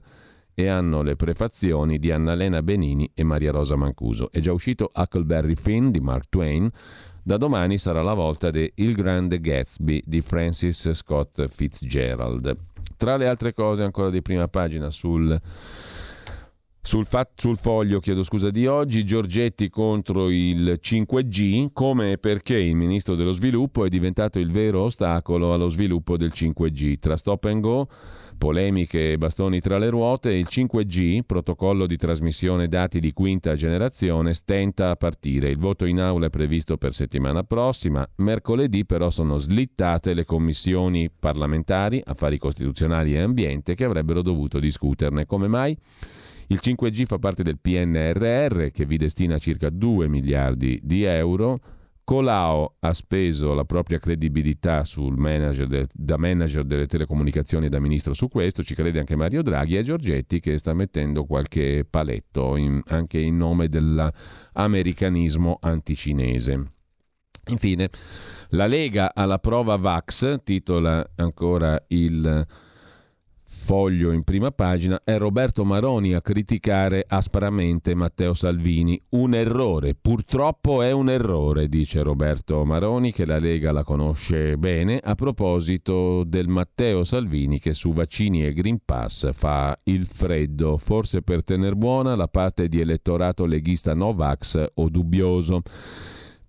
e 0.54 0.68
hanno 0.68 1.02
le 1.02 1.16
prefazioni 1.16 1.98
di 1.98 2.10
Annalena 2.10 2.62
Benini 2.62 3.10
e 3.14 3.24
Maria 3.24 3.50
Rosa 3.50 3.76
Mancuso. 3.76 4.30
È 4.30 4.40
già 4.40 4.52
uscito 4.52 4.90
Huckleberry 4.94 5.54
Finn 5.54 5.88
di 5.88 6.00
Mark 6.00 6.26
Twain. 6.28 6.70
Da 7.22 7.36
domani 7.36 7.78
sarà 7.78 8.02
la 8.02 8.14
volta 8.14 8.50
di 8.50 8.70
Il 8.76 8.94
Grande 8.94 9.40
Gatsby 9.40 10.02
di 10.04 10.20
Francis 10.20 10.90
Scott 10.92 11.46
Fitzgerald. 11.48 12.56
Tra 12.96 13.16
le 13.16 13.28
altre 13.28 13.54
cose, 13.54 13.82
ancora 13.82 14.10
di 14.10 14.22
prima 14.22 14.48
pagina 14.48 14.90
sul, 14.90 15.40
sul, 16.80 17.06
fat, 17.06 17.30
sul 17.36 17.56
foglio 17.56 18.00
chiedo 18.00 18.22
scusa, 18.22 18.50
di 18.50 18.66
oggi, 18.66 19.04
Giorgetti 19.04 19.70
contro 19.70 20.30
il 20.30 20.80
5G, 20.82 21.68
come 21.72 22.12
e 22.12 22.18
perché 22.18 22.56
il 22.56 22.74
ministro 22.74 23.14
dello 23.14 23.32
sviluppo 23.32 23.84
è 23.84 23.88
diventato 23.88 24.38
il 24.38 24.50
vero 24.50 24.82
ostacolo 24.82 25.54
allo 25.54 25.68
sviluppo 25.68 26.16
del 26.16 26.32
5G. 26.34 26.98
Tra 26.98 27.16
stop 27.16 27.44
and 27.44 27.60
go 27.60 27.88
polemiche 28.42 29.12
e 29.12 29.18
bastoni 29.18 29.60
tra 29.60 29.78
le 29.78 29.88
ruote, 29.88 30.32
il 30.32 30.48
5G, 30.50 31.20
protocollo 31.24 31.86
di 31.86 31.96
trasmissione 31.96 32.66
dati 32.66 32.98
di 32.98 33.12
quinta 33.12 33.54
generazione, 33.54 34.34
stenta 34.34 34.90
a 34.90 34.96
partire. 34.96 35.48
Il 35.48 35.58
voto 35.58 35.84
in 35.84 36.00
aula 36.00 36.26
è 36.26 36.30
previsto 36.30 36.76
per 36.76 36.92
settimana 36.92 37.44
prossima. 37.44 38.04
Mercoledì 38.16 38.84
però 38.84 39.10
sono 39.10 39.38
slittate 39.38 40.12
le 40.12 40.24
commissioni 40.24 41.08
parlamentari, 41.08 42.02
affari 42.04 42.38
costituzionali 42.38 43.14
e 43.14 43.20
ambiente, 43.20 43.76
che 43.76 43.84
avrebbero 43.84 44.22
dovuto 44.22 44.58
discuterne. 44.58 45.24
Come 45.24 45.46
mai? 45.46 45.78
Il 46.48 46.58
5G 46.60 47.04
fa 47.04 47.20
parte 47.20 47.44
del 47.44 47.60
PNRR 47.60 48.72
che 48.72 48.84
vi 48.84 48.96
destina 48.96 49.38
circa 49.38 49.70
2 49.70 50.08
miliardi 50.08 50.80
di 50.82 51.04
euro 51.04 51.60
Colau 52.12 52.70
ha 52.80 52.92
speso 52.92 53.54
la 53.54 53.64
propria 53.64 53.98
credibilità 53.98 54.82
manager 55.16 55.66
de, 55.66 55.86
da 55.94 56.18
manager 56.18 56.62
delle 56.62 56.86
telecomunicazioni 56.86 57.64
e 57.64 57.68
da 57.70 57.80
ministro 57.80 58.12
su 58.12 58.28
questo, 58.28 58.62
ci 58.62 58.74
crede 58.74 58.98
anche 58.98 59.16
Mario 59.16 59.40
Draghi 59.40 59.78
e 59.78 59.82
Giorgetti 59.82 60.38
che 60.38 60.58
sta 60.58 60.74
mettendo 60.74 61.24
qualche 61.24 61.86
paletto 61.88 62.56
in, 62.56 62.82
anche 62.88 63.18
in 63.18 63.38
nome 63.38 63.70
dell'americanismo 63.70 65.56
anticinese. 65.58 66.72
Infine, 67.46 67.88
la 68.48 68.66
Lega 68.66 69.14
alla 69.14 69.38
prova 69.38 69.76
Vax, 69.76 70.42
titola 70.42 71.12
ancora 71.14 71.82
il 71.88 72.46
Foglio 73.64 74.10
in 74.10 74.24
prima 74.24 74.50
pagina 74.50 75.02
è 75.04 75.16
Roberto 75.16 75.64
Maroni 75.64 76.14
a 76.14 76.20
criticare 76.20 77.04
aspramente 77.06 77.94
Matteo 77.94 78.34
Salvini. 78.34 79.00
Un 79.10 79.34
errore, 79.34 79.94
purtroppo 79.94 80.82
è 80.82 80.90
un 80.90 81.08
errore, 81.08 81.68
dice 81.68 82.02
Roberto 82.02 82.64
Maroni 82.64 83.12
che 83.12 83.24
la 83.24 83.38
Lega 83.38 83.70
la 83.70 83.84
conosce 83.84 84.58
bene 84.58 84.98
a 84.98 85.14
proposito 85.14 86.24
del 86.24 86.48
Matteo 86.48 87.04
Salvini 87.04 87.60
che 87.60 87.72
su 87.72 87.92
vaccini 87.92 88.44
e 88.44 88.52
Green 88.52 88.80
Pass 88.84 89.32
fa 89.32 89.76
il 89.84 90.06
freddo, 90.06 90.76
forse 90.76 91.22
per 91.22 91.44
tener 91.44 91.76
buona 91.76 92.16
la 92.16 92.26
parte 92.26 92.66
di 92.66 92.80
elettorato 92.80 93.46
leghista 93.46 93.94
Novax 93.94 94.70
o 94.74 94.88
dubbioso. 94.88 95.62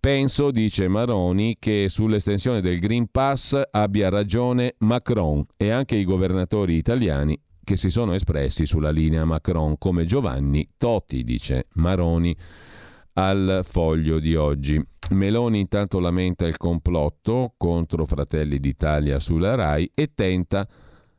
Penso, 0.03 0.51
dice 0.51 0.89
Maroni, 0.89 1.55
che 1.57 1.85
sull'estensione 1.87 2.59
del 2.59 2.77
Green 2.79 3.07
Pass 3.09 3.57
abbia 3.71 4.09
ragione 4.09 4.75
Macron 4.79 5.45
e 5.55 5.69
anche 5.69 5.95
i 5.95 6.03
governatori 6.03 6.75
italiani 6.75 7.39
che 7.63 7.77
si 7.77 7.89
sono 7.89 8.11
espressi 8.11 8.65
sulla 8.65 8.89
linea 8.89 9.23
Macron, 9.23 9.77
come 9.77 10.03
Giovanni 10.03 10.67
Totti, 10.75 11.23
dice 11.23 11.67
Maroni 11.75 12.35
al 13.13 13.61
foglio 13.63 14.19
di 14.19 14.35
oggi. 14.35 14.77
Meloni 15.11 15.61
intanto 15.61 16.01
lamenta 16.01 16.45
il 16.47 16.57
complotto 16.57 17.53
contro 17.55 18.05
Fratelli 18.05 18.59
d'Italia 18.59 19.21
sulla 19.21 19.55
RAI 19.55 19.91
e 19.93 20.11
tenta 20.13 20.67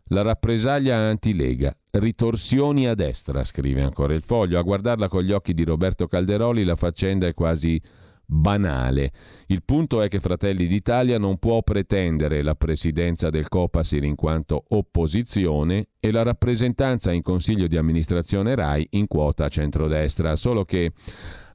la 0.09 0.21
rappresaglia 0.21 0.99
anti-Lega. 0.99 1.75
Ritorsioni 1.93 2.87
a 2.87 2.95
destra, 2.95 3.45
scrive 3.45 3.81
ancora 3.81 4.13
il 4.13 4.23
foglio. 4.23 4.59
A 4.59 4.63
guardarla 4.63 5.09
con 5.09 5.23
gli 5.23 5.33
occhi 5.33 5.55
di 5.55 5.65
Roberto 5.65 6.07
Calderoli 6.07 6.65
la 6.65 6.77
faccenda 6.77 7.27
è 7.27 7.33
quasi 7.33 7.81
banale. 8.27 9.13
Il 9.47 9.63
punto 9.65 10.03
è 10.03 10.09
che 10.09 10.21
Fratelli 10.21 10.67
d'Italia 10.67 11.19
non 11.19 11.39
può 11.39 11.63
pretendere 11.63 12.43
la 12.43 12.55
presidenza 12.55 13.31
del 13.31 13.49
Copasir 13.49 14.05
in 14.05 14.15
quanto 14.15 14.65
opposizione 14.69 15.89
e 16.01 16.11
la 16.11 16.23
rappresentanza 16.23 17.13
in 17.13 17.23
consiglio 17.23 17.67
di 17.67 17.77
amministrazione 17.77 18.55
RAI 18.55 18.89
in 18.91 19.07
quota 19.07 19.49
centrodestra, 19.49 20.37
solo 20.37 20.65
che 20.65 20.93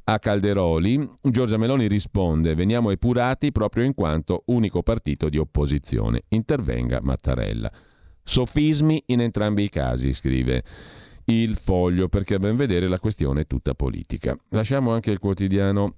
a 0.06 0.18
Calderoli, 0.18 1.08
Giorgia 1.22 1.58
Meloni 1.58 1.88
risponde: 1.88 2.56
Veniamo 2.56 2.90
epurati 2.90 3.52
proprio 3.52 3.84
in 3.84 3.94
quanto 3.94 4.42
unico 4.48 4.82
partito 4.82 5.30
di 5.30 5.38
opposizione. 5.38 6.24
Intervenga 6.30 7.00
Mattarella. 7.02 7.72
Sofismi 8.24 9.04
in 9.08 9.22
entrambi 9.22 9.64
i 9.64 9.70
casi, 9.70 10.14
scrive 10.14 10.64
il 11.26 11.58
foglio, 11.58 12.10
perché 12.10 12.36
a 12.36 12.40
ben 12.40 12.56
vedere 12.56 12.88
la 12.88 13.00
questione 13.00 13.42
è 13.42 13.46
tutta 13.46 13.76
politica. 13.76 14.36
Lasciamo 14.50 14.92
anche 14.92 15.12
il 15.12 15.20
quotidiano 15.20 15.96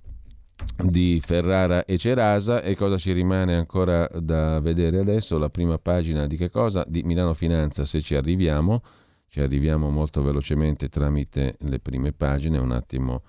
di 0.83 1.21
Ferrara 1.23 1.85
e 1.85 1.97
Cerasa. 1.97 2.61
E 2.61 2.75
cosa 2.75 2.97
ci 2.97 3.11
rimane 3.11 3.55
ancora 3.55 4.07
da 4.13 4.59
vedere 4.59 4.99
adesso? 4.99 5.37
La 5.37 5.49
prima 5.49 5.77
pagina 5.77 6.27
di 6.27 6.37
che 6.37 6.49
cosa? 6.49 6.83
Di 6.87 7.03
Milano 7.03 7.33
Finanza, 7.33 7.85
se 7.85 8.01
ci 8.01 8.15
arriviamo, 8.15 8.81
ci 9.27 9.41
arriviamo 9.41 9.89
molto 9.89 10.21
velocemente 10.21 10.89
tramite 10.89 11.55
le 11.59 11.79
prime 11.79 12.11
pagine, 12.11 12.57
un 12.57 12.71
attimo, 12.71 13.21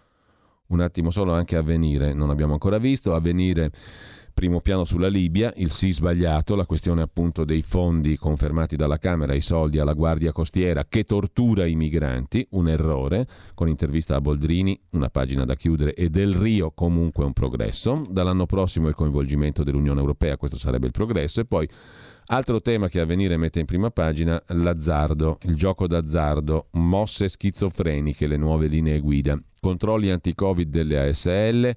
un 0.69 0.81
attimo 0.81 1.11
solo 1.11 1.33
anche 1.33 1.57
a 1.57 1.63
venire, 1.63 2.13
non 2.13 2.31
abbiamo 2.31 2.55
ancora 2.55 2.79
visto, 2.79 3.15
a 3.15 3.21
venire 3.21 3.71
Primo 4.33 4.61
piano 4.61 4.85
sulla 4.85 5.09
Libia, 5.09 5.53
il 5.57 5.71
sì 5.71 5.93
sbagliato, 5.93 6.55
la 6.55 6.67
questione 6.67 7.03
appunto 7.03 7.45
dei 7.45 7.63
fondi 7.63 8.17
confermati 8.17 8.77
dalla 8.77 8.99
Camera, 8.99 9.35
i 9.35 9.41
soldi 9.41 9.79
alla 9.79 9.93
Guardia 9.93 10.33
Costiera 10.33 10.87
che 10.89 11.05
tortura 11.05 11.67
i 11.67 11.75
migranti, 11.75 12.47
un 12.51 12.69
errore, 12.69 13.27
con 13.55 13.69
intervista 13.69 14.17
a 14.17 14.21
Boldrini, 14.21 14.79
una 14.91 15.11
pagina 15.11 15.45
da 15.45 15.55
chiudere 15.55 15.95
e 15.95 16.09
del 16.09 16.35
Rio 16.35 16.73
comunque 16.73 17.25
un 17.25 17.33
progresso. 17.33 18.07
Dall'anno 18.09 18.47
prossimo 18.47 18.89
il 18.89 18.95
coinvolgimento 18.95 19.63
dell'Unione 19.63 20.01
Europea, 20.01 20.37
questo 20.37 20.59
sarebbe 20.59 20.87
il 20.87 20.93
progresso 20.93 21.41
e 21.41 21.45
poi 21.45 21.69
Altro 22.27 22.63
tema 22.63 22.89
che 22.89 23.01
Avvenire 23.01 23.37
mette 23.37 23.59
in 23.59 23.67
prima 23.67 23.91
pagina, 23.91 24.41
l'azzardo, 24.47 25.39
il 25.43 25.57
gioco 25.57 25.89
d'azzardo, 25.89 26.69
mosse 26.73 27.29
schizofreniche, 27.29 28.29
le 28.29 28.37
nuove 28.37 28.69
linee 28.69 29.01
guida, 29.01 29.39
controlli 29.61 30.09
anti-Covid 30.09 30.71
delle 30.71 31.09
ASL, 31.09 31.77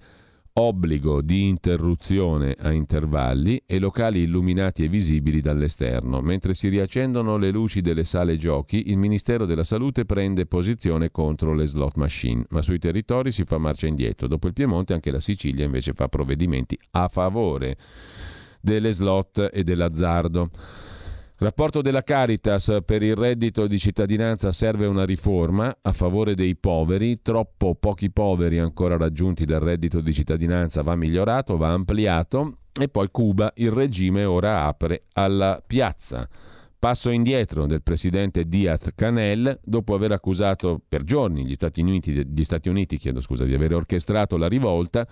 obbligo 0.57 1.21
di 1.21 1.47
interruzione 1.47 2.55
a 2.57 2.71
intervalli 2.71 3.61
e 3.65 3.77
locali 3.77 4.21
illuminati 4.21 4.85
e 4.85 4.87
visibili 4.87 5.41
dall'esterno. 5.41 6.21
Mentre 6.21 6.53
si 6.53 6.69
riaccendono 6.69 7.35
le 7.35 7.51
luci 7.51 7.81
delle 7.81 8.05
sale 8.05 8.37
giochi, 8.37 8.89
il 8.89 8.97
Ministero 8.97 9.45
della 9.45 9.65
Salute 9.65 10.05
prende 10.05 10.45
posizione 10.45 11.11
contro 11.11 11.53
le 11.53 11.67
slot 11.67 11.95
machine, 11.95 12.45
ma 12.51 12.61
sui 12.61 12.79
territori 12.79 13.33
si 13.33 13.43
fa 13.43 13.57
marcia 13.57 13.87
indietro. 13.87 14.27
Dopo 14.27 14.47
il 14.47 14.53
Piemonte 14.53 14.93
anche 14.93 15.11
la 15.11 15.19
Sicilia 15.19 15.65
invece 15.65 15.91
fa 15.91 16.07
provvedimenti 16.07 16.79
a 16.91 17.09
favore 17.09 17.75
delle 18.61 18.93
slot 18.93 19.49
e 19.51 19.63
dell'azzardo. 19.63 20.51
Rapporto 21.37 21.81
della 21.81 22.01
Caritas 22.01 22.77
per 22.85 23.03
il 23.03 23.13
reddito 23.13 23.67
di 23.67 23.77
cittadinanza 23.77 24.53
serve 24.53 24.85
una 24.85 25.03
riforma 25.03 25.79
a 25.81 25.91
favore 25.91 26.33
dei 26.33 26.55
poveri, 26.55 27.21
troppo 27.21 27.75
pochi 27.75 28.09
poveri 28.09 28.57
ancora 28.57 28.95
raggiunti 28.95 29.43
dal 29.43 29.59
reddito 29.59 29.99
di 29.99 30.13
cittadinanza 30.13 30.81
va 30.81 30.95
migliorato, 30.95 31.57
va 31.57 31.73
ampliato 31.73 32.59
e 32.79 32.87
poi 32.87 33.09
Cuba, 33.11 33.51
il 33.55 33.69
regime 33.71 34.23
ora 34.23 34.63
apre 34.63 35.07
alla 35.11 35.61
piazza. 35.65 36.25
Passo 36.79 37.09
indietro 37.09 37.65
del 37.65 37.81
presidente 37.83 38.47
Diaz 38.47 38.91
Canel 38.95 39.59
dopo 39.61 39.93
aver 39.93 40.13
accusato 40.13 40.79
per 40.87 41.03
giorni 41.03 41.45
gli 41.45 41.53
Stati 41.55 41.81
Uniti, 41.81 42.13
gli 42.13 42.43
Stati 42.45 42.69
Uniti 42.69 42.97
scusa, 43.19 43.43
di 43.43 43.53
aver 43.53 43.73
orchestrato 43.73 44.37
la 44.37 44.47
rivolta 44.47 45.05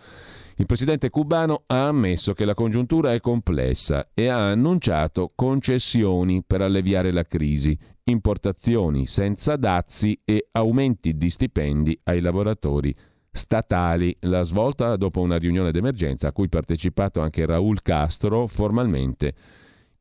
il 0.58 0.66
presidente 0.68 1.10
cubano 1.10 1.64
ha 1.68 1.88
ammesso 1.88 2.34
che 2.34 2.46
la 2.46 2.54
congiuntura 2.54 3.14
è 3.14 3.20
complessa 3.20 4.10
e 4.14 4.28
ha 4.28 4.52
annunciato 4.52 5.32
concessioni 5.36 6.44
per 6.46 6.62
alleviare 6.62 7.12
la 7.12 7.26
crisi, 7.26 7.78
importazioni 8.06 9.08
senza 9.08 9.56
dazi 9.56 10.20
e 10.24 10.50
aumenti 10.52 11.18
di 11.18 11.30
stipendi 11.30 12.00
ai 12.04 12.22
lavoratori 12.22 12.96
statali. 13.32 14.16
La 14.22 14.44
svolta 14.44 14.96
dopo 14.96 15.22
una 15.22 15.38
riunione 15.38 15.72
d'emergenza 15.72 16.28
a 16.28 16.32
cui 16.32 16.46
ha 16.46 16.50
partecipato 16.50 17.20
anche 17.20 17.46
Raul 17.46 17.82
Castro, 17.82 18.46
formalmente 18.46 19.34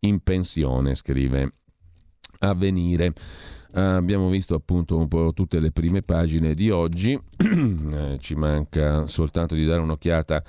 in 0.00 0.20
pensione, 0.20 0.94
scrive 0.94 1.52
Avvenire. 2.40 3.14
Abbiamo 3.72 4.28
visto 4.28 4.54
appunto 4.54 4.96
un 4.96 5.08
po' 5.08 5.32
tutte 5.34 5.58
le 5.58 5.72
prime 5.72 6.02
pagine 6.02 6.54
di 6.54 6.70
oggi, 6.70 7.12
eh, 7.36 8.18
ci 8.20 8.34
manca 8.34 9.06
soltanto 9.06 9.54
di 9.54 9.64
dare 9.64 9.80
un'occhiata 9.80 10.42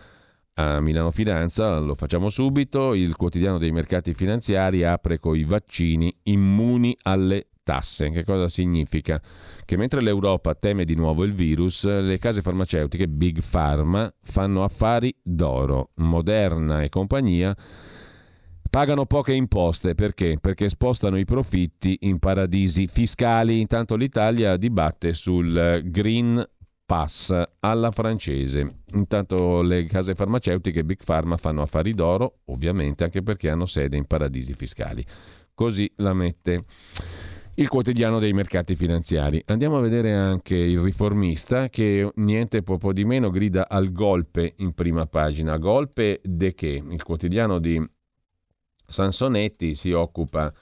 a 0.56 0.80
Milano 0.80 1.12
Finanza, 1.12 1.80
lo 1.80 1.96
facciamo 1.96 2.30
subito, 2.30 2.94
il 2.94 3.16
quotidiano 3.16 3.58
dei 3.58 3.72
mercati 3.72 4.14
finanziari 4.14 4.84
apre 4.84 5.20
con 5.20 5.36
i 5.36 5.44
vaccini 5.44 6.16
immuni 6.24 6.96
alle 7.04 7.48
tasse. 7.64 8.12
Che 8.12 8.24
cosa 8.24 8.48
significa? 8.50 9.20
Che 9.66 9.78
mentre 9.78 10.02
l'Europa 10.02 10.54
teme 10.54 10.86
di 10.86 10.96
nuovo 10.96 11.24
il 11.24 11.34
virus, 11.34 11.86
le 11.86 12.20
case 12.20 12.42
farmaceutiche 12.42 13.08
Big 13.08 13.42
Pharma 13.50 14.14
fanno 14.22 14.64
affari 14.64 15.16
d'oro. 15.24 15.92
Moderna 15.96 16.84
e 16.84 16.90
compagnia 16.90 17.56
Pagano 18.74 19.06
poche 19.06 19.34
imposte 19.34 19.94
perché? 19.94 20.40
Perché 20.42 20.68
spostano 20.68 21.20
i 21.20 21.26
profitti 21.26 21.96
in 22.02 22.18
paradisi 22.18 22.88
fiscali. 22.88 23.60
Intanto 23.60 23.96
l'Italia 23.96 24.58
dibatte 24.58 25.14
sul 25.14 25.84
Green 25.86 26.44
Pass 26.84 27.40
alla 27.60 27.92
francese. 27.92 28.78
Intanto 28.96 29.62
le 29.62 29.86
case 29.86 30.16
farmaceutiche 30.16 30.84
Big 30.84 31.04
Pharma 31.06 31.38
fanno 31.38 31.62
affari 31.62 31.94
d'oro, 31.94 32.40
ovviamente 32.46 33.04
anche 33.04 33.22
perché 33.22 33.52
hanno 33.52 33.68
sede 33.68 33.96
in 33.96 34.06
paradisi 34.06 34.56
fiscali. 34.56 35.06
Così 35.54 35.92
la 35.98 36.16
mette 36.16 36.64
il 37.54 37.70
quotidiano 37.70 38.18
dei 38.18 38.34
mercati 38.34 38.76
finanziari. 38.76 39.40
Andiamo 39.46 39.78
a 39.78 39.82
vedere 39.82 40.16
anche 40.16 40.56
il 40.56 40.80
riformista 40.80 41.70
che 41.70 42.12
niente 42.16 42.64
po' 42.64 42.92
di 42.92 43.06
meno 43.06 43.30
grida 43.30 43.70
al 43.70 43.92
golpe 43.92 44.56
in 44.58 44.74
prima 44.74 45.06
pagina. 45.06 45.58
Golpe 45.58 46.22
de 46.24 46.56
che? 46.56 46.84
Il 46.90 47.04
quotidiano 47.04 47.60
di 47.60 47.80
Sansonetti 48.94 49.76
si 49.76 49.92
occupa 49.92 50.54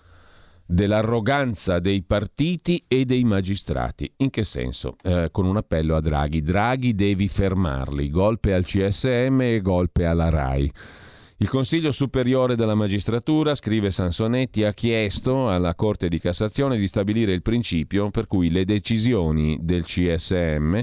dell'arroganza 0.65 1.79
dei 1.79 2.01
partiti 2.01 2.83
e 2.87 3.03
dei 3.03 3.25
magistrati. 3.25 4.11
In 4.17 4.29
che 4.29 4.45
senso? 4.45 4.95
Eh, 5.03 5.27
con 5.31 5.45
un 5.45 5.57
appello 5.57 5.95
a 5.95 6.01
Draghi. 6.01 6.41
Draghi 6.41 6.95
devi 6.95 7.27
fermarli. 7.27 8.09
Golpe 8.09 8.53
al 8.53 8.63
CSM 8.63 9.41
e 9.41 9.61
golpe 9.61 10.05
alla 10.05 10.29
RAI. 10.29 10.71
Il 11.37 11.49
Consiglio 11.49 11.91
Superiore 11.91 12.55
della 12.55 12.75
Magistratura, 12.75 13.55
scrive 13.55 13.91
Sansonetti, 13.91 14.63
ha 14.63 14.73
chiesto 14.73 15.49
alla 15.49 15.75
Corte 15.75 16.07
di 16.07 16.19
Cassazione 16.19 16.77
di 16.77 16.87
stabilire 16.87 17.33
il 17.33 17.41
principio 17.41 18.11
per 18.11 18.27
cui 18.27 18.49
le 18.49 18.63
decisioni 18.63 19.57
del 19.61 19.83
CSM 19.83 20.79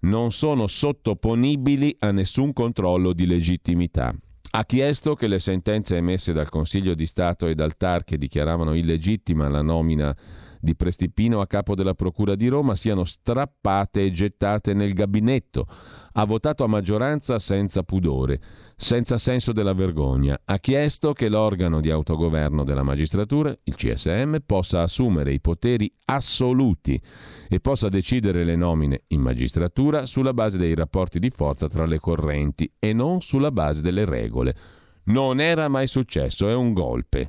non 0.00 0.32
sono 0.32 0.66
sottoponibili 0.66 1.96
a 2.00 2.10
nessun 2.10 2.54
controllo 2.54 3.12
di 3.12 3.26
legittimità 3.26 4.14
ha 4.52 4.64
chiesto 4.64 5.14
che 5.14 5.28
le 5.28 5.38
sentenze 5.38 5.96
emesse 5.96 6.32
dal 6.32 6.48
Consiglio 6.48 6.94
di 6.94 7.06
Stato 7.06 7.46
e 7.46 7.54
dal 7.54 7.76
TAR 7.76 8.02
che 8.02 8.18
dichiaravano 8.18 8.74
illegittima 8.74 9.48
la 9.48 9.62
nomina 9.62 10.16
di 10.58 10.74
Prestipino 10.74 11.40
a 11.40 11.46
capo 11.46 11.74
della 11.74 11.94
Procura 11.94 12.34
di 12.34 12.48
Roma 12.48 12.74
siano 12.74 13.04
strappate 13.04 14.02
e 14.04 14.10
gettate 14.10 14.74
nel 14.74 14.92
gabinetto. 14.92 15.66
Ha 16.12 16.24
votato 16.24 16.64
a 16.64 16.68
maggioranza 16.68 17.38
senza 17.38 17.84
pudore, 17.84 18.40
senza 18.80 19.18
senso 19.18 19.52
della 19.52 19.74
vergogna. 19.74 20.40
Ha 20.42 20.58
chiesto 20.58 21.12
che 21.12 21.28
l'organo 21.28 21.82
di 21.82 21.90
autogoverno 21.90 22.64
della 22.64 22.82
magistratura, 22.82 23.54
il 23.64 23.74
CSM, 23.74 24.36
possa 24.46 24.80
assumere 24.80 25.34
i 25.34 25.40
poteri 25.40 25.92
assoluti 26.06 26.98
e 27.46 27.60
possa 27.60 27.90
decidere 27.90 28.42
le 28.42 28.56
nomine 28.56 29.02
in 29.08 29.20
magistratura 29.20 30.06
sulla 30.06 30.32
base 30.32 30.56
dei 30.56 30.74
rapporti 30.74 31.18
di 31.18 31.28
forza 31.28 31.68
tra 31.68 31.84
le 31.84 32.00
correnti 32.00 32.72
e 32.78 32.94
non 32.94 33.20
sulla 33.20 33.50
base 33.50 33.82
delle 33.82 34.06
regole. 34.06 34.56
Non 35.04 35.40
era 35.40 35.68
mai 35.68 35.86
successo, 35.86 36.48
è 36.48 36.54
un 36.54 36.72
golpe. 36.72 37.28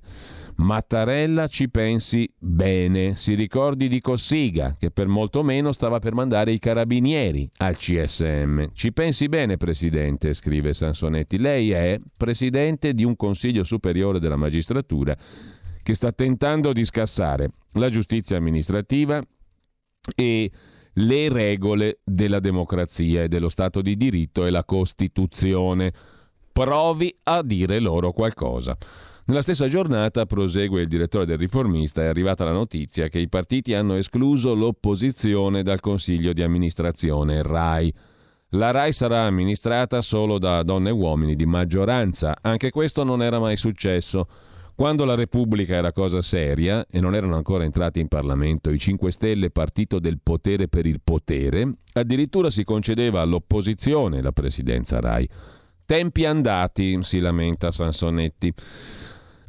Mattarella 0.56 1.48
ci 1.48 1.70
pensi 1.70 2.32
bene, 2.38 3.16
si 3.16 3.34
ricordi 3.34 3.88
di 3.88 4.00
Cossiga, 4.02 4.76
che 4.78 4.92
per 4.92 5.08
molto 5.08 5.44
meno 5.44 5.72
stava 5.72 6.00
per 6.00 6.14
mandare 6.14 6.52
i 6.52 6.60
carabinieri 6.60 7.50
al 7.58 7.78
CSM. 7.78 8.66
Ci 8.74 8.94
pensi 8.94 9.28
bene, 9.28 9.58
Presidente, 9.58 10.34
scrive 10.34 10.74
Sansonetti. 10.74 11.38
Lei 11.38 11.72
è 11.72 12.00
Presidente 12.16 12.94
di 12.94 13.04
un 13.04 13.16
Consiglio 13.16 13.64
Superiore 13.64 14.20
della 14.20 14.36
Magistratura 14.36 15.16
che 15.84 15.94
sta 15.94 16.12
tentando 16.12 16.74
di 16.74 16.86
scassare 16.86 17.50
la 17.74 17.90
giustizia 17.90 18.38
amministrativa, 18.38 19.24
e 20.16 20.52
le 20.94 21.30
regole 21.30 22.00
della 22.04 22.40
democrazia 22.40 23.24
e 23.24 23.28
dello 23.28 23.50
Stato 23.50 23.82
di 23.82 23.96
diritto 23.96 24.46
e 24.46 24.50
la 24.50 24.64
Costituzione. 24.64 25.94
Provi 26.52 27.16
a 27.24 27.42
dire 27.44 27.80
loro 27.80 28.12
qualcosa. 28.12 28.78
Nella 29.32 29.44
stessa 29.44 29.70
giornata, 29.70 30.26
prosegue 30.26 30.82
il 30.82 30.90
direttore 30.90 31.26
del 31.26 31.38
riformista, 31.38 32.02
è 32.02 32.08
arrivata 32.08 32.44
la 32.44 32.52
notizia 32.52 33.08
che 33.08 33.18
i 33.18 33.30
partiti 33.30 33.74
hanno 33.74 33.96
escluso 33.96 34.54
l'opposizione 34.54 35.64
dal 35.64 35.80
consiglio 35.80 36.34
di 36.34 36.44
amministrazione 36.44 37.42
RAI. 37.42 37.94
La 38.50 38.72
RAI 38.72 38.92
sarà 38.92 39.22
amministrata 39.22 40.02
solo 40.02 40.38
da 40.38 40.62
donne 40.64 40.90
e 40.90 40.92
uomini 40.92 41.38
di 41.38 41.46
maggioranza. 41.46 42.36
Anche 42.42 42.72
questo 42.72 43.06
non 43.06 43.24
era 43.24 43.40
mai 43.40 43.56
successo. 43.56 44.28
Quando 44.76 45.06
la 45.06 45.16
Repubblica 45.16 45.76
era 45.76 45.94
cosa 45.94 46.22
seria 46.22 46.86
e 46.92 47.00
non 47.00 47.16
erano 47.16 47.38
ancora 47.38 47.64
entrati 47.64 48.02
in 48.02 48.10
Parlamento 48.10 48.70
i 48.70 48.78
5 48.78 49.12
Stelle 49.14 49.50
partito 49.50 50.00
del 50.00 50.20
potere 50.22 50.68
per 50.68 50.86
il 50.86 51.00
potere, 51.02 51.76
addirittura 51.94 52.50
si 52.50 52.66
concedeva 52.66 53.22
all'opposizione 53.22 54.22
la 54.22 54.34
presidenza 54.34 55.00
RAI. 55.00 55.30
Tempi 55.86 56.26
andati, 56.26 57.02
si 57.02 57.20
lamenta 57.20 57.72
Sansonetti. 57.72 58.54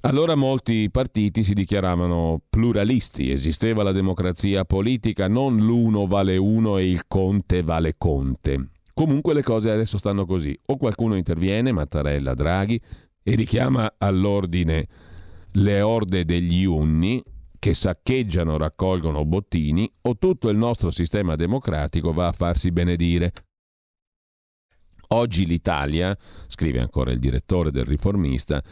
Allora 0.05 0.35
molti 0.35 0.91
partiti 0.91 1.45
si 1.45 1.55
dichiaravano 1.55 2.43
pluralisti, 2.51 3.31
esisteva 3.31 3.85
la 3.85 3.93
democrazia 3.93 4.65
politica, 4.65 5.29
non 5.29 5.59
l'uno 5.59 6.09
vale 6.09 6.37
uno 6.37 6.77
e 6.77 6.91
il 6.91 7.07
conte 7.07 7.63
vale 7.63 7.95
conte. 7.97 8.71
Comunque 8.93 9.33
le 9.33 9.45
cose 9.45 9.71
adesso 9.71 9.99
stanno 9.99 10.27
così, 10.27 10.59
o 10.67 10.77
qualcuno 10.77 11.15
interviene, 11.15 11.71
Mattarella, 11.71 12.35
Draghi, 12.35 12.81
e 13.23 13.35
richiama 13.37 13.95
all'ordine 13.99 14.89
le 15.53 15.81
orde 15.83 16.25
degli 16.25 16.65
unni 16.65 17.23
che 17.57 17.73
saccheggiano, 17.73 18.57
raccolgono 18.57 19.25
bottini, 19.25 19.89
o 20.01 20.19
tutto 20.19 20.49
il 20.49 20.57
nostro 20.57 20.91
sistema 20.91 21.37
democratico 21.37 22.13
va 22.13 22.27
a 22.27 22.33
farsi 22.33 22.73
benedire. 22.73 23.33
Oggi 25.09 25.47
l'Italia, 25.47 26.17
scrive 26.49 26.81
ancora 26.81 27.13
il 27.13 27.21
direttore 27.21 27.71
del 27.71 27.85
riformista, 27.85 28.63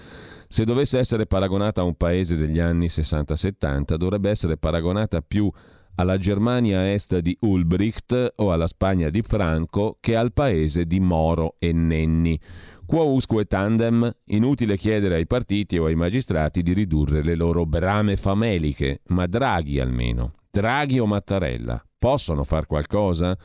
se 0.52 0.64
dovesse 0.64 0.98
essere 0.98 1.26
paragonata 1.26 1.80
a 1.80 1.84
un 1.84 1.94
paese 1.94 2.34
degli 2.34 2.58
anni 2.58 2.86
60-70, 2.86 3.94
dovrebbe 3.94 4.30
essere 4.30 4.56
paragonata 4.56 5.22
più 5.22 5.48
alla 5.94 6.18
Germania 6.18 6.92
est 6.92 7.16
di 7.18 7.36
Ulbricht 7.42 8.32
o 8.34 8.50
alla 8.50 8.66
Spagna 8.66 9.10
di 9.10 9.22
Franco 9.22 9.98
che 10.00 10.16
al 10.16 10.32
paese 10.32 10.86
di 10.86 10.98
Moro 10.98 11.54
e 11.60 11.72
Nenni. 11.72 12.36
Quousque 12.84 13.44
tandem, 13.44 14.10
inutile 14.24 14.76
chiedere 14.76 15.14
ai 15.14 15.26
partiti 15.28 15.78
o 15.78 15.84
ai 15.84 15.94
magistrati 15.94 16.64
di 16.64 16.72
ridurre 16.72 17.22
le 17.22 17.36
loro 17.36 17.64
brame 17.64 18.16
fameliche, 18.16 19.02
ma 19.06 19.26
Draghi 19.26 19.78
almeno, 19.78 20.32
Draghi 20.50 20.98
o 20.98 21.06
Mattarella, 21.06 21.80
possono 21.96 22.42
far 22.42 22.66
qualcosa? 22.66 23.38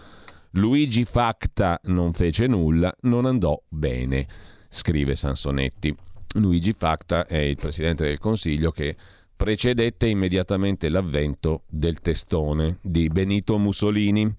Luigi 0.54 1.06
Facta 1.06 1.80
non 1.84 2.14
fece 2.14 2.48
nulla, 2.48 2.92
non 3.02 3.28
andò 3.28 3.62
bene, 3.70 4.26
scrive 4.70 5.16
Sansonetti. 5.16 5.96
Luigi 6.36 6.74
Facta 6.74 7.26
è 7.26 7.38
il 7.38 7.56
presidente 7.56 8.04
del 8.04 8.20
Consiglio 8.20 8.72
che 8.72 8.96
precedette 9.36 10.08
immediatamente 10.08 10.90
l'avvento 10.90 11.64
del 11.68 12.00
testone 12.00 12.78
di 12.82 13.08
Benito 13.08 13.58
Mussolini. 13.58 14.34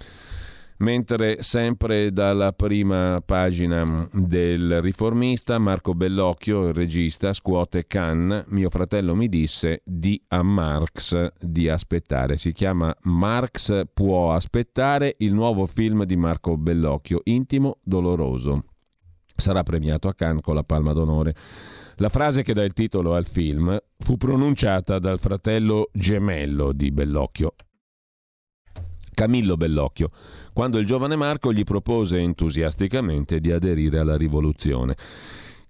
Mentre 0.79 1.43
sempre 1.43 2.13
dalla 2.13 2.53
prima 2.53 3.23
pagina 3.25 4.07
del 4.13 4.83
riformista, 4.83 5.59
Marco 5.59 5.95
Bellocchio, 5.95 6.67
il 6.67 6.75
regista, 6.75 7.33
scuote 7.33 7.87
Cannes, 7.87 8.45
mio 8.49 8.69
fratello 8.69 9.15
mi 9.15 9.27
disse 9.31 9.81
di 9.87 10.23
a 10.29 10.43
Marx 10.43 11.33
di 11.41 11.71
aspettare. 11.71 12.37
Si 12.37 12.53
chiama 12.53 12.95
Marx 13.05 13.85
può 13.95 14.35
aspettare, 14.35 15.15
il 15.21 15.33
nuovo 15.33 15.65
film 15.65 16.05
di 16.05 16.17
Marco 16.17 16.59
Bellocchio, 16.59 17.23
intimo, 17.25 17.79
doloroso. 17.83 18.65
Sarà 19.35 19.63
premiato 19.63 20.09
a 20.09 20.15
Cannes 20.15 20.43
con 20.43 20.55
la 20.55 20.63
Palma 20.63 20.93
d'Onore. 20.93 21.35
La 21.99 22.11
frase 22.11 22.43
che 22.43 22.53
dà 22.53 22.63
il 22.63 22.75
titolo 22.75 23.15
al 23.15 23.27
film 23.27 23.75
fu 23.99 24.19
pronunciata 24.19 24.99
dal 24.99 25.19
fratello 25.19 25.89
gemello 25.95 26.73
di 26.73 26.91
Bellocchio, 26.91 27.55
Camillo 29.15 29.57
Bellocchio, 29.57 30.11
quando 30.53 30.77
il 30.77 30.85
giovane 30.85 31.17
Marco 31.17 31.55
gli 31.55 31.65
propose 31.65 32.19
entusiasticamente 32.19 33.41
di 33.41 33.51
aderire 33.51 33.99
alla 33.99 34.19
rivoluzione. 34.19 34.95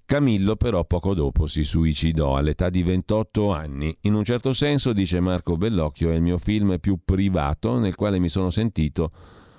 Camillo 0.05 0.57
però 0.57 0.85
poco 0.85 1.15
dopo 1.15 1.47
si 1.47 1.63
suicidò 1.63 2.37
all'età 2.37 2.71
di 2.71 2.83
28 2.83 3.53
anni. 3.53 3.97
In 4.01 4.15
un 4.15 4.25
certo 4.25 4.53
senso, 4.53 4.93
dice 4.93 5.21
Marco 5.21 5.57
Bellocchio, 5.57 6.11
è 6.11 6.15
il 6.15 6.23
mio 6.23 6.39
film 6.39 6.81
più 6.81 6.99
privato 7.05 7.79
nel 7.79 7.95
quale 7.95 8.19
mi 8.19 8.29
sono 8.29 8.51
sentito 8.51 9.13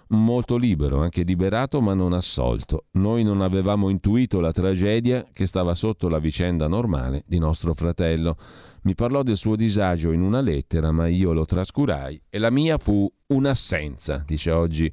molto 0.09 0.57
libero, 0.57 1.01
anche 1.01 1.23
liberato 1.23 1.81
ma 1.81 1.93
non 1.93 2.13
assolto. 2.13 2.85
Noi 2.91 3.23
non 3.23 3.41
avevamo 3.41 3.89
intuito 3.89 4.39
la 4.39 4.51
tragedia 4.51 5.25
che 5.33 5.45
stava 5.45 5.73
sotto 5.75 6.07
la 6.07 6.19
vicenda 6.19 6.67
normale 6.67 7.23
di 7.25 7.39
nostro 7.39 7.73
fratello. 7.73 8.37
Mi 8.83 8.95
parlò 8.95 9.23
del 9.23 9.37
suo 9.37 9.55
disagio 9.55 10.11
in 10.11 10.21
una 10.21 10.39
lettera, 10.39 10.91
ma 10.91 11.07
io 11.07 11.33
lo 11.33 11.45
trascurai 11.45 12.21
e 12.29 12.37
la 12.37 12.49
mia 12.49 12.77
fu 12.77 13.11
un'assenza, 13.27 14.23
dice 14.25 14.51
oggi 14.51 14.91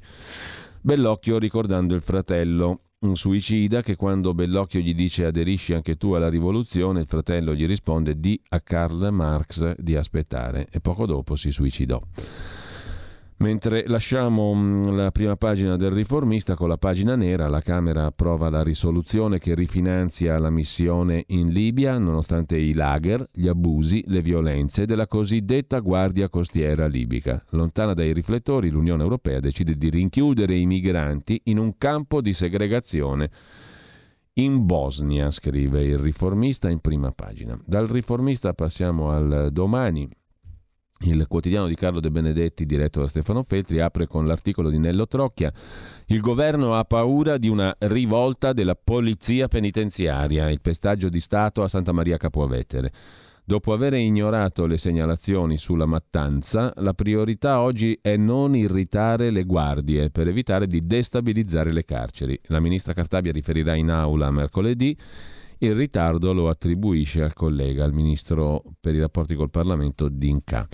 Bellocchio 0.81 1.37
ricordando 1.37 1.95
il 1.95 2.01
fratello 2.01 2.81
un 2.99 3.15
suicida 3.15 3.81
che 3.81 3.95
quando 3.95 4.33
Bellocchio 4.33 4.79
gli 4.79 4.95
dice 4.95 5.25
aderisci 5.25 5.73
anche 5.73 5.95
tu 5.95 6.13
alla 6.13 6.29
rivoluzione, 6.29 7.01
il 7.01 7.07
fratello 7.07 7.53
gli 7.53 7.65
risponde 7.65 8.19
di 8.19 8.39
a 8.49 8.61
Karl 8.61 9.09
Marx 9.11 9.75
di 9.77 9.95
aspettare 9.95 10.67
e 10.71 10.79
poco 10.81 11.05
dopo 11.05 11.35
si 11.35 11.51
suicidò. 11.51 12.01
Mentre 13.37 13.83
lasciamo 13.87 14.53
mm, 14.53 14.95
la 14.95 15.11
prima 15.11 15.35
pagina 15.35 15.75
del 15.75 15.91
riformista 15.91 16.55
con 16.55 16.69
la 16.69 16.77
pagina 16.77 17.17
nera, 17.17 17.49
la 17.49 17.59
Camera 17.59 18.05
approva 18.05 18.49
la 18.49 18.63
risoluzione 18.63 19.39
che 19.39 19.53
rifinanzia 19.55 20.39
la 20.39 20.49
missione 20.49 21.25
in 21.27 21.49
Libia 21.49 21.97
nonostante 21.97 22.55
i 22.55 22.73
lager, 22.73 23.27
gli 23.33 23.49
abusi, 23.49 24.05
le 24.07 24.21
violenze 24.21 24.85
della 24.85 25.07
cosiddetta 25.07 25.79
Guardia 25.79 26.29
Costiera 26.29 26.87
libica. 26.87 27.41
Lontana 27.49 27.93
dai 27.93 28.13
riflettori, 28.13 28.69
l'Unione 28.69 29.03
Europea 29.03 29.41
decide 29.41 29.75
di 29.75 29.89
rinchiudere 29.89 30.55
i 30.55 30.65
migranti 30.65 31.41
in 31.45 31.59
un 31.59 31.77
campo 31.77 32.21
di 32.21 32.31
segregazione. 32.31 33.29
In 34.35 34.65
Bosnia, 34.65 35.29
scrive 35.29 35.83
il 35.83 35.97
riformista 35.97 36.69
in 36.69 36.79
prima 36.79 37.11
pagina. 37.11 37.59
Dal 37.65 37.87
riformista 37.87 38.53
passiamo 38.53 39.11
al 39.11 39.49
domani, 39.51 40.09
il 40.99 41.27
quotidiano 41.27 41.67
di 41.67 41.75
Carlo 41.75 41.99
De 41.99 42.09
Benedetti, 42.09 42.65
diretto 42.65 43.01
da 43.01 43.07
Stefano 43.07 43.43
Feltri, 43.43 43.79
apre 43.79 44.07
con 44.07 44.25
l'articolo 44.25 44.69
di 44.69 44.79
Nello 44.79 45.07
Trocchia. 45.07 45.51
Il 46.05 46.21
governo 46.21 46.75
ha 46.75 46.83
paura 46.85 47.37
di 47.37 47.49
una 47.49 47.75
rivolta 47.79 48.53
della 48.53 48.75
polizia 48.75 49.47
penitenziaria, 49.47 50.49
il 50.49 50.61
pestaggio 50.61 51.09
di 51.09 51.19
Stato 51.19 51.63
a 51.63 51.67
Santa 51.67 51.91
Maria 51.91 52.17
Capuavetere. 52.17 52.91
Dopo 53.47 53.73
aver 53.73 53.93
ignorato 53.93 54.65
le 54.65 54.77
segnalazioni 54.77 55.57
sulla 55.57 55.85
mattanza, 55.85 56.73
la 56.77 56.93
priorità 56.93 57.61
oggi 57.61 57.95
è 58.01 58.17
non 58.17 58.55
irritare 58.55 59.29
le 59.29 59.43
guardie 59.43 60.09
per 60.09 60.27
evitare 60.27 60.65
di 60.65 60.87
destabilizzare 60.87 61.71
le 61.71 61.85
carceri. 61.85 62.39
La 62.45 62.59
ministra 62.59 62.93
Cartabia 62.93 63.31
riferirà 63.31 63.75
in 63.75 63.91
aula 63.91 64.31
mercoledì 64.31 64.97
il 65.59 65.75
ritardo 65.75 66.33
lo 66.33 66.49
attribuisce 66.49 67.21
al 67.21 67.33
collega, 67.33 67.83
al 67.83 67.93
ministro 67.93 68.63
per 68.79 68.95
i 68.95 68.99
rapporti 68.99 69.35
col 69.35 69.49
Parlamento 69.49 70.09
Dinca. 70.09 70.67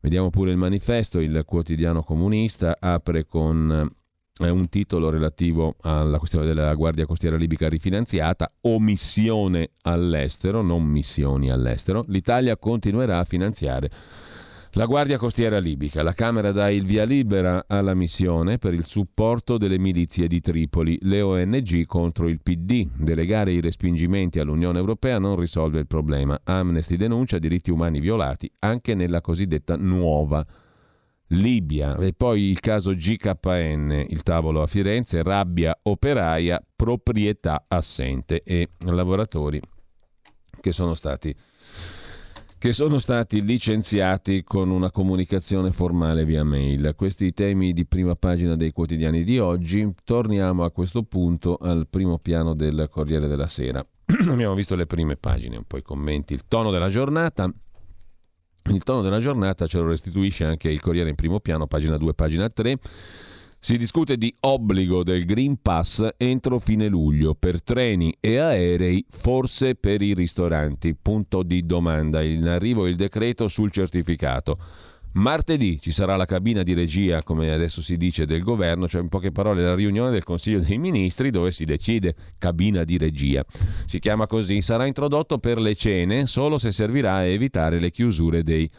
Vediamo 0.00 0.30
pure 0.30 0.50
il 0.50 0.56
manifesto, 0.56 1.20
il 1.20 1.42
quotidiano 1.44 2.02
comunista 2.02 2.76
apre 2.80 3.26
con 3.26 3.90
eh, 4.38 4.48
un 4.48 4.68
titolo 4.68 5.10
relativo 5.10 5.76
alla 5.82 6.18
questione 6.18 6.46
della 6.46 6.74
Guardia 6.74 7.06
Costiera 7.06 7.36
Libica 7.36 7.68
rifinanziata, 7.68 8.50
omissione 8.62 9.72
all'estero, 9.82 10.62
non 10.62 10.84
missioni 10.84 11.50
all'estero. 11.50 12.04
L'Italia 12.08 12.56
continuerà 12.56 13.18
a 13.18 13.24
finanziare 13.24 13.90
la 14.74 14.86
Guardia 14.86 15.18
Costiera 15.18 15.58
Libica, 15.58 16.02
la 16.04 16.12
Camera 16.12 16.52
dà 16.52 16.70
il 16.70 16.84
via 16.84 17.02
libera 17.04 17.64
alla 17.66 17.92
missione 17.94 18.58
per 18.58 18.72
il 18.72 18.84
supporto 18.84 19.58
delle 19.58 19.80
milizie 19.80 20.28
di 20.28 20.40
Tripoli, 20.40 20.96
le 21.02 21.20
ONG 21.20 21.86
contro 21.86 22.28
il 22.28 22.40
PD. 22.40 22.88
Delegare 22.94 23.52
i 23.52 23.60
respingimenti 23.60 24.38
all'Unione 24.38 24.78
Europea 24.78 25.18
non 25.18 25.34
risolve 25.34 25.80
il 25.80 25.88
problema. 25.88 26.40
Amnesty 26.44 26.96
denuncia 26.96 27.38
diritti 27.38 27.72
umani 27.72 27.98
violati 27.98 28.48
anche 28.60 28.94
nella 28.94 29.20
cosiddetta 29.20 29.76
nuova 29.76 30.46
Libia. 31.32 31.96
E 31.96 32.12
poi 32.12 32.42
il 32.42 32.60
caso 32.60 32.92
GKN, 32.94 34.04
il 34.08 34.22
tavolo 34.22 34.62
a 34.62 34.68
Firenze, 34.68 35.24
rabbia 35.24 35.76
operaia, 35.82 36.64
proprietà 36.76 37.64
assente 37.66 38.42
e 38.44 38.70
lavoratori 38.84 39.60
che 40.60 40.72
sono 40.72 40.94
stati 40.94 41.34
che 42.60 42.74
sono 42.74 42.98
stati 42.98 43.42
licenziati 43.42 44.44
con 44.44 44.68
una 44.68 44.90
comunicazione 44.90 45.72
formale 45.72 46.26
via 46.26 46.44
mail. 46.44 46.92
Questi 46.94 47.32
temi 47.32 47.72
di 47.72 47.86
prima 47.86 48.16
pagina 48.16 48.54
dei 48.54 48.70
quotidiani 48.70 49.24
di 49.24 49.38
oggi. 49.38 49.90
Torniamo 50.04 50.64
a 50.64 50.70
questo 50.70 51.02
punto 51.02 51.56
al 51.56 51.86
primo 51.88 52.18
piano 52.18 52.52
del 52.52 52.86
Corriere 52.90 53.28
della 53.28 53.46
Sera. 53.46 53.82
Abbiamo 54.28 54.52
visto 54.52 54.74
le 54.74 54.84
prime 54.84 55.16
pagine, 55.16 55.56
un 55.56 55.64
po' 55.66 55.78
i 55.78 55.82
commenti, 55.82 56.34
il 56.34 56.44
tono 56.46 56.70
della 56.70 56.90
giornata. 56.90 57.50
Il 58.70 58.82
tono 58.82 59.00
della 59.00 59.20
giornata 59.20 59.66
ce 59.66 59.78
lo 59.78 59.86
restituisce 59.86 60.44
anche 60.44 60.68
il 60.68 60.82
Corriere 60.82 61.08
in 61.08 61.14
primo 61.14 61.40
piano, 61.40 61.66
pagina 61.66 61.96
2, 61.96 62.12
pagina 62.12 62.50
3. 62.50 62.78
Si 63.62 63.76
discute 63.76 64.16
di 64.16 64.34
obbligo 64.40 65.04
del 65.04 65.26
Green 65.26 65.60
Pass 65.60 66.14
entro 66.16 66.58
fine 66.60 66.88
luglio 66.88 67.34
per 67.34 67.62
treni 67.62 68.16
e 68.18 68.38
aerei, 68.38 69.04
forse 69.10 69.74
per 69.74 70.00
i 70.00 70.14
ristoranti. 70.14 70.94
Punto 70.94 71.42
di 71.42 71.66
domanda. 71.66 72.22
In 72.22 72.48
arrivo 72.48 72.86
il 72.86 72.96
decreto 72.96 73.48
sul 73.48 73.70
certificato. 73.70 74.56
Martedì 75.12 75.78
ci 75.78 75.90
sarà 75.90 76.16
la 76.16 76.24
cabina 76.24 76.62
di 76.62 76.72
regia, 76.72 77.22
come 77.22 77.52
adesso 77.52 77.82
si 77.82 77.98
dice, 77.98 78.24
del 78.24 78.42
governo, 78.42 78.88
cioè 78.88 79.02
in 79.02 79.08
poche 79.08 79.30
parole 79.30 79.60
la 79.62 79.74
riunione 79.74 80.10
del 80.10 80.24
Consiglio 80.24 80.60
dei 80.60 80.78
Ministri 80.78 81.30
dove 81.30 81.50
si 81.50 81.66
decide 81.66 82.14
cabina 82.38 82.82
di 82.82 82.96
regia. 82.96 83.44
Si 83.84 83.98
chiama 83.98 84.26
così, 84.26 84.62
sarà 84.62 84.86
introdotto 84.86 85.36
per 85.36 85.60
le 85.60 85.74
cene 85.74 86.26
solo 86.26 86.56
se 86.56 86.72
servirà 86.72 87.16
a 87.16 87.24
evitare 87.24 87.78
le 87.78 87.90
chiusure 87.90 88.42
dei 88.42 88.70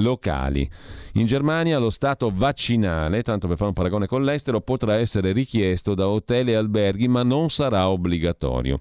locali. 0.00 0.68
In 1.14 1.26
Germania 1.26 1.78
lo 1.78 1.90
stato 1.90 2.30
vaccinale, 2.34 3.22
tanto 3.22 3.46
per 3.46 3.56
fare 3.56 3.68
un 3.68 3.74
paragone 3.74 4.06
con 4.06 4.24
l'estero, 4.24 4.60
potrà 4.60 4.96
essere 4.96 5.32
richiesto 5.32 5.94
da 5.94 6.08
hotel 6.08 6.48
e 6.48 6.54
alberghi, 6.54 7.08
ma 7.08 7.22
non 7.22 7.50
sarà 7.50 7.88
obbligatorio. 7.88 8.78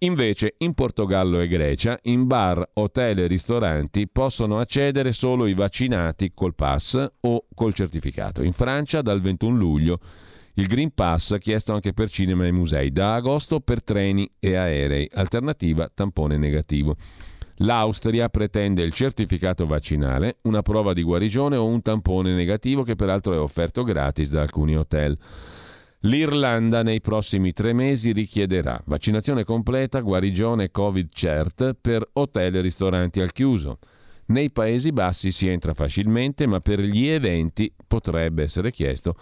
Invece 0.00 0.56
in 0.58 0.74
Portogallo 0.74 1.40
e 1.40 1.48
Grecia, 1.48 1.98
in 2.02 2.26
bar, 2.26 2.68
hotel 2.74 3.20
e 3.20 3.26
ristoranti 3.26 4.06
possono 4.08 4.58
accedere 4.58 5.12
solo 5.12 5.46
i 5.46 5.54
vaccinati 5.54 6.32
col 6.34 6.54
pass 6.54 7.02
o 7.20 7.46
col 7.54 7.72
certificato. 7.72 8.42
In 8.42 8.52
Francia 8.52 9.00
dal 9.00 9.22
21 9.22 9.56
luglio 9.56 10.00
il 10.58 10.66
Green 10.66 10.92
Pass 10.92 11.36
chiesto 11.38 11.72
anche 11.72 11.92
per 11.92 12.10
cinema 12.10 12.46
e 12.46 12.52
musei, 12.52 12.90
da 12.90 13.14
agosto 13.14 13.60
per 13.60 13.82
treni 13.82 14.30
e 14.38 14.54
aerei, 14.54 15.08
alternativa 15.12 15.90
tampone 15.92 16.38
negativo. 16.38 16.96
L'Austria 17.60 18.28
pretende 18.28 18.82
il 18.82 18.92
certificato 18.92 19.66
vaccinale, 19.66 20.36
una 20.42 20.62
prova 20.62 20.92
di 20.92 21.02
guarigione 21.02 21.56
o 21.56 21.66
un 21.66 21.80
tampone 21.80 22.34
negativo 22.34 22.82
che 22.82 22.96
peraltro 22.96 23.32
è 23.32 23.38
offerto 23.38 23.82
gratis 23.82 24.30
da 24.30 24.42
alcuni 24.42 24.76
hotel. 24.76 25.16
L'Irlanda 26.00 26.82
nei 26.82 27.00
prossimi 27.00 27.52
tre 27.52 27.72
mesi 27.72 28.12
richiederà 28.12 28.80
vaccinazione 28.84 29.44
completa, 29.44 30.00
guarigione 30.00 30.70
Covid 30.70 31.08
cert 31.12 31.76
per 31.80 32.06
hotel 32.12 32.56
e 32.56 32.60
ristoranti 32.60 33.20
al 33.20 33.32
chiuso. 33.32 33.78
Nei 34.26 34.50
Paesi 34.50 34.92
Bassi 34.92 35.30
si 35.30 35.48
entra 35.48 35.72
facilmente, 35.72 36.46
ma 36.46 36.60
per 36.60 36.80
gli 36.80 37.06
eventi 37.06 37.72
potrebbe 37.86 38.42
essere 38.42 38.70
chiesto 38.70 39.16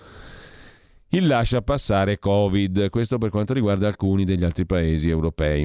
il 1.15 1.29
lascia 1.29 1.63
passare 1.63 2.19
Covid, 2.19 2.91
questo 2.91 3.19
per 3.19 3.31
quanto 3.31 3.53
riguarda 3.53 3.87
alcuni 3.87 4.25
degli 4.25 4.43
altri 4.43 4.67
paesi 4.67 5.09
europei, 5.09 5.65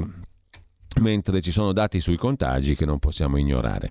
mentre 1.00 1.40
ci 1.40 1.52
sono 1.52 1.72
dati 1.72 2.00
sui 2.00 2.16
contagi 2.16 2.74
che 2.74 2.84
non 2.84 2.98
possiamo 2.98 3.36
ignorare. 3.36 3.90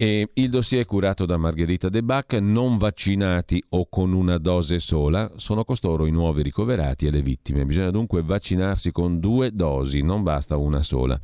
E 0.00 0.28
il 0.34 0.48
dossier 0.48 0.84
curato 0.84 1.26
da 1.26 1.36
Margherita 1.38 1.88
De 1.88 2.04
Bac, 2.04 2.34
non 2.34 2.78
vaccinati 2.78 3.60
o 3.70 3.88
con 3.88 4.12
una 4.12 4.38
dose 4.38 4.78
sola, 4.78 5.28
sono 5.36 5.64
costoro 5.64 6.06
i 6.06 6.12
nuovi 6.12 6.42
ricoverati 6.42 7.06
e 7.06 7.10
le 7.10 7.20
vittime. 7.20 7.64
Bisogna 7.64 7.90
dunque 7.90 8.22
vaccinarsi 8.22 8.92
con 8.92 9.18
due 9.18 9.50
dosi, 9.52 10.02
non 10.02 10.22
basta 10.22 10.56
una 10.56 10.82
sola. 10.82 11.18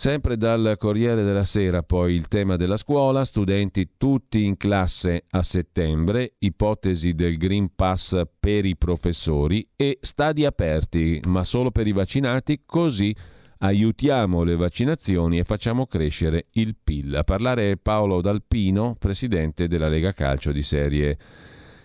Sempre 0.00 0.36
dal 0.36 0.76
Corriere 0.78 1.24
della 1.24 1.44
Sera 1.44 1.82
poi 1.82 2.14
il 2.14 2.28
tema 2.28 2.56
della 2.56 2.76
scuola, 2.76 3.24
studenti 3.24 3.92
tutti 3.96 4.44
in 4.44 4.58
classe 4.58 5.24
a 5.30 5.42
settembre, 5.42 6.34
ipotesi 6.38 7.14
del 7.14 7.38
Green 7.38 7.74
Pass 7.74 8.20
per 8.38 8.66
i 8.66 8.76
professori 8.76 9.66
e 9.76 9.98
stadi 10.02 10.44
aperti, 10.44 11.22
ma 11.26 11.42
solo 11.42 11.70
per 11.70 11.86
i 11.86 11.92
vaccinati, 11.92 12.62
così 12.66 13.14
aiutiamo 13.62 14.42
le 14.42 14.56
vaccinazioni 14.56 15.38
e 15.38 15.44
facciamo 15.44 15.86
crescere 15.86 16.46
il 16.52 16.76
PIL. 16.82 17.16
A 17.16 17.24
parlare 17.24 17.72
è 17.72 17.76
Paolo 17.76 18.20
Dalpino, 18.20 18.96
presidente 18.98 19.68
della 19.68 19.88
Lega 19.88 20.12
Calcio 20.12 20.52
di 20.52 20.62
Serie 20.62 21.18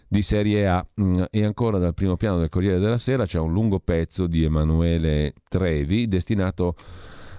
di 0.08 0.22
Serie 0.22 0.68
A. 0.68 0.86
Mm, 1.02 1.24
e 1.30 1.44
ancora 1.44 1.78
dal 1.78 1.94
primo 1.94 2.16
piano 2.16 2.38
del 2.38 2.50
Corriere 2.50 2.80
della 2.80 2.98
Sera 2.98 3.26
c'è 3.26 3.40
un 3.40 3.52
lungo 3.52 3.80
pezzo 3.80 4.28
di 4.28 4.44
Emanuele 4.44 5.34
Trevi 5.50 6.08
destinato 6.08 6.76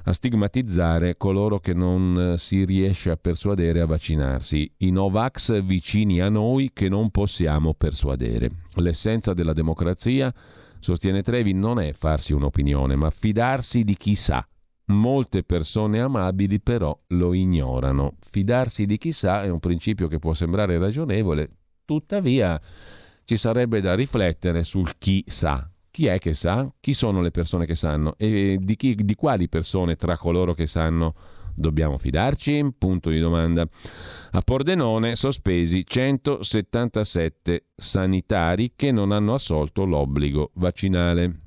a 0.09 0.13
stigmatizzare 0.13 1.17
coloro 1.17 1.59
che 1.59 1.75
non 1.75 2.35
eh, 2.35 2.39
si 2.39 2.65
riesce 2.65 3.11
a 3.11 3.17
persuadere 3.17 3.81
a 3.81 3.87
vaccinarsi, 3.87 4.71
i 4.79 4.91
Novax 4.91 5.61
vicini 5.63 6.21
a 6.21 6.29
noi 6.29 6.71
che 6.73 6.89
non 6.89 7.11
possiamo 7.11 7.75
persuadere. 7.75 8.51
L'essenza 8.75 9.35
della 9.35 9.53
democrazia, 9.53 10.33
sostiene 10.79 11.23
Trevi, 11.23 11.53
non 11.53 11.81
è 11.81 11.93
farsi 11.93 12.33
un'opinione, 12.33 12.97
ma 12.97 13.11
fidarsi 13.11 13.85
di 13.85 13.97
chi 13.97 14.15
sa. 14.15 14.47
Molte 14.89 15.43
persone 15.43 16.01
amabili 16.01 16.61
però 16.61 16.97
lo 17.09 17.35
ignorano. 17.35 18.15
Fidarsi 18.31 18.87
di 18.87 18.99
chi 18.99 19.13
sa 19.13 19.43
è 19.43 19.49
un 19.49 19.59
principio 19.59 20.07
che 20.07 20.19
può 20.19 20.33
sembrare 20.33 20.79
ragionevole, 20.79 21.51
tuttavia 21.85 22.61
ci 23.25 23.37
sarebbe 23.37 23.81
da 23.81 23.95
riflettere 23.95 24.63
sul 24.63 24.93
chi 24.99 25.25
sa, 25.27 25.69
chi 25.97 26.09
è 26.09 26.19
che 26.19 26.35
sa? 26.35 26.71
Chi 26.79 26.93
sono 26.93 27.23
le 27.23 27.31
persone 27.31 27.65
che 27.65 27.75
sanno? 27.75 28.17
E 28.19 28.59
di, 28.61 28.77
chi, 28.77 28.95
di 28.95 29.15
quali 29.15 29.49
persone 29.49 29.97
tra 29.97 30.19
coloro 30.19 30.53
che 30.53 30.67
sanno 30.67 31.15
dobbiamo 31.57 31.99
fidarci? 31.99 32.73
Punto 32.77 33.11
di 33.11 33.19
domanda. 33.19 33.67
A 34.31 34.41
Pordenone 34.43 35.17
sospesi 35.17 35.85
177 35.85 37.65
sanitari 37.75 38.73
che 38.77 38.93
non 38.93 39.11
hanno 39.11 39.35
assolto 39.35 39.85
l'obbligo 39.85 40.51
vaccinale. 40.55 41.41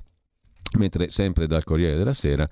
Mentre 0.77 1.09
sempre 1.09 1.47
dal 1.47 1.63
Corriere 1.63 1.97
della 1.97 2.13
Sera 2.13 2.47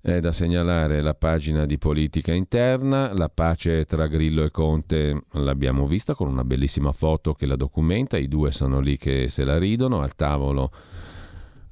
è 0.00 0.20
da 0.20 0.32
segnalare 0.32 1.00
la 1.00 1.14
pagina 1.14 1.64
di 1.64 1.78
politica 1.78 2.32
interna, 2.32 3.14
la 3.14 3.30
pace 3.30 3.86
tra 3.86 4.06
Grillo 4.06 4.44
e 4.44 4.50
Conte 4.50 5.22
l'abbiamo 5.32 5.86
vista 5.86 6.14
con 6.14 6.28
una 6.28 6.44
bellissima 6.44 6.92
foto 6.92 7.32
che 7.32 7.46
la 7.46 7.56
documenta, 7.56 8.18
i 8.18 8.28
due 8.28 8.52
sono 8.52 8.80
lì 8.80 8.98
che 8.98 9.30
se 9.30 9.44
la 9.44 9.56
ridono 9.56 10.02
al 10.02 10.14
tavolo 10.14 10.70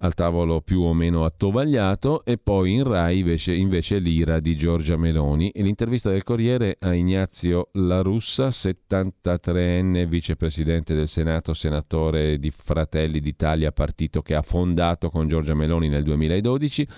al 0.02 0.14
tavolo 0.14 0.60
più 0.60 0.80
o 0.80 0.92
meno 0.92 1.24
attovagliato 1.24 2.24
e 2.24 2.36
poi 2.36 2.72
in 2.72 2.84
Rai 2.84 3.20
invece, 3.20 3.54
invece 3.54 3.98
l'ira 3.98 4.40
di 4.40 4.56
Giorgia 4.56 4.96
Meloni 4.96 5.50
e 5.50 5.62
l'intervista 5.62 6.10
del 6.10 6.24
Corriere 6.24 6.76
a 6.80 6.92
Ignazio 6.92 7.68
La 7.74 8.00
Russa, 8.00 8.48
73enne 8.48 10.06
vicepresidente 10.06 10.94
del 10.94 11.06
Senato, 11.06 11.54
senatore 11.54 12.38
di 12.38 12.50
Fratelli 12.50 13.20
d'Italia, 13.20 13.70
partito 13.70 14.22
che 14.22 14.34
ha 14.34 14.42
fondato 14.42 15.08
con 15.08 15.28
Giorgia 15.28 15.54
Meloni 15.54 15.88
nel 15.88 16.02
2012. 16.02 16.88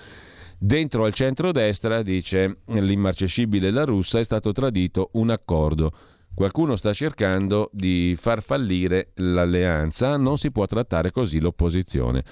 Dentro 0.57 1.05
al 1.05 1.13
centrodestra, 1.13 2.01
dice 2.01 2.61
l'immarcescibile 2.65 3.69
La 3.69 3.83
Russa, 3.83 4.17
è 4.17 4.23
stato 4.23 4.51
tradito 4.51 5.09
un 5.13 5.29
accordo. 5.29 5.91
Qualcuno 6.33 6.75
sta 6.75 6.91
cercando 6.91 7.69
di 7.71 8.15
far 8.17 8.41
fallire 8.41 9.11
l'alleanza, 9.15 10.17
non 10.17 10.37
si 10.37 10.51
può 10.51 10.65
trattare 10.65 11.11
così 11.11 11.39
l'opposizione. 11.39 12.23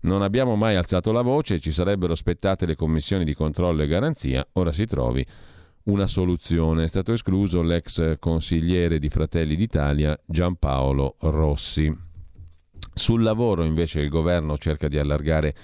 Non 0.00 0.22
abbiamo 0.22 0.54
mai 0.54 0.76
alzato 0.76 1.10
la 1.10 1.22
voce, 1.22 1.58
ci 1.58 1.72
sarebbero 1.72 2.14
spettate 2.14 2.66
le 2.66 2.76
commissioni 2.76 3.24
di 3.24 3.34
controllo 3.34 3.82
e 3.82 3.88
garanzia, 3.88 4.46
ora 4.52 4.72
si 4.72 4.86
trovi 4.86 5.26
una 5.84 6.06
soluzione. 6.06 6.84
È 6.84 6.86
stato 6.86 7.12
escluso 7.12 7.62
l'ex 7.62 8.18
consigliere 8.18 8.98
di 8.98 9.08
Fratelli 9.08 9.56
d'Italia 9.56 10.18
Giampaolo 10.24 11.16
Rossi. 11.20 11.92
Sul 12.94 13.22
lavoro 13.22 13.64
invece 13.64 14.00
il 14.00 14.08
governo 14.08 14.56
cerca 14.56 14.88
di 14.88 14.98
allargare 14.98 15.54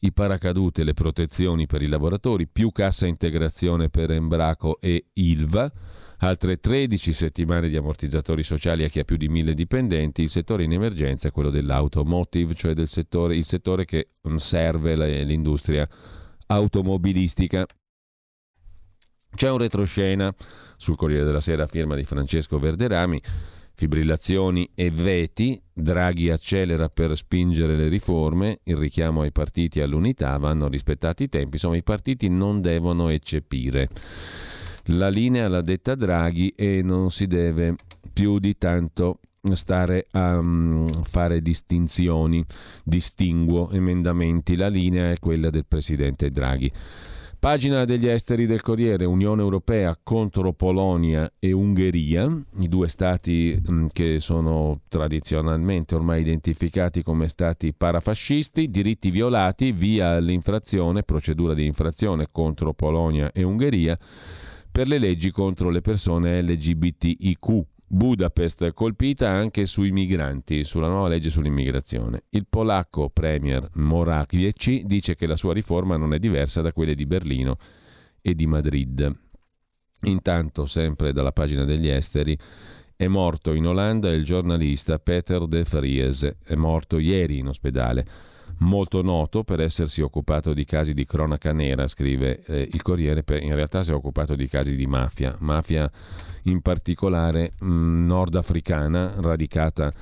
i 0.00 0.12
paracadute 0.12 0.84
le 0.84 0.94
protezioni 0.94 1.66
per 1.66 1.82
i 1.82 1.88
lavoratori, 1.88 2.46
più 2.46 2.70
cassa 2.70 3.06
integrazione 3.06 3.88
per 3.88 4.10
Embraco 4.10 4.78
e 4.80 5.06
Ilva 5.14 5.72
altre 6.18 6.58
13 6.58 7.12
settimane 7.12 7.68
di 7.68 7.76
ammortizzatori 7.76 8.42
sociali 8.42 8.84
a 8.84 8.88
chi 8.88 9.00
ha 9.00 9.04
più 9.04 9.16
di 9.16 9.28
mille 9.28 9.54
dipendenti, 9.54 10.22
il 10.22 10.30
settore 10.30 10.64
in 10.64 10.72
emergenza 10.72 11.28
è 11.28 11.30
quello 11.30 11.50
dell'automotive, 11.50 12.54
cioè 12.54 12.72
del 12.74 12.88
settore, 12.88 13.36
il 13.36 13.44
settore 13.44 13.84
che 13.84 14.08
mm, 14.26 14.36
serve 14.36 15.24
l'industria 15.24 15.88
automobilistica. 16.46 17.66
C'è 19.34 19.50
un 19.50 19.58
retroscena. 19.58 20.34
Sul 20.78 20.96
Corriere 20.96 21.24
della 21.24 21.40
Sera, 21.40 21.66
firma 21.66 21.94
di 21.94 22.04
Francesco 22.04 22.58
Verderami, 22.58 23.18
fibrillazioni 23.74 24.70
e 24.74 24.90
veti, 24.90 25.60
Draghi 25.72 26.30
accelera 26.30 26.90
per 26.90 27.16
spingere 27.16 27.76
le 27.76 27.88
riforme, 27.88 28.60
il 28.64 28.76
richiamo 28.76 29.22
ai 29.22 29.32
partiti 29.32 29.80
all'unità, 29.80 30.36
vanno 30.36 30.68
rispettati 30.68 31.24
i 31.24 31.28
tempi, 31.30 31.54
insomma 31.54 31.76
i 31.76 31.82
partiti 31.82 32.28
non 32.28 32.60
devono 32.60 33.08
eccepire 33.08 33.88
la 34.86 35.08
linea 35.08 35.48
l'ha 35.48 35.62
detta 35.62 35.94
Draghi 35.94 36.52
e 36.56 36.82
non 36.82 37.10
si 37.10 37.26
deve 37.26 37.74
più 38.12 38.38
di 38.38 38.56
tanto 38.56 39.20
stare 39.52 40.06
a 40.12 40.38
um, 40.38 40.88
fare 40.88 41.40
distinzioni, 41.40 42.44
distinguo 42.82 43.70
emendamenti, 43.70 44.56
la 44.56 44.68
linea 44.68 45.12
è 45.12 45.18
quella 45.18 45.50
del 45.50 45.64
presidente 45.66 46.30
Draghi. 46.30 46.72
Pagina 47.38 47.84
degli 47.84 48.08
esteri 48.08 48.46
del 48.46 48.62
Corriere, 48.62 49.04
Unione 49.04 49.42
Europea 49.42 49.96
contro 50.02 50.52
Polonia 50.52 51.30
e 51.38 51.52
Ungheria, 51.52 52.26
i 52.58 52.68
due 52.68 52.88
stati 52.88 53.60
um, 53.66 53.88
che 53.92 54.18
sono 54.18 54.80
tradizionalmente 54.88 55.94
ormai 55.94 56.22
identificati 56.22 57.02
come 57.02 57.28
stati 57.28 57.72
parafascisti, 57.72 58.70
diritti 58.70 59.10
violati 59.10 59.70
via 59.72 60.18
l'infrazione, 60.18 61.02
procedura 61.02 61.54
di 61.54 61.66
infrazione 61.66 62.28
contro 62.32 62.72
Polonia 62.72 63.30
e 63.32 63.42
Ungheria 63.42 63.96
per 64.76 64.88
le 64.88 64.98
leggi 64.98 65.30
contro 65.30 65.70
le 65.70 65.80
persone 65.80 66.42
LGBTIQ. 66.42 67.64
Budapest 67.86 68.74
colpita 68.74 69.26
anche 69.26 69.64
sui 69.64 69.90
migranti, 69.90 70.64
sulla 70.64 70.88
nuova 70.88 71.08
legge 71.08 71.30
sull'immigrazione. 71.30 72.24
Il 72.28 72.44
polacco 72.46 73.08
premier 73.08 73.70
Morawiecki 73.72 74.82
dice 74.84 75.14
che 75.14 75.24
la 75.24 75.36
sua 75.36 75.54
riforma 75.54 75.96
non 75.96 76.12
è 76.12 76.18
diversa 76.18 76.60
da 76.60 76.74
quelle 76.74 76.94
di 76.94 77.06
Berlino 77.06 77.56
e 78.20 78.34
di 78.34 78.46
Madrid. 78.46 79.10
Intanto, 80.02 80.66
sempre 80.66 81.14
dalla 81.14 81.32
pagina 81.32 81.64
degli 81.64 81.88
esteri, 81.88 82.38
è 82.94 83.06
morto 83.06 83.54
in 83.54 83.66
Olanda 83.66 84.12
il 84.12 84.26
giornalista 84.26 84.98
Peter 84.98 85.46
de 85.46 85.62
Vries, 85.62 86.36
è 86.44 86.54
morto 86.54 86.98
ieri 86.98 87.38
in 87.38 87.48
ospedale 87.48 88.06
molto 88.58 89.02
noto 89.02 89.44
per 89.44 89.60
essersi 89.60 90.00
occupato 90.00 90.54
di 90.54 90.64
casi 90.64 90.94
di 90.94 91.04
cronaca 91.04 91.52
nera, 91.52 91.86
scrive 91.86 92.42
eh, 92.46 92.68
il 92.72 92.82
Corriere, 92.82 93.22
per, 93.22 93.42
in 93.42 93.54
realtà 93.54 93.82
si 93.82 93.90
è 93.90 93.94
occupato 93.94 94.34
di 94.34 94.48
casi 94.48 94.76
di 94.76 94.86
mafia, 94.86 95.36
mafia 95.40 95.90
in 96.44 96.60
particolare 96.60 97.52
mh, 97.58 98.06
nordafricana, 98.06 99.14
radicata 99.18 99.92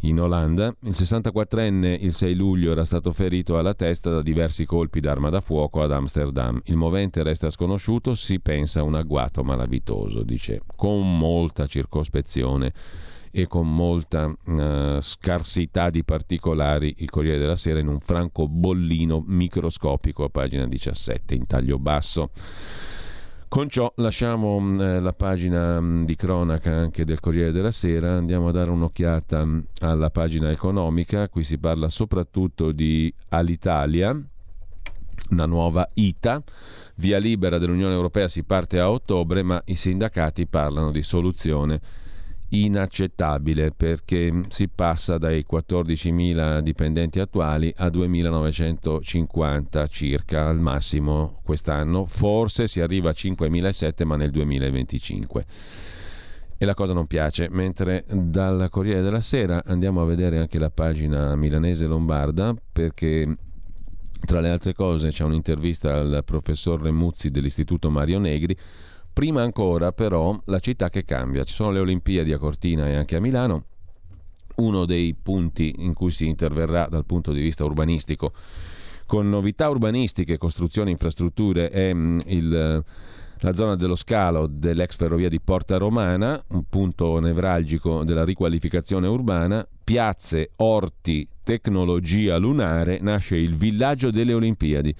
in 0.00 0.20
Olanda. 0.20 0.74
Il 0.80 0.90
64enne 0.90 1.96
il 2.00 2.12
6 2.12 2.34
luglio 2.34 2.72
era 2.72 2.84
stato 2.84 3.12
ferito 3.12 3.58
alla 3.58 3.74
testa 3.74 4.10
da 4.10 4.22
diversi 4.22 4.64
colpi 4.64 5.00
d'arma 5.00 5.30
da 5.30 5.40
fuoco 5.40 5.82
ad 5.82 5.92
Amsterdam. 5.92 6.60
Il 6.64 6.76
movente 6.76 7.22
resta 7.22 7.50
sconosciuto, 7.50 8.14
si 8.14 8.40
pensa 8.40 8.82
un 8.82 8.94
agguato 8.94 9.42
malavitoso, 9.42 10.22
dice, 10.22 10.62
con 10.76 11.18
molta 11.18 11.66
circospezione 11.66 12.72
e 13.34 13.46
con 13.46 13.74
molta 13.74 14.26
uh, 14.26 15.00
scarsità 15.00 15.88
di 15.88 16.04
particolari 16.04 16.96
il 16.98 17.10
Corriere 17.10 17.38
della 17.38 17.56
Sera 17.56 17.78
in 17.78 17.88
un 17.88 17.98
franco 17.98 18.46
bollino 18.46 19.24
microscopico 19.26 20.24
a 20.24 20.28
pagina 20.28 20.66
17 20.66 21.34
in 21.34 21.46
taglio 21.46 21.78
basso. 21.78 22.30
Con 23.48 23.68
ciò 23.68 23.92
lasciamo 23.96 24.58
eh, 24.80 25.00
la 25.00 25.12
pagina 25.12 25.80
mh, 25.80 26.06
di 26.06 26.14
cronaca 26.14 26.70
anche 26.70 27.04
del 27.04 27.20
Corriere 27.20 27.52
della 27.52 27.70
Sera, 27.70 28.12
andiamo 28.16 28.48
a 28.48 28.52
dare 28.52 28.70
un'occhiata 28.70 29.44
mh, 29.44 29.66
alla 29.80 30.10
pagina 30.10 30.50
economica, 30.50 31.28
qui 31.28 31.44
si 31.44 31.58
parla 31.58 31.88
soprattutto 31.88 32.72
di 32.72 33.12
Alitalia, 33.28 34.18
una 35.30 35.46
nuova 35.46 35.86
ITA, 35.92 36.42
via 36.96 37.18
libera 37.18 37.58
dell'Unione 37.58 37.92
Europea 37.92 38.28
si 38.28 38.42
parte 38.42 38.78
a 38.78 38.90
ottobre, 38.90 39.42
ma 39.42 39.60
i 39.66 39.74
sindacati 39.74 40.46
parlano 40.46 40.90
di 40.90 41.02
soluzione 41.02 41.80
inaccettabile 42.52 43.72
perché 43.72 44.42
si 44.48 44.68
passa 44.68 45.16
dai 45.16 45.46
14.000 45.50 46.60
dipendenti 46.60 47.20
attuali 47.20 47.72
a 47.76 47.86
2.950 47.86 49.88
circa 49.88 50.48
al 50.48 50.58
massimo 50.58 51.40
quest'anno, 51.44 52.06
forse 52.06 52.68
si 52.68 52.80
arriva 52.80 53.10
a 53.10 53.14
5.007 53.16 54.04
ma 54.04 54.16
nel 54.16 54.30
2025. 54.30 55.44
E 56.58 56.64
la 56.64 56.74
cosa 56.74 56.92
non 56.92 57.06
piace, 57.06 57.48
mentre 57.50 58.04
dal 58.08 58.68
Corriere 58.70 59.02
della 59.02 59.20
Sera 59.20 59.62
andiamo 59.64 60.00
a 60.00 60.04
vedere 60.04 60.38
anche 60.38 60.58
la 60.58 60.70
pagina 60.70 61.34
milanese 61.34 61.86
lombarda 61.86 62.54
perché 62.70 63.36
tra 64.24 64.40
le 64.40 64.50
altre 64.50 64.72
cose 64.72 65.08
c'è 65.08 65.24
un'intervista 65.24 65.94
al 65.94 66.22
professor 66.24 66.80
Remuzzi 66.80 67.30
dell'Istituto 67.30 67.90
Mario 67.90 68.20
Negri 68.20 68.56
Prima 69.12 69.42
ancora 69.42 69.92
però 69.92 70.40
la 70.46 70.58
città 70.58 70.88
che 70.88 71.04
cambia, 71.04 71.44
ci 71.44 71.52
sono 71.52 71.70
le 71.70 71.80
Olimpiadi 71.80 72.32
a 72.32 72.38
Cortina 72.38 72.88
e 72.88 72.94
anche 72.94 73.16
a 73.16 73.20
Milano, 73.20 73.64
uno 74.56 74.86
dei 74.86 75.14
punti 75.20 75.74
in 75.78 75.92
cui 75.92 76.10
si 76.10 76.26
interverrà 76.26 76.86
dal 76.88 77.04
punto 77.04 77.32
di 77.32 77.42
vista 77.42 77.62
urbanistico. 77.62 78.32
Con 79.04 79.28
novità 79.28 79.68
urbanistiche, 79.68 80.38
costruzioni, 80.38 80.92
infrastrutture 80.92 81.68
è 81.68 81.92
mm, 81.92 82.20
il, 82.26 82.84
la 83.40 83.52
zona 83.52 83.76
dello 83.76 83.96
scalo 83.96 84.46
dell'ex 84.46 84.96
ferrovia 84.96 85.28
di 85.28 85.40
Porta 85.40 85.76
Romana, 85.76 86.42
un 86.48 86.64
punto 86.70 87.20
nevralgico 87.20 88.04
della 88.04 88.24
riqualificazione 88.24 89.08
urbana, 89.08 89.66
piazze, 89.84 90.52
orti, 90.56 91.28
tecnologia 91.42 92.38
lunare, 92.38 92.98
nasce 93.02 93.36
il 93.36 93.56
villaggio 93.56 94.10
delle 94.10 94.32
Olimpiadi 94.32 94.94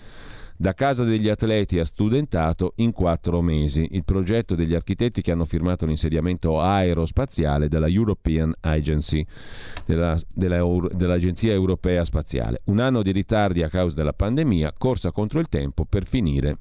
da 0.56 0.74
casa 0.74 1.04
degli 1.04 1.28
atleti 1.28 1.78
a 1.78 1.84
studentato 1.84 2.72
in 2.76 2.92
quattro 2.92 3.40
mesi. 3.40 3.88
Il 3.92 4.04
progetto 4.04 4.54
degli 4.54 4.74
architetti 4.74 5.22
che 5.22 5.32
hanno 5.32 5.44
firmato 5.44 5.86
l'insediamento 5.86 6.60
aerospaziale 6.60 7.68
della 7.68 7.88
European 7.88 8.54
Agency, 8.60 9.24
della, 9.84 10.18
della, 10.32 10.64
dell'Agenzia 10.92 11.52
Europea 11.52 12.04
Spaziale. 12.04 12.60
Un 12.64 12.80
anno 12.80 13.02
di 13.02 13.12
ritardi 13.12 13.62
a 13.62 13.68
causa 13.68 13.94
della 13.96 14.12
pandemia, 14.12 14.74
corsa 14.76 15.10
contro 15.10 15.40
il 15.40 15.48
tempo 15.48 15.84
per 15.84 16.06
finire 16.06 16.56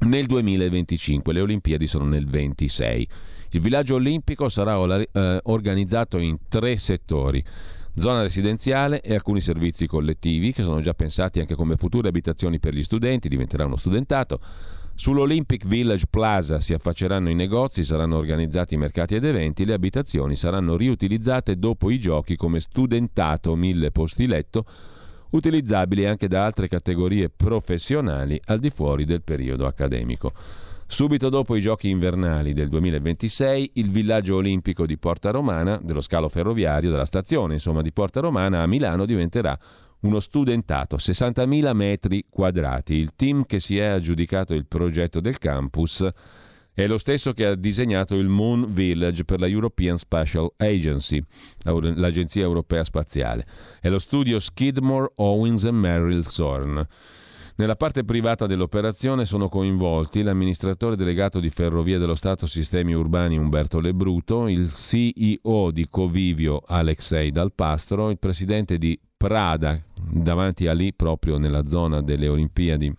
nel 0.00 0.26
2025. 0.26 1.32
Le 1.32 1.40
Olimpiadi 1.40 1.86
sono 1.86 2.04
nel 2.04 2.26
26. 2.26 3.08
Il 3.52 3.60
villaggio 3.60 3.96
olimpico 3.96 4.48
sarà 4.48 4.76
eh, 5.00 5.40
organizzato 5.42 6.18
in 6.18 6.36
tre 6.48 6.78
settori 6.78 7.44
zona 7.96 8.22
residenziale 8.22 9.00
e 9.00 9.14
alcuni 9.14 9.40
servizi 9.40 9.86
collettivi 9.86 10.52
che 10.52 10.62
sono 10.62 10.80
già 10.80 10.94
pensati 10.94 11.40
anche 11.40 11.54
come 11.54 11.76
future 11.76 12.08
abitazioni 12.08 12.58
per 12.58 12.74
gli 12.74 12.82
studenti, 12.82 13.28
diventerà 13.28 13.64
uno 13.64 13.76
studentato. 13.76 14.40
Sull'Olympic 14.94 15.66
Village 15.66 16.06
Plaza 16.10 16.60
si 16.60 16.74
affacceranno 16.74 17.30
i 17.30 17.34
negozi, 17.34 17.84
saranno 17.84 18.18
organizzati 18.18 18.76
mercati 18.76 19.14
ed 19.14 19.24
eventi, 19.24 19.64
le 19.64 19.72
abitazioni 19.72 20.36
saranno 20.36 20.76
riutilizzate 20.76 21.58
dopo 21.58 21.90
i 21.90 21.98
giochi 21.98 22.36
come 22.36 22.60
studentato, 22.60 23.56
mille 23.56 23.90
posti 23.92 24.26
letto, 24.26 24.66
utilizzabili 25.30 26.04
anche 26.06 26.28
da 26.28 26.44
altre 26.44 26.68
categorie 26.68 27.30
professionali 27.30 28.40
al 28.46 28.58
di 28.58 28.68
fuori 28.68 29.04
del 29.04 29.22
periodo 29.22 29.66
accademico. 29.66 30.32
Subito 30.90 31.28
dopo 31.28 31.54
i 31.54 31.60
giochi 31.60 31.88
invernali 31.88 32.52
del 32.52 32.68
2026, 32.68 33.70
il 33.74 33.92
villaggio 33.92 34.34
olimpico 34.34 34.86
di 34.86 34.98
Porta 34.98 35.30
Romana, 35.30 35.78
dello 35.80 36.00
scalo 36.00 36.28
ferroviario, 36.28 36.90
della 36.90 37.04
stazione 37.04 37.54
insomma, 37.54 37.80
di 37.80 37.92
Porta 37.92 38.18
Romana 38.18 38.62
a 38.62 38.66
Milano 38.66 39.06
diventerà 39.06 39.56
uno 40.00 40.18
studentato, 40.18 40.96
60.000 40.96 41.72
metri 41.74 42.24
quadrati. 42.28 42.94
Il 42.94 43.14
team 43.14 43.46
che 43.46 43.60
si 43.60 43.78
è 43.78 43.84
aggiudicato 43.84 44.52
il 44.52 44.66
progetto 44.66 45.20
del 45.20 45.38
campus 45.38 46.04
è 46.72 46.88
lo 46.88 46.98
stesso 46.98 47.32
che 47.34 47.46
ha 47.46 47.54
disegnato 47.54 48.16
il 48.16 48.26
Moon 48.26 48.72
Village 48.72 49.24
per 49.24 49.38
la 49.38 49.46
European 49.46 49.96
Spatial 49.96 50.52
Agency, 50.56 51.22
l'agenzia 51.62 52.42
europea 52.42 52.82
spaziale. 52.82 53.46
È 53.80 53.88
lo 53.88 54.00
studio 54.00 54.40
Skidmore, 54.40 55.12
Owens 55.14 55.62
e 55.62 55.70
Merrill 55.70 56.22
Sorn. 56.22 56.84
Nella 57.60 57.76
parte 57.76 58.04
privata 58.04 58.46
dell'operazione 58.46 59.26
sono 59.26 59.50
coinvolti 59.50 60.22
l'amministratore 60.22 60.96
delegato 60.96 61.40
di 61.40 61.50
Ferrovie 61.50 61.98
dello 61.98 62.14
Stato 62.14 62.46
Sistemi 62.46 62.94
Urbani 62.94 63.36
Umberto 63.36 63.80
Lebruto, 63.80 64.48
il 64.48 64.72
CEO 64.72 65.70
di 65.70 65.86
Covivio 65.90 66.62
Alexei 66.66 67.30
Dalpastro, 67.30 68.08
il 68.08 68.18
presidente 68.18 68.78
di 68.78 68.98
Prada, 69.14 69.78
davanti 69.94 70.68
a 70.68 70.72
lì 70.72 70.94
proprio 70.94 71.36
nella 71.36 71.66
zona 71.66 72.00
delle 72.00 72.28
Olimpiadi 72.28 72.96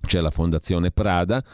c'è 0.00 0.22
la 0.22 0.30
fondazione 0.30 0.90
Prada, 0.90 1.44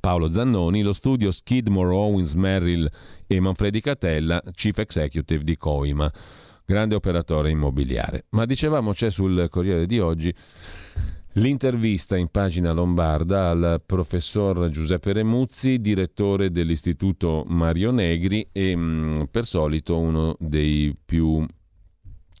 Paolo 0.00 0.32
Zannoni, 0.32 0.82
lo 0.82 0.92
studio 0.92 1.30
Skidmore 1.30 1.94
Owens 1.94 2.34
Merrill 2.34 2.90
e 3.24 3.38
Manfredi 3.38 3.80
Catella, 3.80 4.42
Chief 4.52 4.76
Executive 4.78 5.44
di 5.44 5.56
Coima, 5.56 6.10
grande 6.64 6.96
operatore 6.96 7.50
immobiliare. 7.50 8.24
Ma 8.30 8.46
dicevamo 8.46 8.92
c'è 8.92 9.12
sul 9.12 9.46
Corriere 9.48 9.86
di 9.86 10.00
oggi 10.00 10.34
L'intervista 11.32 12.16
in 12.16 12.28
pagina 12.28 12.72
lombarda 12.72 13.50
al 13.50 13.82
professor 13.84 14.70
Giuseppe 14.70 15.12
Remuzzi, 15.12 15.78
direttore 15.80 16.50
dell'Istituto 16.50 17.44
Mario 17.46 17.90
Negri 17.90 18.48
e 18.50 18.74
mm, 18.74 19.22
per 19.30 19.44
solito 19.46 19.98
uno 19.98 20.36
dei 20.40 20.96
più 21.04 21.46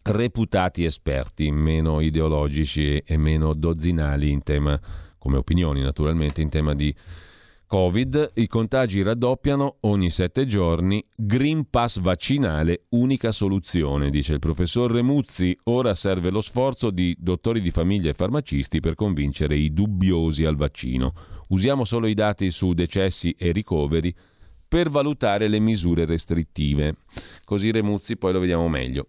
reputati 0.02 0.84
esperti, 0.84 1.50
meno 1.50 2.00
ideologici 2.00 2.98
e 2.98 3.16
meno 3.16 3.52
dozzinali 3.52 4.30
in 4.30 4.42
tema, 4.42 4.80
come 5.18 5.36
opinioni 5.36 5.80
naturalmente, 5.80 6.40
in 6.40 6.48
tema 6.48 6.74
di 6.74 6.94
Covid, 7.68 8.32
i 8.36 8.46
contagi 8.46 9.02
raddoppiano 9.02 9.76
ogni 9.80 10.08
sette 10.08 10.46
giorni, 10.46 11.04
Green 11.14 11.68
Pass 11.68 12.00
vaccinale, 12.00 12.86
unica 12.92 13.30
soluzione, 13.30 14.08
dice 14.08 14.32
il 14.32 14.38
professor 14.38 14.90
Remuzzi. 14.90 15.54
Ora 15.64 15.92
serve 15.92 16.30
lo 16.30 16.40
sforzo 16.40 16.88
di 16.88 17.14
dottori 17.20 17.60
di 17.60 17.70
famiglia 17.70 18.08
e 18.08 18.14
farmacisti 18.14 18.80
per 18.80 18.94
convincere 18.94 19.54
i 19.54 19.74
dubbiosi 19.74 20.46
al 20.46 20.56
vaccino. 20.56 21.12
Usiamo 21.48 21.84
solo 21.84 22.06
i 22.06 22.14
dati 22.14 22.50
su 22.50 22.72
decessi 22.72 23.34
e 23.38 23.52
ricoveri 23.52 24.16
per 24.66 24.88
valutare 24.88 25.46
le 25.46 25.58
misure 25.58 26.06
restrittive. 26.06 26.94
Così 27.44 27.70
Remuzzi 27.70 28.16
poi 28.16 28.32
lo 28.32 28.40
vediamo 28.40 28.66
meglio. 28.68 29.08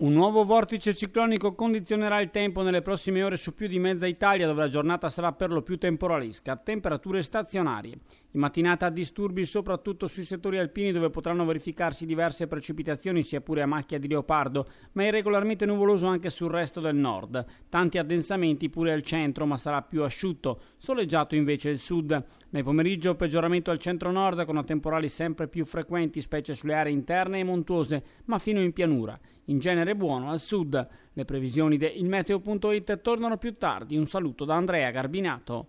Un 0.00 0.12
nuovo 0.12 0.44
vortice 0.44 0.94
ciclonico 0.94 1.56
condizionerà 1.56 2.20
il 2.20 2.30
tempo 2.30 2.62
nelle 2.62 2.82
prossime 2.82 3.24
ore 3.24 3.36
su 3.36 3.52
più 3.52 3.66
di 3.66 3.80
mezza 3.80 4.06
Italia 4.06 4.46
dove 4.46 4.60
la 4.60 4.68
giornata 4.68 5.08
sarà 5.08 5.32
per 5.32 5.50
lo 5.50 5.62
più 5.62 5.76
temporalisca, 5.76 6.54
temperature 6.54 7.20
stazionarie. 7.20 7.98
In 8.32 8.40
mattinata 8.40 8.90
disturbi 8.90 9.46
soprattutto 9.46 10.06
sui 10.06 10.22
settori 10.22 10.58
alpini 10.58 10.92
dove 10.92 11.08
potranno 11.08 11.46
verificarsi 11.46 12.04
diverse 12.04 12.46
precipitazioni 12.46 13.22
sia 13.22 13.40
pure 13.40 13.62
a 13.62 13.66
macchia 13.66 13.98
di 13.98 14.06
leopardo, 14.06 14.68
ma 14.92 15.06
irregolarmente 15.06 15.64
nuvoloso 15.64 16.06
anche 16.08 16.28
sul 16.28 16.50
resto 16.50 16.80
del 16.80 16.94
nord. 16.94 17.42
Tanti 17.70 17.96
addensamenti 17.96 18.68
pure 18.68 18.92
al 18.92 19.00
centro, 19.00 19.46
ma 19.46 19.56
sarà 19.56 19.80
più 19.80 20.02
asciutto, 20.02 20.60
soleggiato 20.76 21.36
invece 21.36 21.70
il 21.70 21.78
sud. 21.78 22.22
Nel 22.50 22.64
pomeriggio 22.64 23.14
peggioramento 23.14 23.70
al 23.70 23.78
centro-nord 23.78 24.44
con 24.44 24.62
temporali 24.62 25.08
sempre 25.08 25.48
più 25.48 25.64
frequenti, 25.64 26.20
specie 26.20 26.54
sulle 26.54 26.74
aree 26.74 26.92
interne 26.92 27.38
e 27.38 27.44
montuose, 27.44 28.02
ma 28.26 28.38
fino 28.38 28.60
in 28.60 28.74
pianura. 28.74 29.18
In 29.46 29.58
genere 29.58 29.96
buono 29.96 30.30
al 30.30 30.38
sud. 30.38 30.86
Le 31.14 31.24
previsioni 31.24 31.78
del 31.78 32.04
Meteo.it 32.04 33.00
tornano 33.00 33.38
più 33.38 33.56
tardi. 33.56 33.96
Un 33.96 34.04
saluto 34.04 34.44
da 34.44 34.54
Andrea 34.54 34.90
Garbinato. 34.90 35.68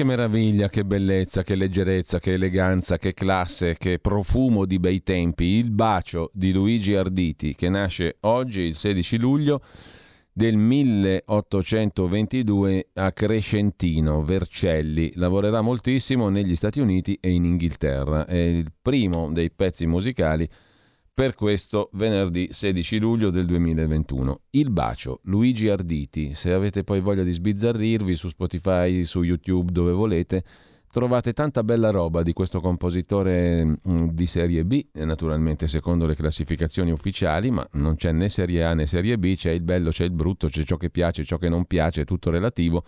Che 0.00 0.06
meraviglia, 0.06 0.70
che 0.70 0.86
bellezza, 0.86 1.42
che 1.42 1.54
leggerezza, 1.54 2.18
che 2.18 2.32
eleganza, 2.32 2.96
che 2.96 3.12
classe, 3.12 3.76
che 3.76 3.98
profumo 3.98 4.64
di 4.64 4.78
bei 4.78 5.02
tempi. 5.02 5.44
Il 5.44 5.70
bacio 5.70 6.30
di 6.32 6.52
Luigi 6.52 6.94
Arditi, 6.94 7.54
che 7.54 7.68
nasce 7.68 8.16
oggi, 8.20 8.62
il 8.62 8.76
16 8.76 9.18
luglio 9.18 9.60
del 10.32 10.56
1822 10.56 12.88
a 12.94 13.12
Crescentino, 13.12 14.24
Vercelli. 14.24 15.12
Lavorerà 15.16 15.60
moltissimo 15.60 16.30
negli 16.30 16.56
Stati 16.56 16.80
Uniti 16.80 17.18
e 17.20 17.32
in 17.32 17.44
Inghilterra. 17.44 18.24
È 18.24 18.38
il 18.38 18.72
primo 18.80 19.30
dei 19.30 19.50
pezzi 19.50 19.84
musicali 19.84 20.48
per 21.20 21.34
questo 21.34 21.90
venerdì 21.92 22.48
16 22.50 22.96
luglio 22.96 23.28
del 23.28 23.44
2021. 23.44 24.40
Il 24.52 24.70
bacio, 24.70 25.20
Luigi 25.24 25.68
Arditi. 25.68 26.32
Se 26.32 26.50
avete 26.50 26.82
poi 26.82 27.02
voglia 27.02 27.22
di 27.22 27.30
sbizzarrirvi 27.30 28.16
su 28.16 28.30
Spotify, 28.30 29.04
su 29.04 29.22
YouTube, 29.22 29.70
dove 29.70 29.92
volete, 29.92 30.42
trovate 30.90 31.34
tanta 31.34 31.62
bella 31.62 31.90
roba 31.90 32.22
di 32.22 32.32
questo 32.32 32.62
compositore 32.62 33.66
mm, 33.66 34.08
di 34.12 34.24
serie 34.24 34.64
B, 34.64 34.82
naturalmente 34.92 35.68
secondo 35.68 36.06
le 36.06 36.14
classificazioni 36.14 36.90
ufficiali, 36.90 37.50
ma 37.50 37.68
non 37.72 37.96
c'è 37.96 38.12
né 38.12 38.30
serie 38.30 38.64
A 38.64 38.72
né 38.72 38.86
serie 38.86 39.18
B, 39.18 39.36
c'è 39.36 39.50
il 39.50 39.60
bello, 39.60 39.90
c'è 39.90 40.04
il 40.04 40.12
brutto, 40.12 40.48
c'è 40.48 40.64
ciò 40.64 40.78
che 40.78 40.88
piace, 40.88 41.24
ciò 41.24 41.36
che 41.36 41.50
non 41.50 41.66
piace, 41.66 42.06
tutto 42.06 42.30
relativo 42.30 42.82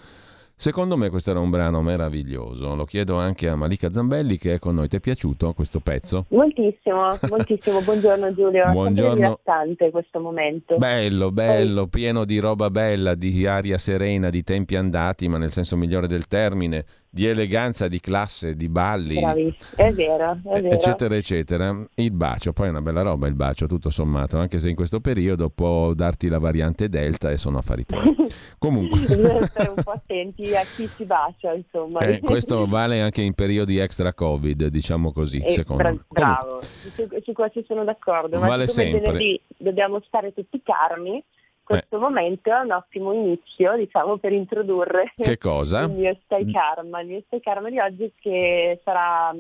Secondo 0.63 0.97
me 0.97 1.11
questo 1.11 1.33
era 1.33 1.41
un 1.41 1.51
brano 1.51 1.83
meraviglioso, 1.83 2.77
lo 2.77 2.85
chiedo 2.85 3.17
anche 3.17 3.49
a 3.49 3.57
Malika 3.57 3.91
Zambelli 3.93 4.39
che 4.39 4.55
è 4.55 4.59
con 4.61 4.77
noi. 4.77 4.87
Ti 4.87 4.95
è 4.95 5.01
piaciuto 5.01 5.53
questo 5.55 5.81
pezzo? 5.81 6.27
Moltissimo, 6.29 7.09
moltissimo. 7.29 7.81
Buongiorno 7.81 8.33
Giulio. 8.33 8.71
Buongiorno. 8.71 9.41
È 9.77 9.91
questo 9.91 10.21
momento. 10.21 10.77
Bello, 10.77 11.33
bello, 11.33 11.89
pieno 11.89 12.25
di 12.25 12.39
roba 12.39 12.71
bella, 12.71 13.17
di 13.17 13.45
aria 13.45 13.77
serena, 13.77 14.31
di 14.31 14.45
tempi 14.45 14.77
andati, 14.77 15.27
ma 15.27 15.37
nel 15.37 15.51
senso 15.51 15.77
migliore 15.77 16.07
del 16.07 16.29
termine 16.29 16.85
di 17.15 17.27
eleganza, 17.27 17.89
di 17.89 18.01
classe, 18.01 18.57
di 18.57 18.71
balli. 18.71 19.21
Bravissimo, 19.21 19.77
è 19.77 19.93
vero, 19.93 20.33
è 20.33 20.63
vero. 20.63 20.71
Eccetera, 20.71 21.15
eccetera. 21.15 21.87
Il 21.97 22.11
bacio, 22.11 22.55
poi 22.55 22.69
è 22.69 22.71
una 22.71 22.81
bella 22.81 23.03
roba 23.03 23.27
il 23.27 23.35
bacio, 23.35 23.67
tutto 23.67 23.91
sommato, 23.91 24.39
anche 24.39 24.59
se 24.59 24.71
in 24.71 24.75
questo 24.75 25.01
periodo 25.01 25.51
può 25.51 25.93
darti 25.93 26.29
la 26.29 26.39
variante 26.39 26.89
Delta 26.89 27.31
e 27.31 27.37
sono 27.37 27.59
affari 27.59 27.85
tuoi. 27.85 28.17
Comunque... 28.57 29.01
Bisogna 29.01 29.45
stare 29.45 29.69
un 29.77 29.83
po' 29.83 29.91
attenti 29.91 30.57
a 30.57 30.63
chi 30.75 30.89
si 30.97 31.05
bacia, 31.05 31.53
insomma. 31.53 32.01
Eh, 32.01 32.21
questo 32.21 32.67
vale 32.67 33.03
anche 33.03 33.21
in 33.21 33.35
periodi 33.35 33.77
extra 33.77 34.15
Covid, 34.15 34.69
diciamo 34.69 35.13
così, 35.13 35.37
eh, 35.37 35.51
secondo 35.51 35.83
me. 35.83 36.01
Bravo, 36.09 36.63
su, 36.63 37.07
su, 37.23 37.33
questo 37.33 37.63
sono 37.67 37.85
d'accordo. 37.85 38.39
Vale 38.39 38.65
ma 38.65 38.71
sempre. 38.71 39.41
dobbiamo 39.59 40.01
stare 40.07 40.33
tutti 40.33 40.63
calmi 40.63 41.23
questo 41.65 41.97
eh. 41.97 41.99
momento 41.99 42.51
è 42.51 42.61
un 42.61 42.73
ottimo 42.73 43.13
inizio, 43.13 43.77
diciamo, 43.77 44.17
per 44.19 44.33
introdurre 44.33 45.13
che 45.17 45.39
cosa? 45.39 45.83
il 45.83 45.93
mio 45.93 46.19
Stay 46.25 46.51
Karma. 46.51 47.01
Il 47.01 47.09
mio 47.09 47.23
Stay 47.27 47.41
Karma 47.41 47.71
di 47.71 47.79
oggi 47.79 48.13
che 48.21 48.81
sarà 48.85 49.35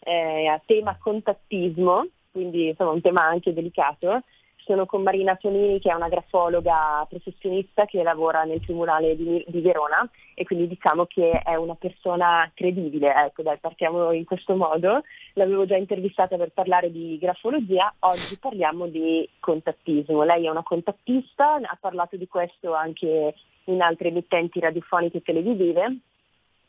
eh, 0.00 0.46
a 0.46 0.60
tema 0.64 0.96
contattismo, 0.98 2.06
quindi 2.30 2.68
insomma 2.68 2.90
un 2.90 3.00
tema 3.00 3.22
anche 3.22 3.52
delicato, 3.52 4.22
sono 4.64 4.86
con 4.86 5.02
Marina 5.02 5.36
Tonini 5.36 5.78
che 5.78 5.90
è 5.90 5.94
una 5.94 6.08
grafologa 6.08 7.06
professionista 7.08 7.84
che 7.84 8.02
lavora 8.02 8.44
nel 8.44 8.60
Tribunale 8.60 9.16
di, 9.16 9.44
di, 9.46 9.60
Verona 9.60 10.08
e 10.34 10.44
quindi 10.44 10.66
diciamo 10.68 11.06
che 11.06 11.30
è 11.30 11.54
una 11.54 11.74
persona 11.74 12.50
credibile, 12.54 13.14
ecco 13.14 13.42
dai 13.42 13.58
partiamo 13.58 14.12
in 14.12 14.24
questo 14.24 14.56
modo, 14.56 15.02
l'avevo 15.34 15.66
già 15.66 15.76
intervistata 15.76 16.36
per 16.36 16.50
parlare 16.50 16.90
di 16.90 17.18
grafologia, 17.18 17.92
oggi 18.00 18.38
parliamo 18.38 18.86
di 18.86 19.28
contattismo, 19.38 20.22
lei 20.24 20.46
è 20.46 20.50
una 20.50 20.62
contattista, 20.62 21.54
ha 21.54 21.78
parlato 21.80 22.16
di 22.16 22.26
questo 22.26 22.74
anche 22.74 23.34
in 23.64 23.80
altre 23.80 24.08
emittenti 24.08 24.60
radiofoniche 24.60 25.18
e 25.18 25.22
televisive. 25.22 25.96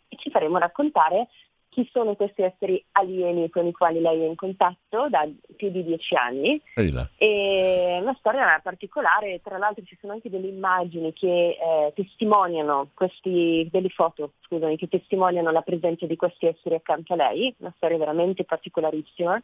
E 0.08 0.18
ci 0.18 0.30
faremo 0.30 0.58
raccontare 0.58 1.28
chi 1.76 1.89
sono 1.91 2.15
questi 2.15 2.41
esseri 2.41 2.82
alieni 2.93 3.49
con 3.49 3.67
i 3.67 3.73
quali 3.73 3.99
lei 3.99 4.21
è 4.21 4.26
in 4.26 4.36
contatto 4.36 5.09
da 5.09 5.28
più 5.57 5.69
di 5.71 5.84
dieci 5.84 6.15
anni. 6.15 6.61
E 7.17 7.99
una 8.01 8.15
storia 8.17 8.57
particolare, 8.63 9.41
tra 9.43 9.57
l'altro 9.57 9.84
ci 9.84 9.97
sono 9.99 10.13
anche 10.13 10.30
delle 10.30 10.47
immagini 10.47 11.11
che 11.11 11.57
eh, 11.59 11.91
testimoniano 11.93 12.91
questi, 12.93 13.67
delle 13.69 13.89
foto, 13.89 14.36
scusami, 14.45 14.78
che 14.78 14.88
testimoniano 14.88 15.51
la 15.51 15.63
presenza 15.63 16.05
di 16.05 16.15
questi 16.15 16.45
esseri 16.45 16.76
accanto 16.76 17.11
a 17.11 17.17
lei, 17.17 17.53
una 17.57 17.73
storia 17.76 17.97
veramente 17.97 18.45
particolarissima. 18.45 19.41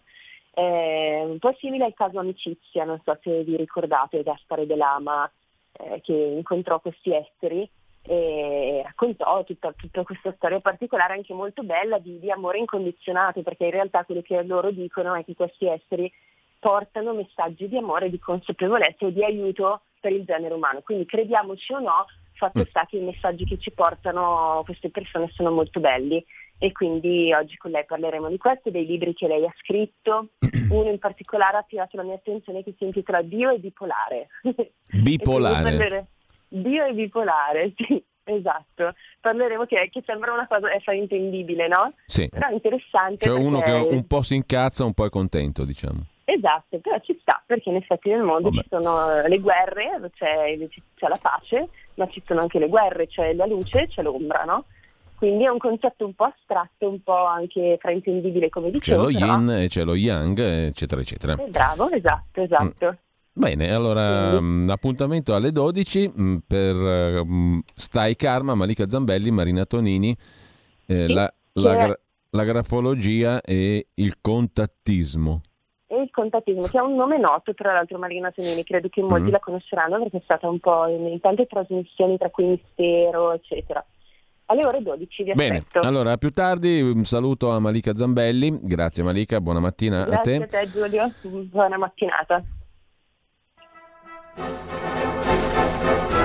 Eh, 0.53 1.23
un 1.25 1.37
po' 1.37 1.53
simile 1.59 1.83
al 1.83 1.93
caso 1.93 2.17
Amicizia, 2.19 2.85
non 2.85 3.01
so 3.03 3.17
se 3.21 3.43
vi 3.43 3.57
ricordate, 3.57 4.23
Gaspare 4.23 4.65
De 4.65 4.77
Lama 4.77 5.29
eh, 5.73 5.99
che 5.99 6.13
incontrò 6.13 6.79
questi 6.79 7.11
esseri 7.11 7.69
e 8.03 8.81
raccontò 8.83 9.43
tutta, 9.43 9.73
tutta, 9.73 10.03
questa 10.03 10.33
storia 10.35 10.59
particolare 10.59 11.13
anche 11.13 11.33
molto 11.33 11.61
bella 11.63 11.99
di, 11.99 12.19
di, 12.19 12.31
amore 12.31 12.57
incondizionato 12.57 13.43
perché 13.43 13.65
in 13.65 13.71
realtà 13.71 14.03
quello 14.05 14.21
che 14.21 14.41
loro 14.43 14.71
dicono 14.71 15.13
è 15.13 15.23
che 15.23 15.35
questi 15.35 15.67
esseri 15.67 16.11
portano 16.57 17.13
messaggi 17.13 17.67
di 17.67 17.77
amore, 17.77 18.09
di 18.09 18.19
consapevolezza 18.19 19.05
e 19.05 19.13
di 19.13 19.23
aiuto 19.23 19.81
per 19.99 20.11
il 20.13 20.23
genere 20.23 20.53
umano 20.53 20.81
quindi 20.81 21.05
crediamoci 21.05 21.73
o 21.73 21.79
no 21.79 22.05
fatto 22.41 22.61
mm. 22.61 22.69
sta 22.69 22.85
che 22.89 22.97
i 22.97 23.01
messaggi 23.01 23.45
che 23.45 23.59
ci 23.59 23.69
portano 23.71 24.63
queste 24.65 24.89
persone 24.89 25.29
sono 25.33 25.51
molto 25.51 25.79
belli 25.79 26.23
e 26.57 26.71
quindi 26.71 27.31
oggi 27.33 27.57
con 27.57 27.71
lei 27.71 27.85
parleremo 27.85 28.29
di 28.29 28.37
questo, 28.37 28.69
dei 28.69 28.85
libri 28.85 29.13
che 29.13 29.27
lei 29.27 29.45
ha 29.45 29.53
scritto, 29.59 30.29
uno 30.69 30.89
in 30.89 30.99
particolare 30.99 31.57
ha 31.57 31.59
attirato 31.59 31.97
la 31.97 32.03
mia 32.03 32.15
attenzione 32.15 32.63
che 32.63 32.73
si 32.77 32.83
intitola 32.83 33.21
Dio 33.21 33.49
e 33.53 33.59
bipolare. 33.59 34.27
Bipolare? 34.91 36.07
Dio 36.53 36.85
è 36.85 36.91
bipolare, 36.91 37.73
sì, 37.77 38.03
esatto. 38.25 38.93
Parleremo 39.21 39.65
che, 39.65 39.87
che 39.89 40.03
sembra 40.05 40.33
una 40.33 40.47
cosa 40.47 40.67
fraintendibile, 40.81 41.67
no? 41.67 41.93
Sì. 42.05 42.27
Però 42.27 42.47
è 42.47 42.53
interessante. 42.53 43.25
Cioè 43.25 43.33
perché... 43.33 43.47
uno 43.47 43.61
che 43.61 43.71
un 43.71 44.05
po' 44.05 44.21
si 44.21 44.35
incazza, 44.35 44.83
un 44.83 44.93
po' 44.93 45.05
è 45.05 45.09
contento, 45.09 45.63
diciamo. 45.63 46.05
Esatto, 46.25 46.79
però 46.79 46.97
ci 46.99 47.17
sta, 47.21 47.41
perché 47.45 47.69
in 47.69 47.75
effetti 47.75 48.09
nel 48.09 48.21
mondo 48.21 48.49
Vabbè. 48.49 48.61
ci 48.61 48.67
sono 48.69 49.27
le 49.27 49.39
guerre, 49.39 50.09
c'è, 50.13 50.57
c'è, 50.95 51.07
la 51.07 51.19
pace, 51.21 51.69
ma 51.95 52.07
ci 52.07 52.21
sono 52.25 52.41
anche 52.41 52.59
le 52.59 52.67
guerre, 52.67 53.07
c'è 53.07 53.33
la 53.33 53.45
luce, 53.45 53.87
c'è 53.87 54.01
l'ombra, 54.01 54.43
no? 54.43 54.65
Quindi 55.17 55.43
è 55.43 55.49
un 55.49 55.57
concetto 55.57 56.05
un 56.05 56.13
po' 56.13 56.25
astratto, 56.25 56.89
un 56.89 57.01
po' 57.03 57.25
anche 57.25 57.77
fraintendibile, 57.79 58.49
come 58.49 58.71
dicevo. 58.71 59.07
C'è 59.07 59.11
lo 59.11 59.19
però... 59.19 59.37
yin 59.37 59.49
e 59.49 59.67
c'è 59.67 59.83
lo 59.83 59.95
yang, 59.95 60.39
eccetera, 60.39 61.01
eccetera. 61.01 61.33
Eh, 61.33 61.47
bravo, 61.47 61.89
esatto, 61.89 62.41
esatto. 62.41 62.85
Mm. 62.87 63.10
Bene, 63.33 63.71
allora 63.71 64.37
um, 64.37 64.67
appuntamento 64.69 65.33
alle 65.33 65.53
12 65.53 66.11
um, 66.15 66.41
per 66.45 66.75
um, 66.75 67.61
Stai 67.73 68.15
Karma, 68.17 68.55
Malika 68.55 68.89
Zambelli, 68.89 69.31
Marina 69.31 69.65
Tonini, 69.65 70.15
eh, 70.85 71.05
sì, 71.05 71.13
la, 71.13 71.33
la, 71.53 71.97
la, 72.29 72.43
grafologia 72.43 73.39
e 73.41 73.87
il 73.93 74.17
contattismo. 74.19 75.41
E 75.87 76.01
il 76.01 76.09
contattismo, 76.11 76.63
che 76.63 76.77
è 76.77 76.81
un 76.81 76.95
nome 76.95 77.17
noto, 77.17 77.53
tra 77.53 77.71
l'altro 77.71 77.97
Marina 77.97 78.31
Tonini, 78.31 78.65
credo 78.65 78.89
che 78.89 79.01
molti 79.01 79.29
mm. 79.29 79.31
la 79.31 79.39
conosceranno 79.39 79.97
perché 79.99 80.17
è 80.17 80.21
stata 80.23 80.49
un 80.49 80.59
po' 80.59 80.87
in, 80.87 81.17
tante 81.21 81.45
trasmissioni 81.45 82.17
tra 82.17 82.29
cui 82.29 82.45
Mistero, 82.45 83.31
eccetera 83.31 83.85
alle 84.51 84.65
ore 84.65 84.81
12 84.81 85.23
vi 85.23 85.33
Bene, 85.33 85.63
allora 85.75 86.11
a 86.11 86.17
più 86.17 86.31
tardi 86.31 86.81
un 86.81 87.05
saluto 87.05 87.51
a 87.51 87.59
Malika 87.59 87.95
Zambelli, 87.95 88.59
grazie 88.61 89.01
Malika, 89.01 89.39
buona 89.39 89.61
mattina 89.61 90.03
grazie 90.03 90.17
a 90.17 90.21
te. 90.21 90.37
Grazie 90.39 90.57
a 90.57 90.61
te 90.61 90.69
Giulio, 90.69 91.11
buona 91.45 91.77
mattinata. 91.77 92.43
Sulle 94.37 96.20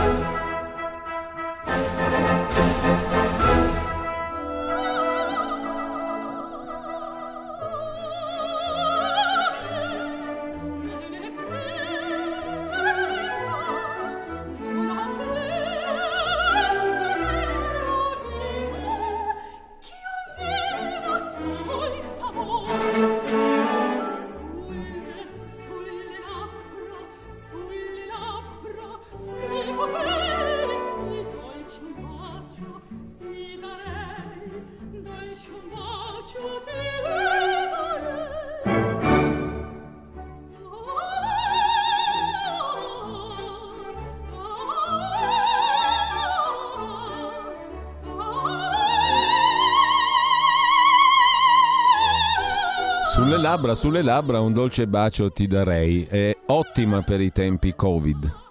labbra, 53.57 53.75
sulle 53.75 54.03
labbra 54.03 54.41
un 54.41 54.53
dolce 54.53 54.87
bacio 54.87 55.33
ti 55.33 55.47
darei. 55.47 56.05
È 56.05 56.37
ottima 56.47 57.01
per 57.01 57.23
i 57.23 57.33
tempi 57.33 57.75
Covid. 57.75 58.46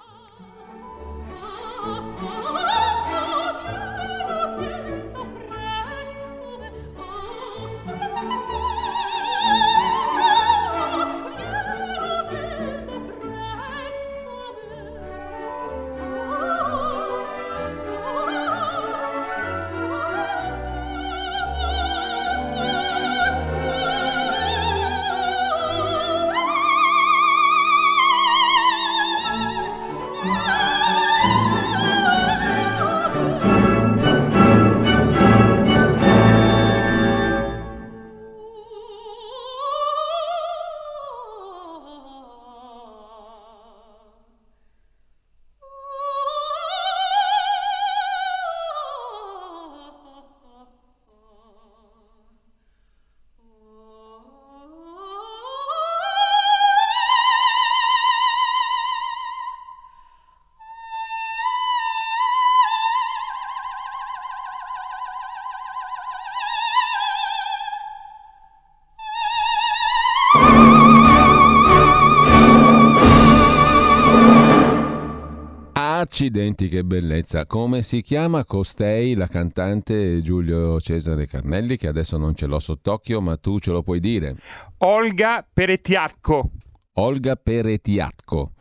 Accidenti, 76.15 76.69
che 76.69 76.85
bellezza! 76.85 77.45
Come 77.45 77.81
si 77.81 78.01
chiama 78.01 78.45
costei, 78.45 79.15
la 79.15 79.27
cantante 79.27 80.21
Giulio 80.21 80.79
Cesare 80.79 81.27
Carnelli, 81.27 81.75
che 81.75 81.89
adesso 81.89 82.15
non 82.15 82.35
ce 82.35 82.45
l'ho 82.45 82.59
sott'occhio, 82.59 83.19
ma 83.19 83.35
tu 83.35 83.59
ce 83.59 83.71
lo 83.71 83.83
puoi 83.83 83.99
dire? 83.99 84.37
Olga 84.77 85.45
Peretiacco. 85.53 86.51
Olga 86.93 87.35
Peretiacco. 87.35 88.53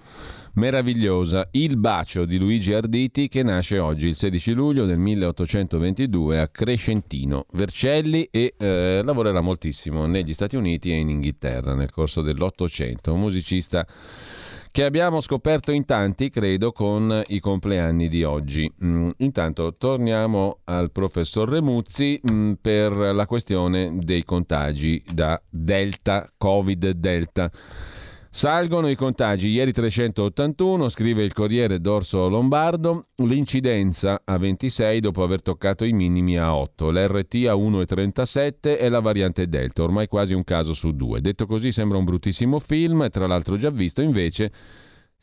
Meravigliosa, 0.55 1.47
Il 1.53 1.77
bacio 1.77 2.25
di 2.25 2.39
Luigi 2.39 2.73
Arditi 2.73 3.29
che 3.29 3.45
nasce 3.45 3.79
oggi, 3.79 4.09
il 4.09 4.17
16 4.17 4.53
luglio 4.53 4.85
del 4.85 4.99
1822 4.99 6.41
a 6.41 6.49
Crescentino, 6.49 7.47
Vercelli 7.53 8.29
e 8.33 8.55
eh, 8.59 9.01
lavorerà 9.05 9.41
moltissimo 9.41 10.07
negli 10.07 10.35
Stati 10.35 10.57
Uniti 10.57 10.91
e 10.91 10.97
in 10.97 11.09
Inghilterra 11.09 11.75
nel 11.75 11.93
corso 11.93 12.21
dell'Ottocento. 12.21 13.13
Un 13.13 13.21
musicista 13.21 13.87
che 14.75 14.83
abbiamo 14.83 15.21
scoperto 15.21 15.71
in 15.71 15.85
tanti, 15.85 16.31
credo, 16.31 16.73
con 16.73 17.23
i 17.29 17.39
compleanni 17.39 18.09
di 18.09 18.25
oggi. 18.25 18.69
Mm, 18.83 19.11
intanto 19.19 19.73
torniamo 19.79 20.63
al 20.65 20.91
professor 20.91 21.49
Remuzzi 21.49 22.21
mm, 22.29 22.55
per 22.61 22.91
la 22.93 23.25
questione 23.27 23.97
dei 24.01 24.25
contagi 24.25 25.01
da 25.09 25.41
Delta, 25.49 26.29
Covid 26.37 26.91
Delta. 26.91 27.49
Salgono 28.37 28.89
i 28.89 28.97
contagi, 28.97 29.47
ieri 29.51 29.71
381, 29.71 30.89
scrive 30.89 31.23
il 31.23 31.33
Corriere 31.33 31.81
d'Orso 31.81 32.29
Lombardo, 32.29 33.07
l'incidenza 33.19 34.23
a 34.25 34.37
26 34.39 34.99
dopo 34.99 35.23
aver 35.23 35.41
toccato 35.41 35.85
i 35.85 35.93
minimi 35.93 36.37
a 36.37 36.57
8, 36.57 36.91
l'RT 36.91 37.35
a 37.47 37.55
1,37 37.55 38.77
e 38.77 38.89
la 38.89 38.99
variante 38.99 39.47
Delta, 39.47 39.85
ormai 39.85 40.09
quasi 40.09 40.35
un 40.35 40.43
caso 40.43 40.75
su 40.75 40.91
due. 40.97 41.21
Detto 41.21 41.47
così 41.47 41.71
sembra 41.71 41.97
un 41.97 42.05
bruttissimo 42.05 42.59
film, 42.59 43.09
tra 43.09 43.29
l'altro 43.29 43.57
già 43.57 43.71
visto, 43.71 44.03
invece 44.03 44.51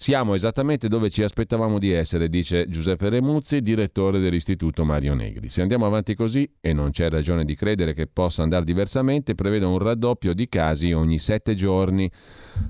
siamo 0.01 0.33
esattamente 0.33 0.87
dove 0.87 1.11
ci 1.11 1.21
aspettavamo 1.21 1.77
di 1.77 1.91
essere, 1.91 2.27
dice 2.27 2.67
Giuseppe 2.67 3.09
Remuzzi, 3.09 3.61
direttore 3.61 4.19
dell'Istituto 4.19 4.83
Mario 4.83 5.13
Negri. 5.13 5.47
Se 5.47 5.61
andiamo 5.61 5.85
avanti 5.85 6.15
così, 6.15 6.51
e 6.59 6.73
non 6.73 6.89
c'è 6.89 7.07
ragione 7.07 7.45
di 7.45 7.53
credere 7.53 7.93
che 7.93 8.07
possa 8.07 8.41
andare 8.41 8.65
diversamente, 8.65 9.35
prevedo 9.35 9.69
un 9.69 9.77
raddoppio 9.77 10.33
di 10.33 10.49
casi 10.49 10.91
ogni 10.91 11.19
sette 11.19 11.53
giorni. 11.53 12.09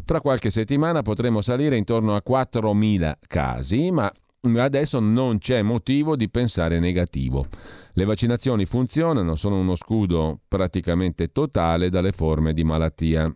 Tra 0.04 0.20
qualche 0.20 0.50
settimana 0.50 1.04
potremo 1.04 1.40
salire 1.40 1.78
intorno 1.78 2.16
a 2.16 2.22
4.000 2.28 3.14
casi, 3.28 3.92
ma 3.92 4.12
adesso 4.58 5.00
non 5.00 5.38
c'è 5.38 5.62
motivo 5.62 6.18
di 6.18 6.30
pensare 6.30 6.82
negativo. 6.82 7.46
Le 7.94 8.04
vaccinazioni 8.04 8.66
funzionano, 8.66 9.36
sono 9.36 9.58
uno 9.58 9.78
scudo 9.78 10.42
praticamente 10.50 11.32
totale 11.32 11.90
dalle 11.90 12.12
forme 12.12 12.52
di 12.52 12.66
malattia 12.66 13.34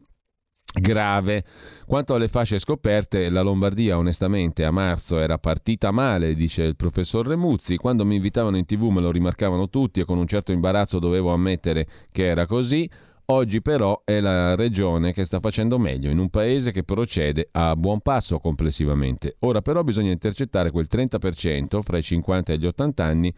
grave. 0.79 1.43
Quanto 1.85 2.13
alle 2.13 2.27
fasce 2.27 2.59
scoperte, 2.59 3.29
la 3.29 3.41
Lombardia 3.41 3.97
onestamente 3.97 4.63
a 4.65 4.71
marzo 4.71 5.19
era 5.19 5.37
partita 5.37 5.91
male, 5.91 6.33
dice 6.33 6.63
il 6.63 6.75
professor 6.75 7.25
Remuzzi. 7.27 7.77
Quando 7.77 8.05
mi 8.05 8.15
invitavano 8.15 8.57
in 8.57 8.65
tv 8.65 8.85
me 8.85 9.01
lo 9.01 9.11
rimarcavano 9.11 9.69
tutti 9.69 9.99
e 9.99 10.05
con 10.05 10.17
un 10.17 10.27
certo 10.27 10.51
imbarazzo 10.51 10.99
dovevo 10.99 11.31
ammettere 11.31 11.87
che 12.11 12.25
era 12.25 12.45
così. 12.45 12.89
Oggi 13.27 13.59
però 13.59 14.03
è 14.05 14.19
la 14.19 14.53
regione 14.53 15.11
che 15.11 15.25
sta 15.25 15.39
facendo 15.39 15.79
meglio, 15.79 16.11
in 16.11 16.19
un 16.19 16.29
paese 16.29 16.71
che 16.71 16.83
procede 16.83 17.49
a 17.53 17.75
buon 17.75 18.01
passo 18.01 18.37
complessivamente. 18.37 19.37
Ora 19.39 19.63
però 19.63 19.81
bisogna 19.81 20.11
intercettare 20.11 20.69
quel 20.69 20.87
30% 20.87 21.81
fra 21.81 21.97
i 21.97 22.03
50 22.03 22.53
e 22.53 22.57
gli 22.59 22.67
80 22.67 23.03
anni 23.03 23.33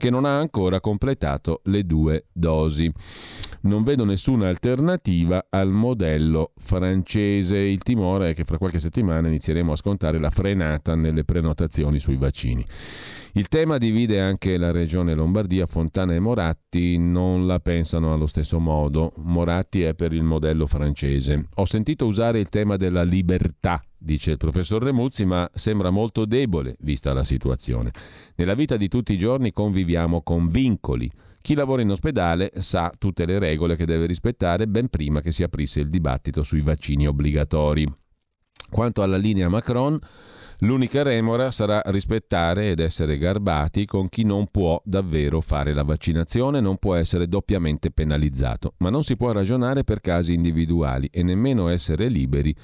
che 0.00 0.08
non 0.08 0.24
ha 0.24 0.38
ancora 0.38 0.80
completato 0.80 1.60
le 1.64 1.84
due 1.84 2.24
dosi. 2.32 2.90
Non 3.62 3.82
vedo 3.82 4.06
nessuna 4.06 4.48
alternativa 4.48 5.46
al 5.50 5.68
modello 5.68 6.52
francese. 6.56 7.58
Il 7.58 7.82
timore 7.82 8.30
è 8.30 8.34
che 8.34 8.44
fra 8.44 8.56
qualche 8.56 8.78
settimana 8.78 9.28
inizieremo 9.28 9.72
a 9.72 9.76
scontare 9.76 10.18
la 10.18 10.30
frenata 10.30 10.94
nelle 10.94 11.24
prenotazioni 11.24 11.98
sui 11.98 12.16
vaccini. 12.16 12.64
Il 13.34 13.48
tema 13.48 13.76
divide 13.76 14.20
anche 14.20 14.56
la 14.56 14.70
regione 14.70 15.14
Lombardia, 15.14 15.66
Fontana 15.66 16.14
e 16.14 16.18
Moratti 16.18 16.96
non 16.96 17.46
la 17.46 17.60
pensano 17.60 18.14
allo 18.14 18.26
stesso 18.26 18.58
modo. 18.58 19.12
Moratti 19.18 19.82
è 19.82 19.94
per 19.94 20.14
il 20.14 20.22
modello 20.22 20.66
francese. 20.66 21.48
Ho 21.56 21.66
sentito 21.66 22.06
usare 22.06 22.40
il 22.40 22.48
tema 22.48 22.76
della 22.76 23.02
libertà, 23.02 23.84
dice 24.00 24.32
il 24.32 24.36
professor 24.36 24.82
Remuzzi, 24.82 25.24
ma 25.24 25.48
sembra 25.54 25.90
molto 25.90 26.24
debole 26.24 26.76
vista 26.80 27.12
la 27.12 27.24
situazione. 27.24 27.90
Nella 28.36 28.54
vita 28.54 28.76
di 28.76 28.88
tutti 28.88 29.12
i 29.12 29.18
giorni 29.18 29.52
conviviamo 29.52 30.22
con 30.22 30.48
vincoli. 30.48 31.10
Chi 31.42 31.54
lavora 31.54 31.82
in 31.82 31.90
ospedale 31.90 32.52
sa 32.56 32.92
tutte 32.98 33.24
le 33.24 33.38
regole 33.38 33.76
che 33.76 33.86
deve 33.86 34.06
rispettare 34.06 34.66
ben 34.66 34.88
prima 34.88 35.20
che 35.20 35.30
si 35.30 35.42
aprisse 35.42 35.80
il 35.80 35.90
dibattito 35.90 36.42
sui 36.42 36.60
vaccini 36.60 37.06
obbligatori. 37.06 37.86
Quanto 38.70 39.02
alla 39.02 39.16
linea 39.16 39.48
Macron, 39.48 39.98
L'unica 40.62 41.02
remora 41.02 41.50
sarà 41.50 41.80
rispettare 41.86 42.68
ed 42.68 42.80
essere 42.80 43.16
garbati 43.16 43.86
con 43.86 44.10
chi 44.10 44.24
non 44.24 44.48
può 44.48 44.78
davvero 44.84 45.40
fare 45.40 45.72
la 45.72 45.84
vaccinazione, 45.84 46.60
non 46.60 46.76
può 46.76 46.94
essere 46.96 47.28
doppiamente 47.28 47.90
penalizzato, 47.90 48.74
ma 48.78 48.90
non 48.90 49.02
si 49.02 49.16
può 49.16 49.32
ragionare 49.32 49.84
per 49.84 50.02
casi 50.02 50.34
individuali 50.34 51.08
e 51.10 51.22
nemmeno 51.22 51.68
essere 51.68 52.08
liberi 52.08 52.54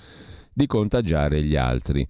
di 0.56 0.66
contagiare 0.66 1.42
gli 1.42 1.54
altri. 1.54 2.06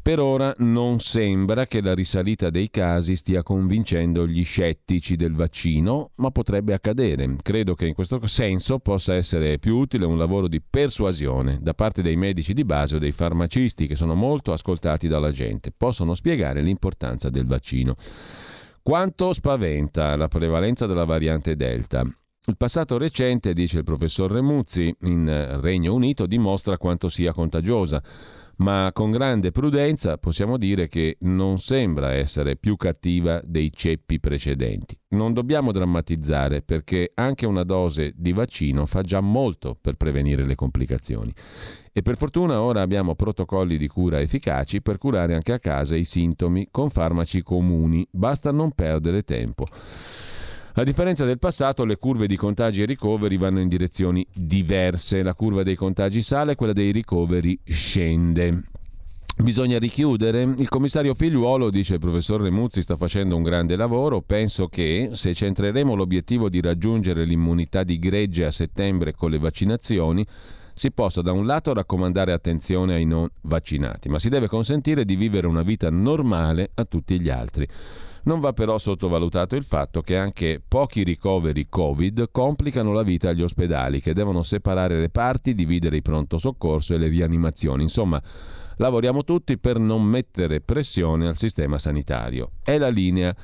Per 0.00 0.20
ora 0.20 0.54
non 0.58 1.00
sembra 1.00 1.66
che 1.66 1.82
la 1.82 1.92
risalita 1.92 2.48
dei 2.48 2.70
casi 2.70 3.16
stia 3.16 3.42
convincendo 3.42 4.26
gli 4.26 4.42
scettici 4.44 5.16
del 5.16 5.34
vaccino, 5.34 6.12
ma 6.14 6.30
potrebbe 6.30 6.72
accadere. 6.72 7.36
Credo 7.42 7.74
che 7.74 7.88
in 7.88 7.94
questo 7.94 8.24
senso 8.26 8.78
possa 8.78 9.14
essere 9.14 9.58
più 9.58 9.76
utile 9.76 10.06
un 10.06 10.16
lavoro 10.16 10.48
di 10.48 10.62
persuasione 10.62 11.58
da 11.60 11.74
parte 11.74 12.00
dei 12.00 12.16
medici 12.16 12.54
di 12.54 12.64
base 12.64 12.96
o 12.96 12.98
dei 12.98 13.12
farmacisti 13.12 13.86
che 13.86 13.96
sono 13.96 14.14
molto 14.14 14.52
ascoltati 14.52 15.08
dalla 15.08 15.32
gente. 15.32 15.72
Possono 15.76 16.14
spiegare 16.14 16.62
l'importanza 16.62 17.28
del 17.28 17.46
vaccino. 17.46 17.96
Quanto 18.82 19.34
spaventa 19.34 20.16
la 20.16 20.28
prevalenza 20.28 20.86
della 20.86 21.04
variante 21.04 21.54
Delta? 21.54 22.06
Il 22.48 22.56
passato 22.56 22.96
recente, 22.96 23.52
dice 23.52 23.76
il 23.76 23.84
professor 23.84 24.32
Remuzzi, 24.32 24.96
in 25.02 25.58
Regno 25.60 25.92
Unito 25.92 26.24
dimostra 26.24 26.78
quanto 26.78 27.10
sia 27.10 27.30
contagiosa 27.30 28.02
ma 28.58 28.90
con 28.92 29.10
grande 29.10 29.52
prudenza 29.52 30.18
possiamo 30.18 30.56
dire 30.56 30.88
che 30.88 31.18
non 31.20 31.58
sembra 31.58 32.12
essere 32.12 32.56
più 32.56 32.76
cattiva 32.76 33.40
dei 33.44 33.70
ceppi 33.72 34.18
precedenti. 34.18 34.98
Non 35.10 35.32
dobbiamo 35.32 35.72
drammatizzare 35.72 36.62
perché 36.62 37.12
anche 37.14 37.46
una 37.46 37.62
dose 37.62 38.12
di 38.16 38.32
vaccino 38.32 38.86
fa 38.86 39.02
già 39.02 39.20
molto 39.20 39.76
per 39.80 39.94
prevenire 39.94 40.44
le 40.44 40.54
complicazioni. 40.56 41.32
E 41.92 42.02
per 42.02 42.16
fortuna 42.16 42.60
ora 42.60 42.80
abbiamo 42.80 43.14
protocolli 43.14 43.76
di 43.76 43.86
cura 43.86 44.20
efficaci 44.20 44.82
per 44.82 44.98
curare 44.98 45.34
anche 45.34 45.52
a 45.52 45.60
casa 45.60 45.96
i 45.96 46.04
sintomi 46.04 46.68
con 46.70 46.90
farmaci 46.90 47.42
comuni, 47.42 48.06
basta 48.10 48.50
non 48.50 48.72
perdere 48.72 49.22
tempo. 49.22 49.66
A 50.78 50.84
differenza 50.84 51.24
del 51.24 51.40
passato, 51.40 51.84
le 51.84 51.96
curve 51.96 52.28
di 52.28 52.36
contagi 52.36 52.82
e 52.82 52.84
ricoveri 52.84 53.36
vanno 53.36 53.58
in 53.58 53.66
direzioni 53.66 54.24
diverse. 54.32 55.24
La 55.24 55.34
curva 55.34 55.64
dei 55.64 55.74
contagi 55.74 56.22
sale, 56.22 56.54
quella 56.54 56.72
dei 56.72 56.92
ricoveri 56.92 57.58
scende. 57.64 58.62
Bisogna 59.38 59.80
richiudere? 59.80 60.42
Il 60.42 60.68
commissario 60.68 61.14
Figliuolo, 61.14 61.70
dice 61.70 61.94
il 61.94 61.98
professor 61.98 62.40
Remuzzi, 62.40 62.82
sta 62.82 62.96
facendo 62.96 63.34
un 63.34 63.42
grande 63.42 63.74
lavoro. 63.74 64.20
Penso 64.20 64.68
che 64.68 65.10
se 65.14 65.34
centreremo 65.34 65.96
l'obiettivo 65.96 66.48
di 66.48 66.60
raggiungere 66.60 67.24
l'immunità 67.24 67.82
di 67.82 67.98
gregge 67.98 68.44
a 68.44 68.52
settembre 68.52 69.14
con 69.14 69.30
le 69.32 69.38
vaccinazioni, 69.40 70.24
si 70.74 70.92
possa 70.92 71.22
da 71.22 71.32
un 71.32 71.44
lato 71.44 71.74
raccomandare 71.74 72.32
attenzione 72.32 72.94
ai 72.94 73.04
non 73.04 73.28
vaccinati, 73.40 74.08
ma 74.08 74.20
si 74.20 74.28
deve 74.28 74.46
consentire 74.46 75.04
di 75.04 75.16
vivere 75.16 75.48
una 75.48 75.62
vita 75.62 75.90
normale 75.90 76.70
a 76.74 76.84
tutti 76.84 77.18
gli 77.18 77.30
altri. 77.30 77.66
Non 78.28 78.40
va 78.40 78.52
però 78.52 78.76
sottovalutato 78.76 79.56
il 79.56 79.64
fatto 79.64 80.02
che 80.02 80.14
anche 80.14 80.60
pochi 80.68 81.02
ricoveri 81.02 81.66
Covid 81.66 82.28
complicano 82.30 82.92
la 82.92 83.02
vita 83.02 83.30
agli 83.30 83.40
ospedali, 83.40 84.02
che 84.02 84.12
devono 84.12 84.42
separare 84.42 85.00
le 85.00 85.08
parti, 85.08 85.54
dividere 85.54 85.96
il 85.96 86.02
pronto 86.02 86.36
soccorso 86.36 86.92
e 86.92 86.98
le 86.98 87.08
rianimazioni. 87.08 87.84
Insomma, 87.84 88.22
lavoriamo 88.76 89.24
tutti 89.24 89.56
per 89.56 89.78
non 89.78 90.04
mettere 90.04 90.60
pressione 90.60 91.26
al 91.26 91.38
sistema 91.38 91.78
sanitario. 91.78 92.50
È 92.62 92.76
la 92.76 92.90
linea 92.90 93.34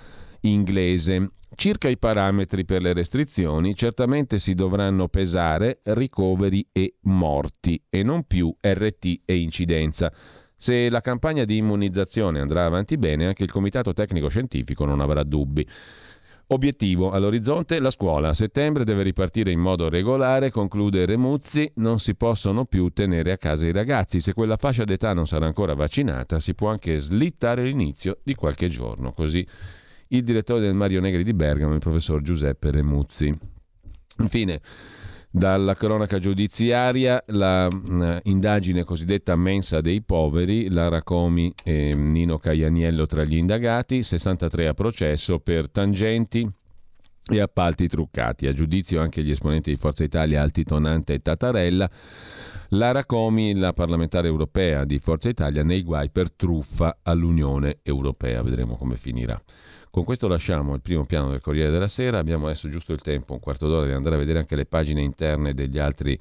inglese. 0.41 1.31
Circa 1.55 1.89
i 1.89 1.97
parametri 1.97 2.67
per 2.67 2.83
le 2.83 2.93
restrizioni, 2.93 3.75
certamente 3.75 4.39
si 4.39 4.53
dovranno 4.53 5.09
pesare 5.09 5.81
ricoveri 5.85 6.69
e 6.73 6.97
morti 7.05 7.83
e 7.89 8.03
non 8.03 8.25
più 8.25 8.55
RT 8.61 9.21
e 9.25 9.37
incidenza. 9.39 10.13
Se 10.65 10.89
la 10.89 11.03
campagna 11.03 11.45
di 11.45 11.59
immunizzazione 11.59 12.41
andrà 12.41 12.65
avanti 12.65 12.97
bene, 12.97 13.27
anche 13.27 13.43
il 13.43 13.51
Comitato 13.51 13.93
Tecnico 13.93 14.29
Scientifico 14.29 14.87
non 14.87 15.01
avrà 15.01 15.23
dubbi. 15.23 15.69
Obiettivo 16.47 17.11
all'orizzonte 17.11 17.79
la 17.81 17.91
scuola. 17.91 18.31
A 18.31 18.33
settembre 18.33 18.85
deve 18.85 19.03
ripartire 19.03 19.51
in 19.51 19.61
modo 19.61 19.91
regolare, 19.91 20.51
conclude 20.51 21.05
Remuzzi, 21.05 21.71
non 21.75 22.01
si 22.01 22.15
possono 22.15 22.65
più 22.65 22.89
tenere 22.95 23.33
a 23.33 23.37
casa 23.37 23.67
i 23.67 23.73
ragazzi. 23.73 24.21
Se 24.21 24.33
quella 24.33 24.57
fascia 24.57 24.85
d'età 24.85 25.13
non 25.13 25.27
sarà 25.27 25.45
ancora 25.45 25.75
vaccinata, 25.75 26.41
si 26.41 26.55
può 26.55 26.71
anche 26.71 26.99
slittare 26.99 27.63
l'inizio 27.65 28.21
di 28.23 28.35
qualche 28.35 28.69
giorno. 28.69 29.13
Così 29.13 29.47
il 30.09 30.25
direttore 30.25 30.61
del 30.61 30.73
Mario 30.73 31.03
Negri 31.03 31.25
di 31.25 31.35
Bergamo, 31.35 31.75
il 31.75 31.81
professor 31.81 32.23
Giuseppe 32.23 32.71
Remuzzi. 32.71 33.31
Infine, 34.17 34.63
Dalla 35.37 35.75
cronaca 35.75 36.21
giudiziaria, 36.21 37.21
la 37.27 37.67
uh, 37.67 38.19
indagine 38.23 38.85
cosiddetta 38.85 39.35
mensa 39.35 39.81
dei 39.81 40.01
poveri, 40.01 40.71
Lara 40.71 41.03
Comi 41.03 41.53
e 41.65 41.93
Nino 41.93 42.39
Caianiello 42.39 43.05
tra 43.07 43.25
gli 43.25 43.35
indagati, 43.35 44.05
63 44.05 44.69
a 44.69 44.75
processo 44.75 45.41
per 45.41 45.69
tangenti 45.71 46.49
e 47.29 47.41
appalti 47.41 47.89
truccati. 47.89 48.47
A 48.47 48.53
giudizio 48.53 49.01
anche 49.01 49.25
gli 49.25 49.33
esponenti 49.33 49.71
di 49.71 49.77
Forza 49.77 50.05
Italia 50.05 50.41
Altitonante 50.41 51.15
e 51.15 51.19
Tatarella. 51.19 51.91
Lara 52.69 53.05
Comi, 53.05 53.57
la 53.57 53.73
parlamentare 53.73 54.29
europea 54.29 54.85
di 54.85 55.01
Forza 55.01 55.29
Italia, 55.29 55.65
nei 55.65 55.83
guai 55.83 56.11
per 56.11 56.31
truffa 56.31 56.99
all'Unione 57.03 57.79
Europea. 57.83 58.41
Vedremo 58.41 58.77
come 58.77 58.95
finirà. 58.95 59.37
Con 59.95 60.03
questo 60.03 60.27
lasciamo 60.27 60.75
il 60.75 60.81
primo 60.81 61.05
piano 61.05 61.31
del 61.31 61.41
Corriere 61.41 61.71
della 61.71 61.87
Sera, 61.87 62.19
abbiamo 62.19 62.47
adesso 62.47 62.69
giusto 62.69 62.91
il 62.91 63.01
tempo, 63.01 63.33
un 63.33 63.39
quarto 63.39 63.69
d'ora, 63.69 63.87
di 63.87 63.93
andare 63.93 64.17
a 64.17 64.19
vedere 64.19 64.41
anche 64.41 64.57
le 64.57 64.67
pagine 64.67 65.01
interne 65.03 65.55
degli 65.55 65.79
altri 65.79 66.19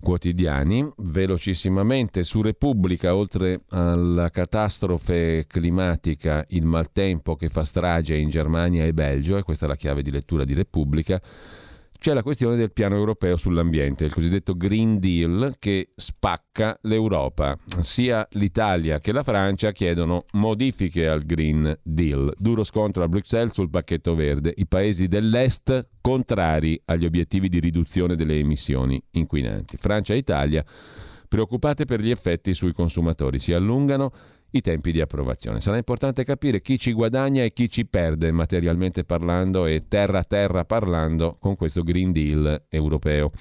quotidiani. 0.00 0.92
Velocissimamente 0.96 2.24
su 2.24 2.42
Repubblica, 2.42 3.14
oltre 3.14 3.60
alla 3.68 4.30
catastrofe 4.30 5.44
climatica, 5.46 6.44
il 6.48 6.64
maltempo 6.64 7.36
che 7.36 7.50
fa 7.50 7.62
strage 7.62 8.16
in 8.16 8.30
Germania 8.30 8.84
e 8.84 8.92
Belgio, 8.92 9.36
e 9.36 9.44
questa 9.44 9.66
è 9.66 9.68
la 9.68 9.76
chiave 9.76 10.02
di 10.02 10.10
lettura 10.10 10.42
di 10.42 10.54
Repubblica, 10.54 11.22
c'è 11.98 12.12
la 12.12 12.22
questione 12.22 12.56
del 12.56 12.72
piano 12.72 12.96
europeo 12.96 13.36
sull'ambiente, 13.36 14.04
il 14.04 14.12
cosiddetto 14.12 14.56
Green 14.56 14.98
Deal 14.98 15.56
che 15.58 15.92
spacca 15.96 16.78
l'Europa. 16.82 17.56
Sia 17.80 18.26
l'Italia 18.32 19.00
che 19.00 19.12
la 19.12 19.22
Francia 19.22 19.72
chiedono 19.72 20.24
modifiche 20.32 21.08
al 21.08 21.24
Green 21.24 21.78
Deal. 21.82 22.34
Duro 22.36 22.62
scontro 22.62 23.02
a 23.02 23.08
Bruxelles 23.08 23.54
sul 23.54 23.70
pacchetto 23.70 24.14
verde. 24.14 24.52
I 24.54 24.66
paesi 24.66 25.08
dell'Est 25.08 25.88
contrari 26.00 26.80
agli 26.84 27.06
obiettivi 27.06 27.48
di 27.48 27.58
riduzione 27.58 28.16
delle 28.16 28.38
emissioni 28.38 29.02
inquinanti. 29.12 29.78
Francia 29.78 30.12
e 30.12 30.18
Italia 30.18 30.64
preoccupate 31.26 31.84
per 31.84 32.00
gli 32.00 32.10
effetti 32.10 32.54
sui 32.54 32.72
consumatori. 32.72 33.38
Si 33.38 33.52
allungano 33.52 34.12
i 34.56 34.60
tempi 34.60 34.92
di 34.92 35.00
approvazione. 35.00 35.60
Sarà 35.60 35.76
importante 35.76 36.24
capire 36.24 36.60
chi 36.60 36.78
ci 36.78 36.92
guadagna 36.92 37.42
e 37.42 37.52
chi 37.52 37.68
ci 37.68 37.86
perde 37.86 38.30
materialmente 38.30 39.04
parlando 39.04 39.66
e 39.66 39.84
terra 39.88 40.20
a 40.20 40.24
terra 40.24 40.64
parlando 40.64 41.36
con 41.40 41.56
questo 41.56 41.82
Green 41.82 42.12
Deal 42.12 42.64
europeo. 42.68 43.32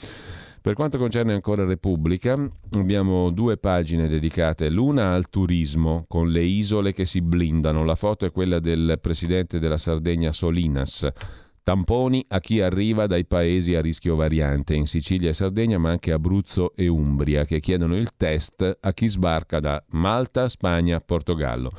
Per 0.62 0.76
quanto 0.76 0.98
concerne 0.98 1.34
ancora 1.34 1.66
Repubblica, 1.66 2.38
abbiamo 2.78 3.32
due 3.32 3.58
pagine 3.58 4.08
dedicate, 4.08 4.70
l'una 4.70 5.12
al 5.12 5.30
turismo, 5.30 6.06
con 6.08 6.30
le 6.32 6.42
isole 6.42 6.94
che 6.94 7.06
si 7.06 7.22
blindano. 7.22 7.84
La 7.84 7.96
foto 7.96 8.26
è 8.26 8.32
quella 8.32 8.60
del 8.60 8.98
presidente 9.02 9.60
della 9.60 9.78
Sardegna 9.78 10.32
Solinas 10.32 11.12
Tamponi 11.64 12.26
a 12.28 12.42
chi 12.42 12.60
arriva 12.60 13.08
dai 13.08 13.26
paesi 13.26 13.74
a 13.74 13.80
rischio 13.80 14.18
variante 14.18 14.76
in 14.76 14.86
Sicilia 14.86 15.30
e 15.30 15.34
Sardegna, 15.34 15.78
ma 15.78 15.92
anche 15.92 16.12
Abruzzo 16.12 16.74
e 16.76 16.88
Umbria, 16.88 17.46
che 17.46 17.62
chiedono 17.62 17.96
il 17.96 18.10
test 18.18 18.80
a 18.82 18.92
chi 18.92 19.08
sbarca 19.08 19.62
da 19.62 19.82
Malta, 19.92 20.50
Spagna, 20.50 21.00
Portogallo. 21.00 21.72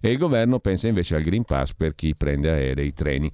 E 0.00 0.10
il 0.10 0.18
governo 0.18 0.58
pensa 0.58 0.88
invece 0.88 1.14
al 1.14 1.22
Green 1.22 1.44
Pass 1.44 1.72
per 1.72 1.94
chi 1.94 2.14
prende 2.14 2.50
aerei, 2.50 2.92
treni 2.92 3.30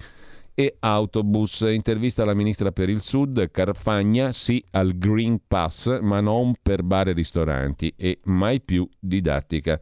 e 0.53 0.77
autobus. 0.79 1.61
Intervista 1.61 2.23
alla 2.23 2.33
ministra 2.33 2.71
per 2.71 2.87
il 2.87 3.01
Sud, 3.01 3.51
Carfagna, 3.51 4.31
sì 4.31 4.63
al 4.71 4.97
Green 4.97 5.41
Pass, 5.47 5.99
ma 5.99 6.21
non 6.21 6.53
per 6.61 6.81
bar 6.83 7.09
e 7.09 7.13
ristoranti 7.13 7.93
e 7.97 8.19
mai 8.25 8.61
più 8.61 8.87
didattica 8.97 9.77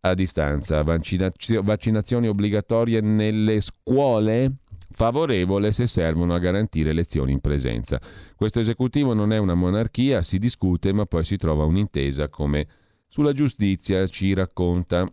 a 0.00 0.12
distanza. 0.12 0.82
Vaccinazio- 0.82 1.62
vaccinazioni 1.62 2.28
obbligatorie 2.28 3.00
nelle 3.00 3.60
scuole? 3.60 4.56
Favorevole 4.94 5.72
se 5.72 5.86
servono 5.88 6.34
a 6.34 6.38
garantire 6.38 6.90
elezioni 6.90 7.32
in 7.32 7.40
presenza. 7.40 8.00
Questo 8.36 8.60
esecutivo 8.60 9.12
non 9.12 9.32
è 9.32 9.38
una 9.38 9.54
monarchia, 9.54 10.22
si 10.22 10.38
discute 10.38 10.92
ma 10.92 11.04
poi 11.04 11.24
si 11.24 11.36
trova 11.36 11.64
un'intesa 11.64 12.28
come 12.28 12.66
sulla 13.08 13.32
giustizia 13.32 14.06
ci 14.06 14.32
racconta 14.34 15.06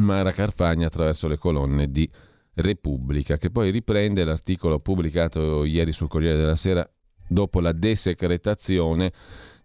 Mara 0.00 0.32
Carfagna 0.32 0.86
attraverso 0.86 1.26
le 1.26 1.38
colonne 1.38 1.90
di 1.90 2.08
Repubblica, 2.54 3.36
che 3.36 3.50
poi 3.50 3.70
riprende 3.70 4.24
l'articolo 4.24 4.80
pubblicato 4.80 5.64
ieri 5.64 5.92
sul 5.92 6.08
Corriere 6.08 6.36
della 6.36 6.56
Sera 6.56 6.88
dopo 7.26 7.60
la 7.60 7.72
desecretazione 7.72 9.12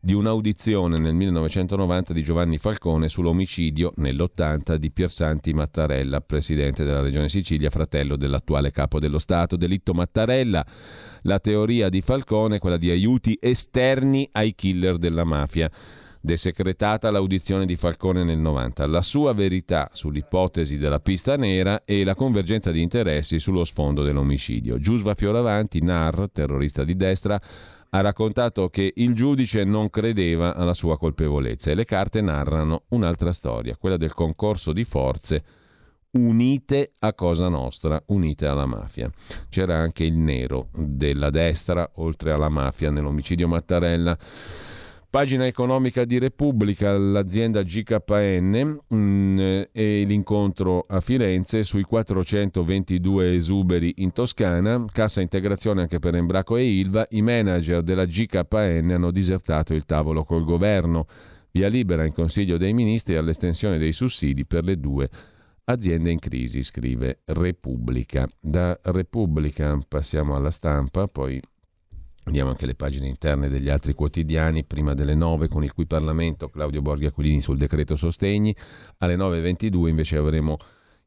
di 0.06 0.14
un'audizione 0.14 1.00
nel 1.00 1.16
1990 1.16 2.14
di 2.14 2.22
Giovanni 2.22 2.60
Falcone 2.60 3.10
sull'omicidio 3.10 3.94
nell'80 3.96 4.76
di 4.76 4.92
Piersanti 4.92 5.52
Mattarella, 5.52 6.22
presidente 6.22 6.84
della 6.84 7.02
Regione 7.02 7.28
Sicilia, 7.28 7.72
fratello 7.72 8.16
dell'attuale 8.16 8.70
capo 8.70 9.00
dello 9.00 9.18
Stato. 9.18 9.56
Delitto 9.56 9.96
Mattarella, 9.96 10.64
la 11.24 11.40
teoria 11.40 11.90
di 11.90 12.02
Falcone, 12.02 12.60
quella 12.60 12.78
di 12.78 12.92
aiuti 12.92 13.36
esterni 13.42 14.30
ai 14.34 14.54
killer 14.54 15.00
della 15.00 15.24
mafia. 15.24 15.72
Desecretata 16.22 17.10
l'audizione 17.10 17.66
di 17.66 17.76
Falcone 17.76 18.24
nel 18.24 18.38
90, 18.38 18.86
la 18.86 19.02
sua 19.02 19.34
verità 19.34 19.90
sull'ipotesi 19.92 20.78
della 20.78 21.00
pista 21.00 21.36
nera 21.36 21.84
e 21.84 22.04
la 22.04 22.14
convergenza 22.14 22.70
di 22.70 22.84
interessi 22.84 23.40
sullo 23.40 23.64
sfondo 23.64 24.04
dell'omicidio. 24.04 24.78
Giusva 24.78 25.16
Fioravanti, 25.16 25.82
NAR, 25.82 26.30
terrorista 26.32 26.84
di 26.84 26.96
destra, 26.96 27.42
ha 27.96 28.02
raccontato 28.02 28.70
che 28.70 28.92
il 28.98 29.16
giudice 29.16 29.64
non 29.64 29.90
credeva 29.90 30.54
alla 30.54 30.74
sua 30.74 30.98
colpevolezza 30.98 31.72
e 31.72 31.76
le 31.76 31.86
carte 31.86 32.20
narrano 32.20 32.84
un'altra 32.90 33.32
storia, 33.32 33.78
quella 33.78 33.96
del 33.96 34.14
concorso 34.14 34.74
di 34.74 34.84
forze 34.84 35.44
unite 36.12 36.96
a 37.00 37.14
Cosa 37.14 37.48
Nostra, 37.48 38.02
unite 38.08 38.48
alla 38.48 38.66
mafia. 38.66 39.10
C'era 39.50 39.78
anche 39.78 40.04
il 40.04 40.18
nero 40.18 40.68
della 40.74 41.30
destra, 41.30 41.90
oltre 41.96 42.32
alla 42.32 42.50
mafia, 42.50 42.90
nell'omicidio 42.90 43.48
Mattarella. 43.48 44.18
Pagina 45.16 45.46
economica 45.46 46.04
di 46.04 46.20
Repubblica, 46.20 46.98
l'azienda 46.98 47.62
GKN 47.62 48.80
mh, 48.86 48.96
mm, 48.98 49.38
e 49.72 50.04
l'incontro 50.06 50.86
a 50.90 51.00
Firenze 51.00 51.64
sui 51.64 51.84
422 51.84 53.34
esuberi 53.34 53.94
in 54.00 54.12
Toscana, 54.12 54.84
cassa 54.92 55.22
integrazione 55.22 55.84
anche 55.84 56.00
per 56.00 56.16
Embraco 56.16 56.58
e 56.58 56.66
Ilva, 56.66 57.08
i 57.12 57.22
manager 57.22 57.82
della 57.82 58.04
GKN 58.04 58.92
hanno 58.92 59.12
disertato 59.12 59.74
il 59.74 59.86
tavolo 59.86 60.26
col 60.26 60.44
governo. 60.44 61.08
Via 61.52 61.70
libera 61.70 62.04
in 62.04 62.12
Consiglio 62.12 62.58
dei 62.58 62.74
Ministri 62.74 63.16
all'estensione 63.16 63.78
dei 63.78 63.94
sussidi 63.94 64.46
per 64.46 64.66
le 64.66 64.78
due 64.78 65.10
aziende 65.64 66.12
in 66.12 66.20
crisi, 66.20 66.62
scrive 66.62 67.22
Repubblica. 67.24 68.28
Da 68.38 68.78
Repubblica 68.84 69.78
passiamo 69.88 70.36
alla 70.36 70.52
stampa, 70.52 71.08
poi 71.08 71.42
Andiamo 72.26 72.50
anche 72.50 72.64
alle 72.64 72.74
pagine 72.74 73.08
interne 73.08 73.50
degli 73.50 73.70
altri 73.70 73.94
quotidiani, 73.94 74.64
prima 74.64 74.96
delle 74.96 75.14
9 75.14 75.48
con 75.48 75.64
il 75.64 75.74
cui 75.74 75.86
Parlamento 75.86 76.50
Claudio 76.50 76.82
Borghi 76.82 77.06
Aquilini 77.06 77.40
sul 77.40 77.58
decreto 77.58 77.96
sostegni, 77.96 78.56
alle 78.98 79.16
9.22 79.16 79.88
invece 79.88 80.18
avremo 80.18 80.58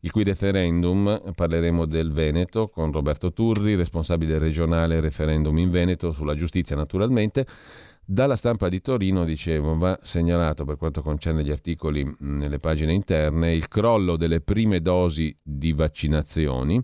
il 0.00 0.12
cui 0.12 0.22
referendum, 0.22 1.32
parleremo 1.34 1.86
del 1.86 2.12
Veneto 2.12 2.68
con 2.68 2.92
Roberto 2.92 3.32
Turri, 3.32 3.74
responsabile 3.74 4.38
regionale 4.38 5.00
referendum 5.00 5.58
in 5.58 5.70
Veneto 5.70 6.12
sulla 6.12 6.36
giustizia 6.36 6.76
naturalmente. 6.76 7.46
Dalla 8.04 8.36
stampa 8.36 8.68
di 8.68 8.80
Torino, 8.80 9.24
dicevo, 9.24 9.76
va 9.76 9.98
segnalato 10.00 10.64
per 10.64 10.76
quanto 10.76 11.02
concerne 11.02 11.42
gli 11.42 11.50
articoli 11.50 12.08
nelle 12.20 12.58
pagine 12.58 12.92
interne 12.92 13.52
il 13.52 13.66
crollo 13.66 14.16
delle 14.16 14.40
prime 14.40 14.80
dosi 14.80 15.36
di 15.42 15.72
vaccinazioni 15.72 16.80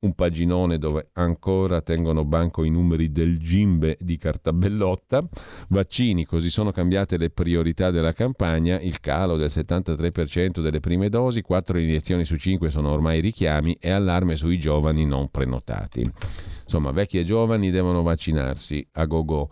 un 0.00 0.14
paginone 0.14 0.78
dove 0.78 1.08
ancora 1.14 1.80
tengono 1.80 2.24
banco 2.24 2.62
i 2.62 2.70
numeri 2.70 3.10
del 3.10 3.38
Gimbe 3.38 3.96
di 4.00 4.16
Cartabellotta, 4.16 5.26
vaccini, 5.68 6.24
così 6.24 6.50
sono 6.50 6.70
cambiate 6.70 7.16
le 7.16 7.30
priorità 7.30 7.90
della 7.90 8.12
campagna, 8.12 8.78
il 8.80 9.00
calo 9.00 9.36
del 9.36 9.48
73% 9.48 10.60
delle 10.60 10.80
prime 10.80 11.08
dosi, 11.08 11.42
4 11.42 11.78
iniezioni 11.78 12.24
su 12.24 12.36
5 12.36 12.70
sono 12.70 12.90
ormai 12.90 13.20
richiami 13.20 13.76
e 13.80 13.90
allarme 13.90 14.36
sui 14.36 14.58
giovani 14.58 15.04
non 15.04 15.30
prenotati. 15.30 16.08
Insomma, 16.62 16.90
vecchi 16.92 17.18
e 17.18 17.24
giovani 17.24 17.70
devono 17.70 18.02
vaccinarsi 18.02 18.86
a 18.92 19.06
go-go 19.06 19.50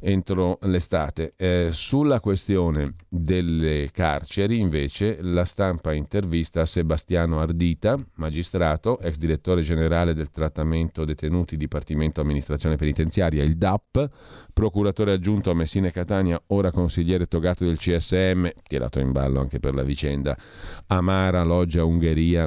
entro 0.00 0.58
l'estate. 0.62 1.34
Eh, 1.36 1.68
sulla 1.72 2.20
questione 2.20 2.94
delle 3.08 3.90
carceri, 3.92 4.58
invece, 4.58 5.18
la 5.20 5.44
stampa 5.44 5.92
intervista 5.92 6.66
Sebastiano 6.66 7.40
Ardita, 7.40 7.98
magistrato, 8.16 8.98
ex 9.00 9.16
direttore 9.16 9.62
generale 9.62 10.14
del 10.14 10.30
trattamento 10.30 11.04
detenuti 11.04 11.56
Dipartimento 11.56 12.20
Amministrazione 12.20 12.76
Penitenziaria, 12.76 13.42
il 13.42 13.56
DAP, 13.56 14.08
procuratore 14.52 15.12
aggiunto 15.12 15.50
a 15.50 15.54
Messina 15.54 15.88
e 15.88 15.92
Catania, 15.92 16.40
ora 16.48 16.70
consigliere 16.70 17.26
togato 17.26 17.64
del 17.64 17.78
CSM, 17.78 18.48
tirato 18.62 19.00
in 19.00 19.12
ballo 19.12 19.40
anche 19.40 19.58
per 19.58 19.74
la 19.74 19.82
vicenda 19.82 20.36
Amara, 20.86 21.42
Loggia, 21.42 21.84
Ungheria, 21.84 22.46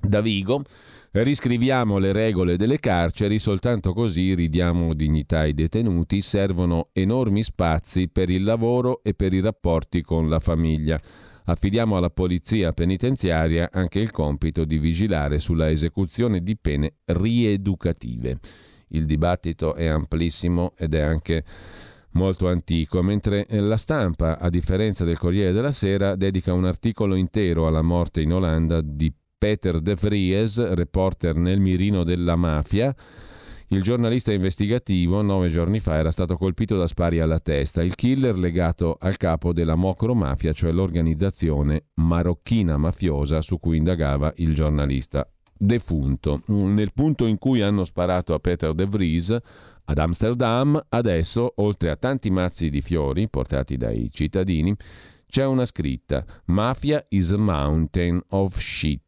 da 0.00 0.20
Vigo 0.20 0.64
Riscriviamo 1.14 1.98
le 1.98 2.10
regole 2.10 2.56
delle 2.56 2.78
carceri, 2.78 3.38
soltanto 3.38 3.92
così 3.92 4.32
ridiamo 4.32 4.94
dignità 4.94 5.40
ai 5.40 5.52
detenuti, 5.52 6.22
servono 6.22 6.88
enormi 6.94 7.42
spazi 7.42 8.08
per 8.08 8.30
il 8.30 8.42
lavoro 8.42 9.02
e 9.02 9.12
per 9.12 9.34
i 9.34 9.40
rapporti 9.40 10.00
con 10.00 10.30
la 10.30 10.40
famiglia. 10.40 10.98
Affidiamo 11.44 11.98
alla 11.98 12.08
polizia 12.08 12.72
penitenziaria 12.72 13.68
anche 13.70 13.98
il 13.98 14.10
compito 14.10 14.64
di 14.64 14.78
vigilare 14.78 15.38
sulla 15.38 15.68
esecuzione 15.68 16.42
di 16.42 16.56
pene 16.56 16.94
rieducative. 17.04 18.38
il 18.94 19.04
dibattito 19.04 19.74
è 19.74 19.86
amplissimo 19.86 20.72
ed 20.78 20.94
è 20.94 21.00
anche 21.00 21.44
molto 22.12 22.48
antico, 22.48 23.02
mentre 23.02 23.46
la 23.50 23.76
stampa, 23.76 24.38
a 24.38 24.48
differenza 24.48 25.04
del 25.04 25.18
Corriere 25.18 25.52
della 25.52 25.72
Sera, 25.72 26.16
dedica 26.16 26.54
un 26.54 26.64
articolo 26.64 27.16
intero 27.16 27.66
alla 27.66 27.82
morte 27.82 28.22
in 28.22 28.32
Olanda 28.32 28.80
di 28.82 29.12
Peter 29.42 29.80
de 29.80 29.96
Vries, 29.96 30.72
reporter 30.74 31.34
nel 31.34 31.58
mirino 31.58 32.04
della 32.04 32.36
mafia. 32.36 32.94
Il 33.70 33.82
giornalista 33.82 34.32
investigativo 34.32 35.20
nove 35.20 35.48
giorni 35.48 35.80
fa 35.80 35.96
era 35.96 36.12
stato 36.12 36.36
colpito 36.36 36.78
da 36.78 36.86
spari 36.86 37.18
alla 37.18 37.40
testa, 37.40 37.82
il 37.82 37.96
killer 37.96 38.38
legato 38.38 38.96
al 39.00 39.16
capo 39.16 39.52
della 39.52 39.74
Mocro 39.74 40.14
Mafia, 40.14 40.52
cioè 40.52 40.70
l'organizzazione 40.70 41.86
marocchina 41.94 42.76
mafiosa 42.76 43.40
su 43.40 43.58
cui 43.58 43.78
indagava 43.78 44.32
il 44.36 44.54
giornalista 44.54 45.28
defunto. 45.52 46.42
Nel 46.46 46.92
punto 46.94 47.26
in 47.26 47.38
cui 47.38 47.62
hanno 47.62 47.82
sparato 47.82 48.34
a 48.34 48.38
Peter 48.38 48.72
de 48.74 48.86
Vries, 48.86 49.36
ad 49.86 49.98
Amsterdam, 49.98 50.80
adesso, 50.88 51.54
oltre 51.56 51.90
a 51.90 51.96
tanti 51.96 52.30
mazzi 52.30 52.70
di 52.70 52.80
fiori 52.80 53.28
portati 53.28 53.76
dai 53.76 54.08
cittadini, 54.12 54.72
c'è 55.26 55.44
una 55.44 55.64
scritta: 55.64 56.24
Mafia 56.44 57.04
is 57.08 57.32
a 57.32 57.38
mountain 57.38 58.22
of 58.28 58.56
shit. 58.60 59.00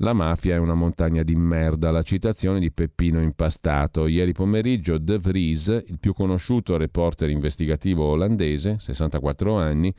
La 0.00 0.12
mafia 0.12 0.56
è 0.56 0.58
una 0.58 0.74
montagna 0.74 1.22
di 1.22 1.34
merda, 1.34 1.90
la 1.90 2.02
citazione 2.02 2.60
di 2.60 2.70
Peppino 2.70 3.22
Impastato. 3.22 4.06
Ieri 4.06 4.32
pomeriggio 4.32 4.98
De 4.98 5.18
Vries, 5.18 5.68
il 5.86 5.98
più 5.98 6.12
conosciuto 6.12 6.76
reporter 6.76 7.30
investigativo 7.30 8.04
olandese, 8.04 8.76
64 8.78 9.56
anni, 9.56 9.94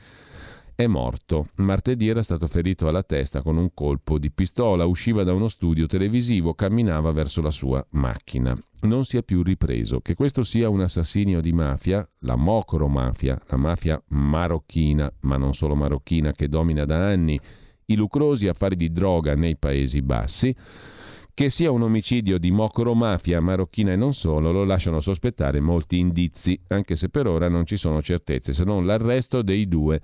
è 0.75 0.85
morto. 0.85 1.47
Martedì 1.55 2.07
era 2.07 2.21
stato 2.21 2.45
ferito 2.45 2.87
alla 2.87 3.01
testa 3.01 3.41
con 3.41 3.57
un 3.57 3.73
colpo 3.73 4.19
di 4.19 4.29
pistola, 4.29 4.85
usciva 4.85 5.23
da 5.23 5.33
uno 5.33 5.47
studio 5.47 5.87
televisivo, 5.87 6.53
camminava 6.53 7.11
verso 7.11 7.41
la 7.41 7.49
sua 7.49 7.83
macchina. 7.93 8.55
Non 8.81 9.03
si 9.03 9.17
è 9.17 9.23
più 9.23 9.41
ripreso. 9.41 10.01
Che 10.01 10.13
questo 10.13 10.43
sia 10.43 10.69
un 10.69 10.81
assassinio 10.81 11.41
di 11.41 11.53
mafia, 11.53 12.07
la 12.19 12.35
mocro 12.35 12.87
mafia, 12.87 13.41
la 13.47 13.57
mafia 13.57 13.99
marocchina, 14.09 15.11
ma 15.21 15.37
non 15.37 15.55
solo 15.55 15.73
marocchina, 15.73 16.33
che 16.33 16.47
domina 16.47 16.85
da 16.85 17.07
anni 17.07 17.39
i 17.87 17.95
lucrosi 17.95 18.47
affari 18.47 18.75
di 18.75 18.91
droga 18.91 19.35
nei 19.35 19.57
Paesi 19.57 20.01
Bassi, 20.01 20.55
che 21.33 21.49
sia 21.49 21.71
un 21.71 21.83
omicidio 21.83 22.37
di 22.37 22.51
mafia 22.51 23.39
marocchina 23.39 23.91
e 23.91 23.95
non 23.95 24.13
solo, 24.13 24.51
lo 24.51 24.63
lasciano 24.63 24.99
sospettare 24.99 25.59
molti 25.59 25.99
indizi, 25.99 26.59
anche 26.67 26.95
se 26.95 27.09
per 27.09 27.27
ora 27.27 27.47
non 27.47 27.65
ci 27.65 27.77
sono 27.77 28.01
certezze, 28.01 28.53
se 28.53 28.63
non 28.63 28.85
l'arresto 28.85 29.41
dei 29.41 29.67
due 29.67 30.01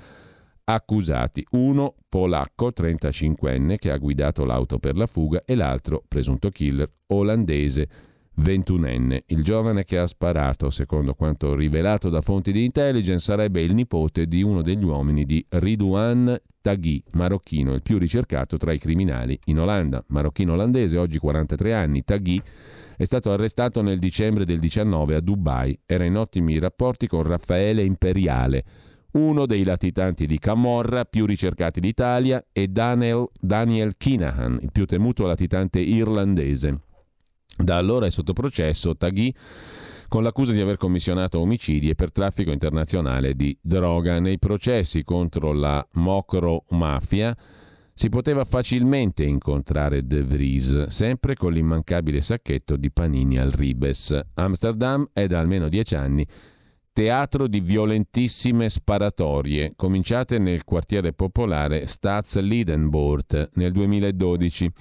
accusati, 0.66 1.46
uno 1.52 1.96
polacco 2.08 2.72
35enne 2.76 3.78
che 3.78 3.92
ha 3.92 3.98
guidato 3.98 4.46
l'auto 4.46 4.80
per 4.80 4.96
la 4.96 5.08
fuga 5.08 5.44
e 5.46 5.56
l'altro 5.56 6.04
presunto 6.08 6.50
killer 6.50 6.90
olandese 7.08 7.90
21enne. 8.40 9.24
Il 9.28 9.44
giovane 9.44 9.84
che 9.84 9.98
ha 9.98 10.08
sparato, 10.08 10.70
secondo 10.70 11.14
quanto 11.14 11.56
rivelato 11.56 12.10
da 12.10 12.22
fonti 12.22 12.52
di 12.52 12.66
intelligence, 12.66 13.24
sarebbe 13.24 13.62
il 13.62 13.74
nipote 13.74 14.28
di 14.28 14.42
uno 14.42 14.62
degli 14.62 14.84
uomini 14.84 15.26
di 15.26 15.46
Ridouan 15.50 16.40
Taghi, 16.62 17.04
marocchino, 17.12 17.74
il 17.74 17.82
più 17.82 17.98
ricercato 17.98 18.58
tra 18.58 18.72
i 18.72 18.80
criminali 18.80 19.38
in 19.46 19.60
Olanda. 19.60 20.04
Marocchino 20.08 20.54
olandese, 20.54 20.98
oggi 20.98 21.20
43 21.20 21.74
anni, 21.74 22.04
Taghi 22.04 22.42
è 22.96 23.04
stato 23.04 23.32
arrestato 23.32 23.82
nel 23.82 24.00
dicembre 24.00 24.46
del 24.46 24.60
19 24.60 25.16
a 25.16 25.20
Dubai. 25.20 25.78
Era 25.86 26.06
in 26.06 26.16
ottimi 26.16 26.58
rapporti 26.60 27.08
con 27.08 27.24
Raffaele 27.24 27.84
Imperiale, 27.84 28.64
uno 29.12 29.46
dei 29.46 29.64
latitanti 29.64 30.26
di 30.26 30.40
Camorra 30.40 31.06
più 31.06 31.26
ricercati 31.26 31.80
d'Italia, 31.80 32.46
e 32.52 32.68
Daniel, 32.68 33.28
Daniel 33.40 33.96
Kinahan, 33.98 34.60
il 34.62 34.72
più 34.72 34.86
temuto 34.86 35.26
latitante 35.26 35.80
irlandese. 35.80 36.80
Da 37.56 37.78
allora 37.78 38.06
è 38.06 38.10
sotto 38.10 38.34
processo 38.34 38.96
Taghi 38.96 39.34
con 40.08 40.24
l'accusa 40.24 40.52
di 40.52 40.62
aver 40.62 40.78
commissionato 40.78 41.40
omicidi 41.40 41.90
e 41.90 41.96
per 41.96 42.12
traffico 42.12 42.52
internazionale 42.52 43.36
di 43.36 43.58
droga. 43.62 44.20
Nei 44.20 44.40
processi 44.40 45.04
contro 45.04 45.54
la 45.54 45.86
Mocro 45.94 46.66
Mafia 46.70 47.36
si 47.96 48.10
poteva 48.10 48.44
facilmente 48.44 49.24
incontrare 49.24 50.06
De 50.06 50.24
Vries, 50.24 50.88
sempre 50.88 51.36
con 51.36 51.54
l'immancabile 51.54 52.22
sacchetto 52.22 52.76
di 52.76 52.92
panini 52.92 53.38
al 53.38 53.52
Ribes. 53.52 54.20
Amsterdam 54.34 55.10
è 55.14 55.28
da 55.28 55.40
almeno 55.40 55.70
dieci 55.70 55.96
anni 55.96 56.28
teatro 56.94 57.48
di 57.48 57.60
violentissime 57.60 58.70
sparatorie, 58.70 59.74
cominciate 59.76 60.38
nel 60.38 60.64
quartiere 60.64 61.12
popolare 61.12 61.88
Staz 61.88 62.40
Liedenboort 62.40 63.50
nel 63.56 63.72
2012. 63.72 64.72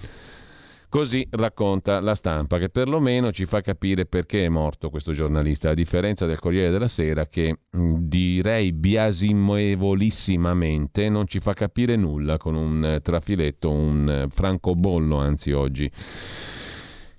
Così 0.92 1.26
racconta 1.30 2.00
la 2.00 2.14
stampa, 2.14 2.58
che 2.58 2.68
perlomeno 2.68 3.32
ci 3.32 3.46
fa 3.46 3.62
capire 3.62 4.04
perché 4.04 4.44
è 4.44 4.50
morto 4.50 4.90
questo 4.90 5.12
giornalista, 5.12 5.70
a 5.70 5.74
differenza 5.74 6.26
del 6.26 6.38
Corriere 6.38 6.70
della 6.70 6.86
Sera 6.86 7.28
che 7.28 7.60
direi 7.70 8.74
biasimovolissimamente 8.74 11.08
non 11.08 11.26
ci 11.26 11.40
fa 11.40 11.54
capire 11.54 11.96
nulla 11.96 12.36
con 12.36 12.56
un 12.56 12.98
trafiletto, 13.02 13.70
un 13.70 14.26
francobollo 14.28 15.16
anzi 15.16 15.52
oggi 15.52 15.90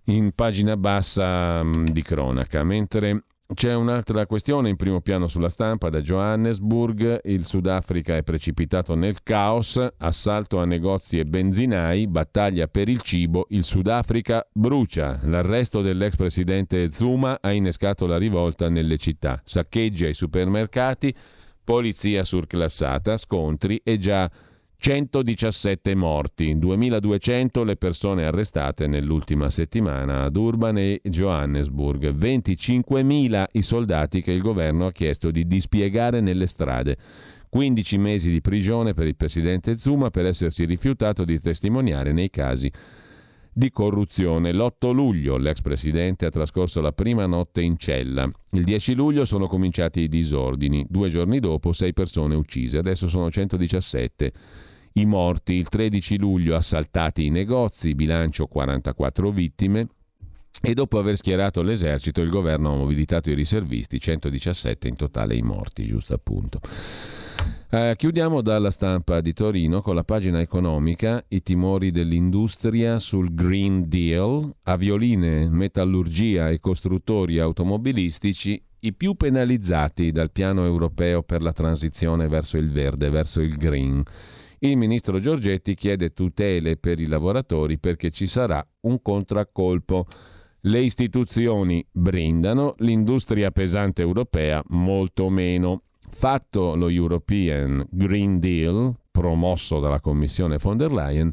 in 0.04 0.34
pagina 0.36 0.78
bassa 0.78 1.64
di 1.64 2.04
cronaca, 2.04 2.64
mentre 2.64 3.24
c'è 3.54 3.74
un'altra 3.74 4.26
questione 4.26 4.70
in 4.70 4.76
primo 4.76 5.02
piano 5.02 5.28
sulla 5.28 5.50
stampa 5.50 5.90
da 5.90 6.02
Johannesburg. 6.02 7.22
Il 7.24 7.46
Sudafrica 7.46 8.16
è 8.16 8.24
precipitato 8.24 8.96
nel 8.96 9.24
caos, 9.24 9.80
assalto 9.98 10.60
a 10.60 10.66
negozi 10.66 11.20
e 11.20 11.26
benzinai, 11.26 12.08
battaglia 12.08 12.68
per 12.68 12.90
il 12.90 13.02
cibo, 13.02 13.46
il 13.50 13.64
Sudafrica 13.64 14.48
brucia. 14.52 15.20
L'arresto 15.24 15.82
dell'ex 15.82 16.16
presidente 16.16 16.92
Zuma 16.92 17.38
ha 17.42 17.52
innescato 17.52 18.06
la 18.06 18.18
rivolta 18.18 18.70
nelle 18.70 18.98
città. 18.98 19.42
Saccheggia 19.44 20.08
i 20.08 20.14
supermercati, 20.14 21.14
polizia 21.64 22.24
surclassata, 22.24 23.18
scontri 23.18 23.80
e 23.84 23.98
già 23.98 24.30
117 24.86 25.96
morti, 25.96 26.60
2200 26.60 27.64
le 27.64 27.78
persone 27.78 28.26
arrestate 28.26 28.86
nell'ultima 28.86 29.50
settimana 29.50 30.24
ad 30.24 30.36
Urban 30.36 30.78
e 30.78 31.00
Johannesburg, 31.06 32.14
25.000 32.14 33.46
i 33.54 33.62
soldati 33.62 34.22
che 34.22 34.34
il 34.34 34.42
governo 34.42 34.88
ha 34.88 34.92
chiesto 34.92 35.32
di 35.32 35.48
dispiegare 35.48 36.20
nelle 36.20 36.48
strade. 36.48 36.98
15 37.48 37.98
mesi 37.98 38.30
di 38.30 38.42
prigione 38.42 38.94
per 38.94 39.08
il 39.08 39.16
presidente 39.16 39.78
Zuma 39.78 40.10
per 40.10 40.26
essersi 40.26 40.66
rifiutato 40.66 41.24
di 41.24 41.40
testimoniare 41.40 42.12
nei 42.12 42.30
casi 42.30 42.70
di 43.54 43.72
corruzione. 43.72 44.52
L'8 44.52 44.92
luglio 44.92 45.38
l'ex 45.38 45.62
presidente 45.62 46.26
ha 46.26 46.30
trascorso 46.30 46.82
la 46.82 46.92
prima 46.92 47.26
notte 47.26 47.62
in 47.62 47.78
cella. 47.78 48.30
Il 48.52 48.66
10 48.66 48.96
luglio 48.96 49.24
sono 49.24 49.48
cominciati 49.48 50.02
i 50.02 50.10
disordini. 50.10 50.86
Due 50.90 51.08
giorni 51.08 51.40
dopo, 51.40 51.72
sei 51.72 51.94
persone 51.94 52.36
uccise. 52.36 52.80
Adesso 52.80 53.08
sono 53.08 53.32
117 53.32 54.34
i 54.94 55.06
morti. 55.06 55.54
Il 55.54 55.70
13 55.70 56.18
luglio 56.18 56.56
assaltati 56.56 57.26
i 57.26 57.30
negozi, 57.30 57.96
bilancio 57.96 58.48
44 58.48 59.32
vittime. 59.32 59.88
E 60.62 60.74
dopo 60.74 60.98
aver 60.98 61.18
schierato 61.18 61.62
l'esercito, 61.62 62.22
il 62.22 62.30
governo 62.30 62.72
ha 62.72 62.78
mobilitato 62.78 63.30
i 63.30 63.34
riservisti, 63.34 64.00
117 64.00 64.88
in 64.88 64.96
totale 64.96 65.36
i 65.36 65.42
morti, 65.42 65.86
giusto 65.86 66.14
appunto. 66.14 66.62
Eh, 67.70 67.96
chiudiamo 67.98 68.42
dalla 68.42 68.70
stampa 68.70 69.20
di 69.20 69.34
Torino 69.34 69.82
con 69.82 69.96
la 69.96 70.04
pagina 70.04 70.40
economica, 70.40 71.26
i 71.30 71.42
timori 71.42 71.90
dell'industria 71.90 73.00
sul 73.00 73.34
Green 73.34 73.90
Deal, 73.90 74.54
avioline, 74.64 75.50
metallurgia 75.50 76.50
e 76.50 76.60
costruttori 76.60 77.40
automobilistici 77.40 78.64
i 78.82 78.94
più 78.94 79.16
penalizzati 79.16 80.12
dal 80.12 80.32
piano 80.32 80.66
europeo 80.66 81.24
per 81.24 81.42
la 81.42 81.52
transizione 81.52 82.28
verso 82.28 82.58
il 82.58 82.70
verde, 82.70 83.10
verso 83.10 83.42
il 83.42 83.56
green. 83.58 84.04
Il 84.64 84.78
ministro 84.78 85.20
Giorgetti 85.20 85.76
chiede 85.76 86.14
tutele 86.14 86.78
per 86.78 87.02
i 87.02 87.08
lavoratori 87.08 87.78
perché 87.78 88.12
ci 88.12 88.28
sarà 88.28 88.66
un 88.84 89.02
contraccolpo. 89.02 90.06
Le 90.62 90.80
istituzioni 90.80 91.86
brindano, 91.92 92.76
l'industria 92.78 93.52
pesante 93.52 94.02
europea 94.02 94.64
molto 94.68 95.28
meno. 95.28 95.82
Fatto 96.10 96.76
lo 96.76 96.88
European 96.88 97.86
Green 97.90 98.40
Deal, 98.40 98.96
promosso 99.12 99.82
dalla 99.82 100.00
Commissione 100.00 100.58
von 100.60 100.78
der 100.78 100.94
Leyen, 100.94 101.30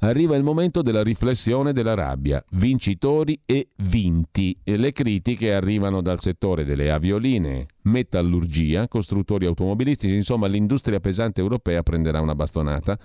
Arriva 0.00 0.36
il 0.36 0.44
momento 0.44 0.80
della 0.80 1.02
riflessione 1.02 1.72
della 1.72 1.94
rabbia, 1.94 2.42
vincitori 2.50 3.40
e 3.44 3.70
vinti. 3.78 4.56
E 4.62 4.76
le 4.76 4.92
critiche 4.92 5.52
arrivano 5.52 6.00
dal 6.02 6.20
settore 6.20 6.64
delle 6.64 6.92
avioline, 6.92 7.66
metallurgia, 7.82 8.86
costruttori 8.86 9.44
automobilistici, 9.46 10.14
insomma 10.14 10.46
l'industria 10.46 11.00
pesante 11.00 11.40
europea 11.40 11.82
prenderà 11.82 12.20
una 12.20 12.36
bastonata, 12.36 12.96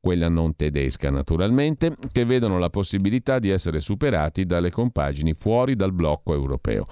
quella 0.00 0.28
non 0.28 0.56
tedesca 0.56 1.10
naturalmente, 1.10 1.94
che 2.10 2.24
vedono 2.24 2.58
la 2.58 2.70
possibilità 2.70 3.38
di 3.38 3.50
essere 3.50 3.80
superati 3.80 4.44
dalle 4.44 4.72
compagini 4.72 5.34
fuori 5.34 5.76
dal 5.76 5.92
blocco 5.92 6.34
europeo. 6.34 6.88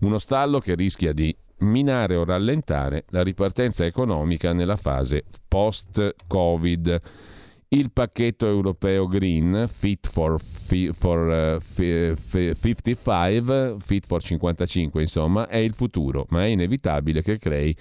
Uno 0.00 0.18
stallo 0.18 0.58
che 0.58 0.74
rischia 0.74 1.14
di 1.14 1.34
minare 1.60 2.16
o 2.16 2.24
rallentare 2.24 3.06
la 3.08 3.22
ripartenza 3.22 3.86
economica 3.86 4.52
nella 4.52 4.76
fase 4.76 5.24
post-Covid. 5.48 7.00
Il 7.72 7.92
pacchetto 7.92 8.46
europeo 8.46 9.06
Green, 9.06 9.68
Fit 9.72 10.08
for, 10.08 10.40
for 10.92 11.56
uh, 11.56 11.60
55, 11.80 13.76
Fit 13.78 14.06
for 14.06 14.22
55 14.22 15.00
insomma, 15.00 15.46
è 15.46 15.58
il 15.58 15.74
futuro, 15.74 16.26
ma 16.30 16.44
è 16.44 16.46
inevitabile 16.46 17.22
che 17.22 17.38
crei 17.38 17.76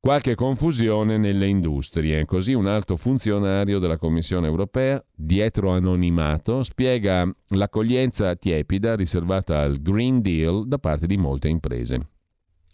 qualche 0.00 0.34
confusione 0.34 1.18
nelle 1.18 1.46
industrie. 1.46 2.24
Così 2.24 2.54
un 2.54 2.66
alto 2.66 2.96
funzionario 2.96 3.78
della 3.78 3.98
Commissione 3.98 4.46
europea, 4.46 5.04
dietro 5.14 5.70
anonimato, 5.70 6.62
spiega 6.62 7.30
l'accoglienza 7.48 8.34
tiepida 8.34 8.96
riservata 8.96 9.60
al 9.60 9.80
Green 9.80 10.22
Deal 10.22 10.66
da 10.66 10.78
parte 10.78 11.06
di 11.06 11.18
molte 11.18 11.48
imprese. 11.48 12.11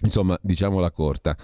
Insomma, 0.00 0.38
diciamola 0.40 0.90
corta. 0.90 1.36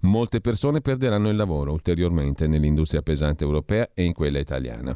Molte 0.00 0.40
persone 0.40 0.80
perderanno 0.80 1.28
il 1.28 1.36
lavoro 1.36 1.72
ulteriormente 1.72 2.46
nell'industria 2.46 3.02
pesante 3.02 3.42
europea 3.42 3.88
e 3.94 4.04
in 4.04 4.12
quella 4.12 4.38
italiana. 4.38 4.94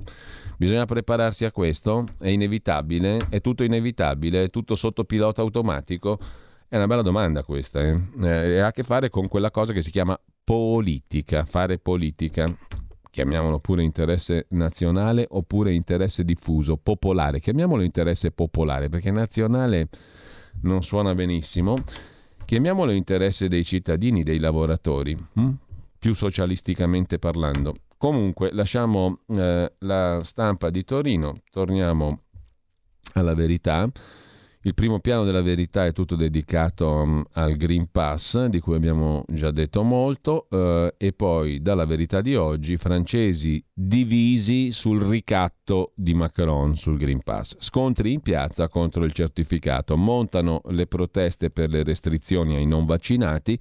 Bisogna 0.57 0.85
prepararsi 0.85 1.45
a 1.45 1.51
questo? 1.51 2.05
È 2.19 2.28
inevitabile? 2.28 3.19
È 3.28 3.41
tutto 3.41 3.65
inevitabile? 3.65 4.45
È 4.45 4.51
tutto 4.51 4.77
sotto 4.77 5.05
pilota 5.05 5.41
automatico? 5.41 6.19
È 6.69 6.77
una 6.77 6.87
bella 6.87 7.03
domanda 7.03 7.43
questa, 7.43 7.81
eh? 7.81 8.01
Eh, 8.23 8.61
ha 8.61 8.66
a 8.66 8.70
che 8.70 8.85
fare 8.85 9.09
con 9.09 9.27
quella 9.27 9.51
cosa 9.51 9.73
che 9.73 9.82
si 9.82 9.91
chiama 9.91 10.19
politica, 10.45 11.45
fare 11.45 11.78
politica. 11.78 12.47
Chiamiamolo 13.11 13.59
pure 13.59 13.82
interesse 13.82 14.47
nazionale 14.51 15.27
oppure 15.31 15.73
interesse 15.73 16.23
diffuso, 16.23 16.77
popolare. 16.77 17.41
Chiamiamolo 17.41 17.82
interesse 17.82 18.31
popolare 18.31 18.89
perché 18.89 19.11
nazionale 19.11 19.89
non 20.62 20.82
suona 20.85 21.12
benissimo 21.15 21.74
chiamiamolo 22.51 22.90
interesse 22.90 23.47
dei 23.47 23.64
cittadini, 23.64 24.24
dei 24.24 24.40
lavoratori, 24.40 25.16
hm? 25.35 25.51
più 26.01 26.14
socialisticamente 26.16 27.20
parlando. 27.20 27.77
Comunque 27.97 28.51
lasciamo 28.51 29.20
eh, 29.28 29.72
la 29.78 30.20
stampa 30.24 30.68
di 30.68 30.82
Torino, 30.82 31.43
torniamo 31.48 32.22
alla 33.12 33.35
verità. 33.35 33.89
Il 34.62 34.74
primo 34.74 35.01
piano 35.01 35.24
della 35.24 35.41
verità 35.41 35.87
è 35.87 35.93
tutto 35.95 36.16
dedicato 36.16 36.87
um, 36.87 37.24
al 37.32 37.57
Green 37.57 37.91
Pass, 37.91 38.45
di 38.45 38.61
cui 38.61 38.74
abbiamo 38.74 39.24
già 39.27 39.51
detto 39.51 39.82
molto, 39.82 40.49
eh, 40.51 40.95
e 40.99 41.15
poi 41.15 41.62
dalla 41.62 41.87
verità 41.87 42.20
di 42.20 42.37
oggi, 42.37 42.77
francesi 42.77 43.65
divisi 43.73 44.70
sul 44.70 45.01
ricatto 45.01 45.93
di 45.95 46.12
Macron 46.12 46.77
sul 46.77 46.99
Green 46.99 47.23
Pass. 47.23 47.57
Scontri 47.59 48.12
in 48.12 48.20
piazza 48.20 48.69
contro 48.69 49.05
il 49.05 49.12
certificato, 49.12 49.97
montano 49.97 50.61
le 50.66 50.87
proteste 50.87 51.49
per 51.49 51.70
le 51.70 51.82
restrizioni 51.82 52.55
ai 52.55 52.66
non 52.66 52.85
vaccinati. 52.85 53.59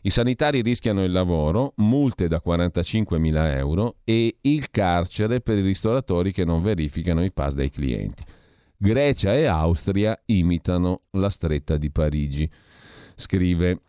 I 0.00 0.10
sanitari 0.10 0.60
rischiano 0.60 1.04
il 1.04 1.12
lavoro, 1.12 1.74
multe 1.76 2.26
da 2.26 2.40
45 2.40 3.16
mila 3.20 3.54
euro 3.56 3.98
e 4.02 4.38
il 4.40 4.70
carcere 4.72 5.40
per 5.40 5.58
i 5.58 5.62
ristoratori 5.62 6.32
che 6.32 6.44
non 6.44 6.62
verificano 6.62 7.22
i 7.22 7.30
pass 7.30 7.54
dei 7.54 7.70
clienti. 7.70 8.24
Grecia 8.82 9.32
e 9.36 9.46
Austria 9.46 10.20
imitano 10.24 11.02
la 11.10 11.30
stretta 11.30 11.76
di 11.76 11.92
Parigi. 11.92 12.50
Scrive 13.14 13.80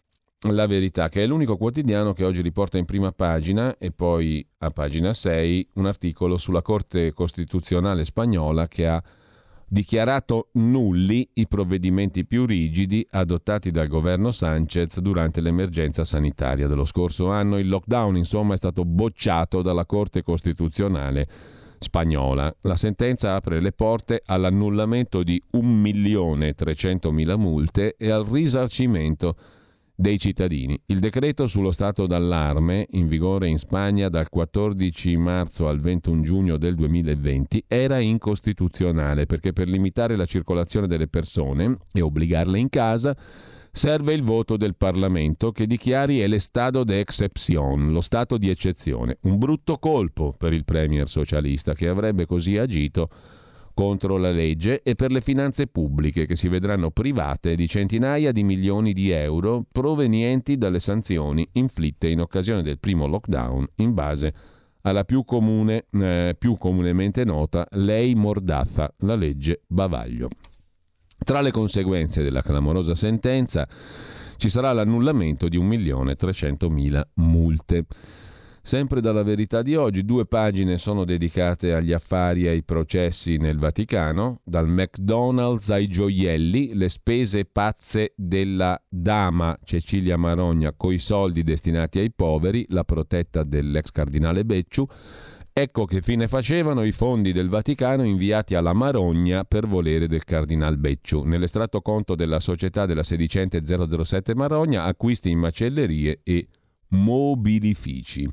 La 0.51 0.67
Verità, 0.67 1.09
che 1.09 1.23
è 1.23 1.25
l'unico 1.25 1.57
quotidiano 1.57 2.13
che 2.13 2.23
oggi 2.23 2.43
riporta 2.43 2.77
in 2.77 2.85
prima 2.85 3.11
pagina 3.11 3.75
e 3.79 3.89
poi 3.89 4.47
a 4.59 4.69
pagina 4.69 5.11
6 5.11 5.69
un 5.73 5.87
articolo 5.87 6.37
sulla 6.37 6.61
Corte 6.61 7.11
Costituzionale 7.11 8.05
spagnola 8.05 8.67
che 8.67 8.85
ha 8.85 9.03
dichiarato 9.67 10.49
nulli 10.51 11.27
i 11.33 11.47
provvedimenti 11.47 12.23
più 12.23 12.45
rigidi 12.45 13.03
adottati 13.09 13.71
dal 13.71 13.87
governo 13.87 14.31
Sanchez 14.31 14.99
durante 14.99 15.41
l'emergenza 15.41 16.05
sanitaria 16.05 16.67
dello 16.67 16.85
scorso 16.85 17.31
anno. 17.31 17.57
Il 17.57 17.67
lockdown, 17.67 18.15
insomma, 18.15 18.53
è 18.53 18.57
stato 18.57 18.85
bocciato 18.85 19.63
dalla 19.63 19.87
Corte 19.87 20.21
Costituzionale 20.21 21.27
spagnola. 21.83 22.53
La 22.61 22.75
sentenza 22.75 23.35
apre 23.35 23.59
le 23.59 23.71
porte 23.71 24.23
all'annullamento 24.25 25.21
di 25.21 25.41
1.300.000 25.53 27.37
multe 27.37 27.95
e 27.97 28.09
al 28.09 28.25
risarcimento 28.25 29.35
dei 29.95 30.17
cittadini. 30.17 30.79
Il 30.87 30.99
decreto 30.99 31.45
sullo 31.45 31.71
stato 31.71 32.07
d'allarme, 32.07 32.87
in 32.91 33.07
vigore 33.07 33.47
in 33.47 33.59
Spagna 33.59 34.09
dal 34.09 34.29
14 34.29 35.15
marzo 35.17 35.67
al 35.67 35.79
21 35.79 36.21
giugno 36.23 36.57
del 36.57 36.75
2020, 36.75 37.65
era 37.67 37.99
incostituzionale 37.99 39.25
perché 39.27 39.53
per 39.53 39.67
limitare 39.67 40.15
la 40.15 40.25
circolazione 40.25 40.87
delle 40.87 41.07
persone 41.07 41.77
e 41.91 42.01
obbligarle 42.01 42.57
in 42.57 42.69
casa 42.69 43.15
serve 43.75 44.13
il 44.13 44.21
voto 44.21 44.55
del 44.55 44.75
Parlamento 44.75 45.51
che 45.51 45.65
dichiari 45.65 46.25
l'estado 46.27 46.83
de 46.83 46.99
excepción, 46.99 47.91
lo 47.91 48.01
stato 48.01 48.37
di 48.37 48.49
eccezione. 48.49 49.17
Un 49.21 49.39
brutto 49.39 49.79
colpo 49.79 50.31
per 50.37 50.53
il 50.53 50.63
premier 50.63 51.09
socialista 51.09 51.73
che 51.73 51.87
avrebbe 51.87 52.27
così 52.27 52.55
agito 52.55 53.09
contro 53.73 54.17
la 54.17 54.29
legge 54.29 54.83
e 54.83 54.93
per 54.93 55.11
le 55.11 55.21
finanze 55.21 55.65
pubbliche 55.65 56.27
che 56.27 56.35
si 56.35 56.47
vedranno 56.49 56.91
private 56.91 57.55
di 57.55 57.67
centinaia 57.67 58.31
di 58.31 58.43
milioni 58.43 58.93
di 58.93 59.09
euro 59.09 59.65
provenienti 59.71 60.55
dalle 60.55 60.79
sanzioni 60.79 61.47
inflitte 61.53 62.07
in 62.07 62.21
occasione 62.21 62.61
del 62.61 62.77
primo 62.77 63.07
lockdown 63.07 63.65
in 63.77 63.95
base 63.95 64.33
alla 64.81 65.03
più, 65.03 65.25
comune, 65.25 65.85
eh, 65.89 66.35
più 66.37 66.55
comunemente 66.57 67.23
nota 67.23 67.65
Lei 67.71 68.13
Mordazza, 68.13 68.93
la 68.99 69.15
legge 69.15 69.61
Bavaglio. 69.65 70.29
Tra 71.23 71.39
le 71.39 71.51
conseguenze 71.51 72.21
della 72.21 72.41
clamorosa 72.41 72.95
sentenza 72.95 73.65
ci 74.35 74.49
sarà 74.49 74.73
l'annullamento 74.73 75.47
di 75.47 75.57
1.300.000 75.57 77.01
multe. 77.15 77.85
Sempre 78.65 79.01
dalla 79.01 79.23
verità 79.23 79.61
di 79.61 79.75
oggi, 79.75 80.05
due 80.05 80.25
pagine 80.25 80.77
sono 80.77 81.03
dedicate 81.03 81.73
agli 81.73 81.91
affari 81.91 82.45
e 82.45 82.49
ai 82.49 82.63
processi 82.63 83.35
nel 83.37 83.57
Vaticano, 83.57 84.39
dal 84.43 84.69
McDonald's 84.69 85.69
ai 85.69 85.87
gioielli, 85.87 86.73
le 86.73 86.87
spese 86.87 87.43
pazze 87.43 88.13
della 88.15 88.81
dama 88.87 89.57
Cecilia 89.63 90.15
Marogna 90.15 90.73
coi 90.73 90.97
soldi 90.97 91.43
destinati 91.43 91.99
ai 91.99 92.11
poveri, 92.11 92.65
la 92.69 92.85
protetta 92.85 93.43
dell'ex 93.43 93.91
cardinale 93.91 94.45
Becciu, 94.45 94.87
Ecco 95.55 95.85
che 95.85 96.01
fine 96.01 96.27
facevano 96.27 96.83
i 96.83 96.91
fondi 96.91 97.31
del 97.31 97.47
Vaticano 97.47 98.03
inviati 98.03 98.55
alla 98.55 98.73
Marogna 98.73 99.43
per 99.43 99.67
volere 99.67 100.07
del 100.07 100.23
Cardinal 100.23 100.79
Becciu. 100.79 101.21
Nell'estratto 101.21 101.81
conto 101.81 102.15
della 102.15 102.39
società 102.39 102.87
della 102.87 103.03
sedicente 103.03 103.61
007 103.63 104.33
Marogna, 104.33 104.85
acquisti 104.85 105.29
in 105.29 105.37
macellerie 105.37 106.21
e 106.23 106.47
mobilifici. 106.87 108.27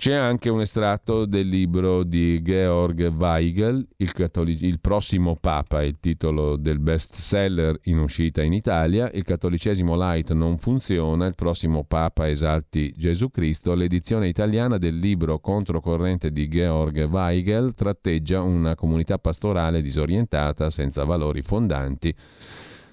C'è 0.00 0.14
anche 0.14 0.48
un 0.48 0.60
estratto 0.60 1.24
del 1.24 1.48
libro 1.48 2.04
di 2.04 2.40
Georg 2.40 3.12
Weigel, 3.12 3.84
il, 3.96 4.12
cattolic- 4.12 4.62
il, 4.62 4.78
prossimo 4.78 5.34
Papa, 5.34 5.82
il 5.82 5.98
titolo 5.98 6.54
del 6.54 6.78
best 6.78 7.16
seller 7.16 7.76
in 7.86 7.98
uscita 7.98 8.40
in 8.40 8.52
Italia, 8.52 9.10
Il 9.12 9.24
cattolicesimo 9.24 9.96
light 9.96 10.32
non 10.34 10.56
funziona, 10.58 11.26
il 11.26 11.34
prossimo 11.34 11.82
Papa 11.82 12.28
esalti 12.28 12.94
Gesù 12.96 13.32
Cristo, 13.32 13.74
l'edizione 13.74 14.28
italiana 14.28 14.78
del 14.78 14.94
libro 14.94 15.40
Controcorrente 15.40 16.30
di 16.30 16.46
Georg 16.46 17.08
Weigel 17.10 17.74
tratteggia 17.74 18.40
una 18.40 18.76
comunità 18.76 19.18
pastorale 19.18 19.82
disorientata, 19.82 20.70
senza 20.70 21.02
valori 21.02 21.42
fondanti. 21.42 22.14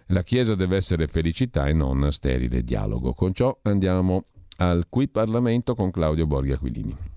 La 0.07 0.23
Chiesa 0.23 0.55
deve 0.55 0.77
essere 0.77 1.05
felicità 1.05 1.67
e 1.67 1.73
non 1.73 2.11
sterile 2.11 2.63
dialogo. 2.63 3.13
Con 3.13 3.31
ciò 3.31 3.55
andiamo 3.61 4.25
al 4.57 4.87
Qui 4.89 5.07
Parlamento 5.07 5.75
con 5.75 5.91
Claudio 5.91 6.25
Borghi 6.25 6.53
Aquilini. 6.53 7.14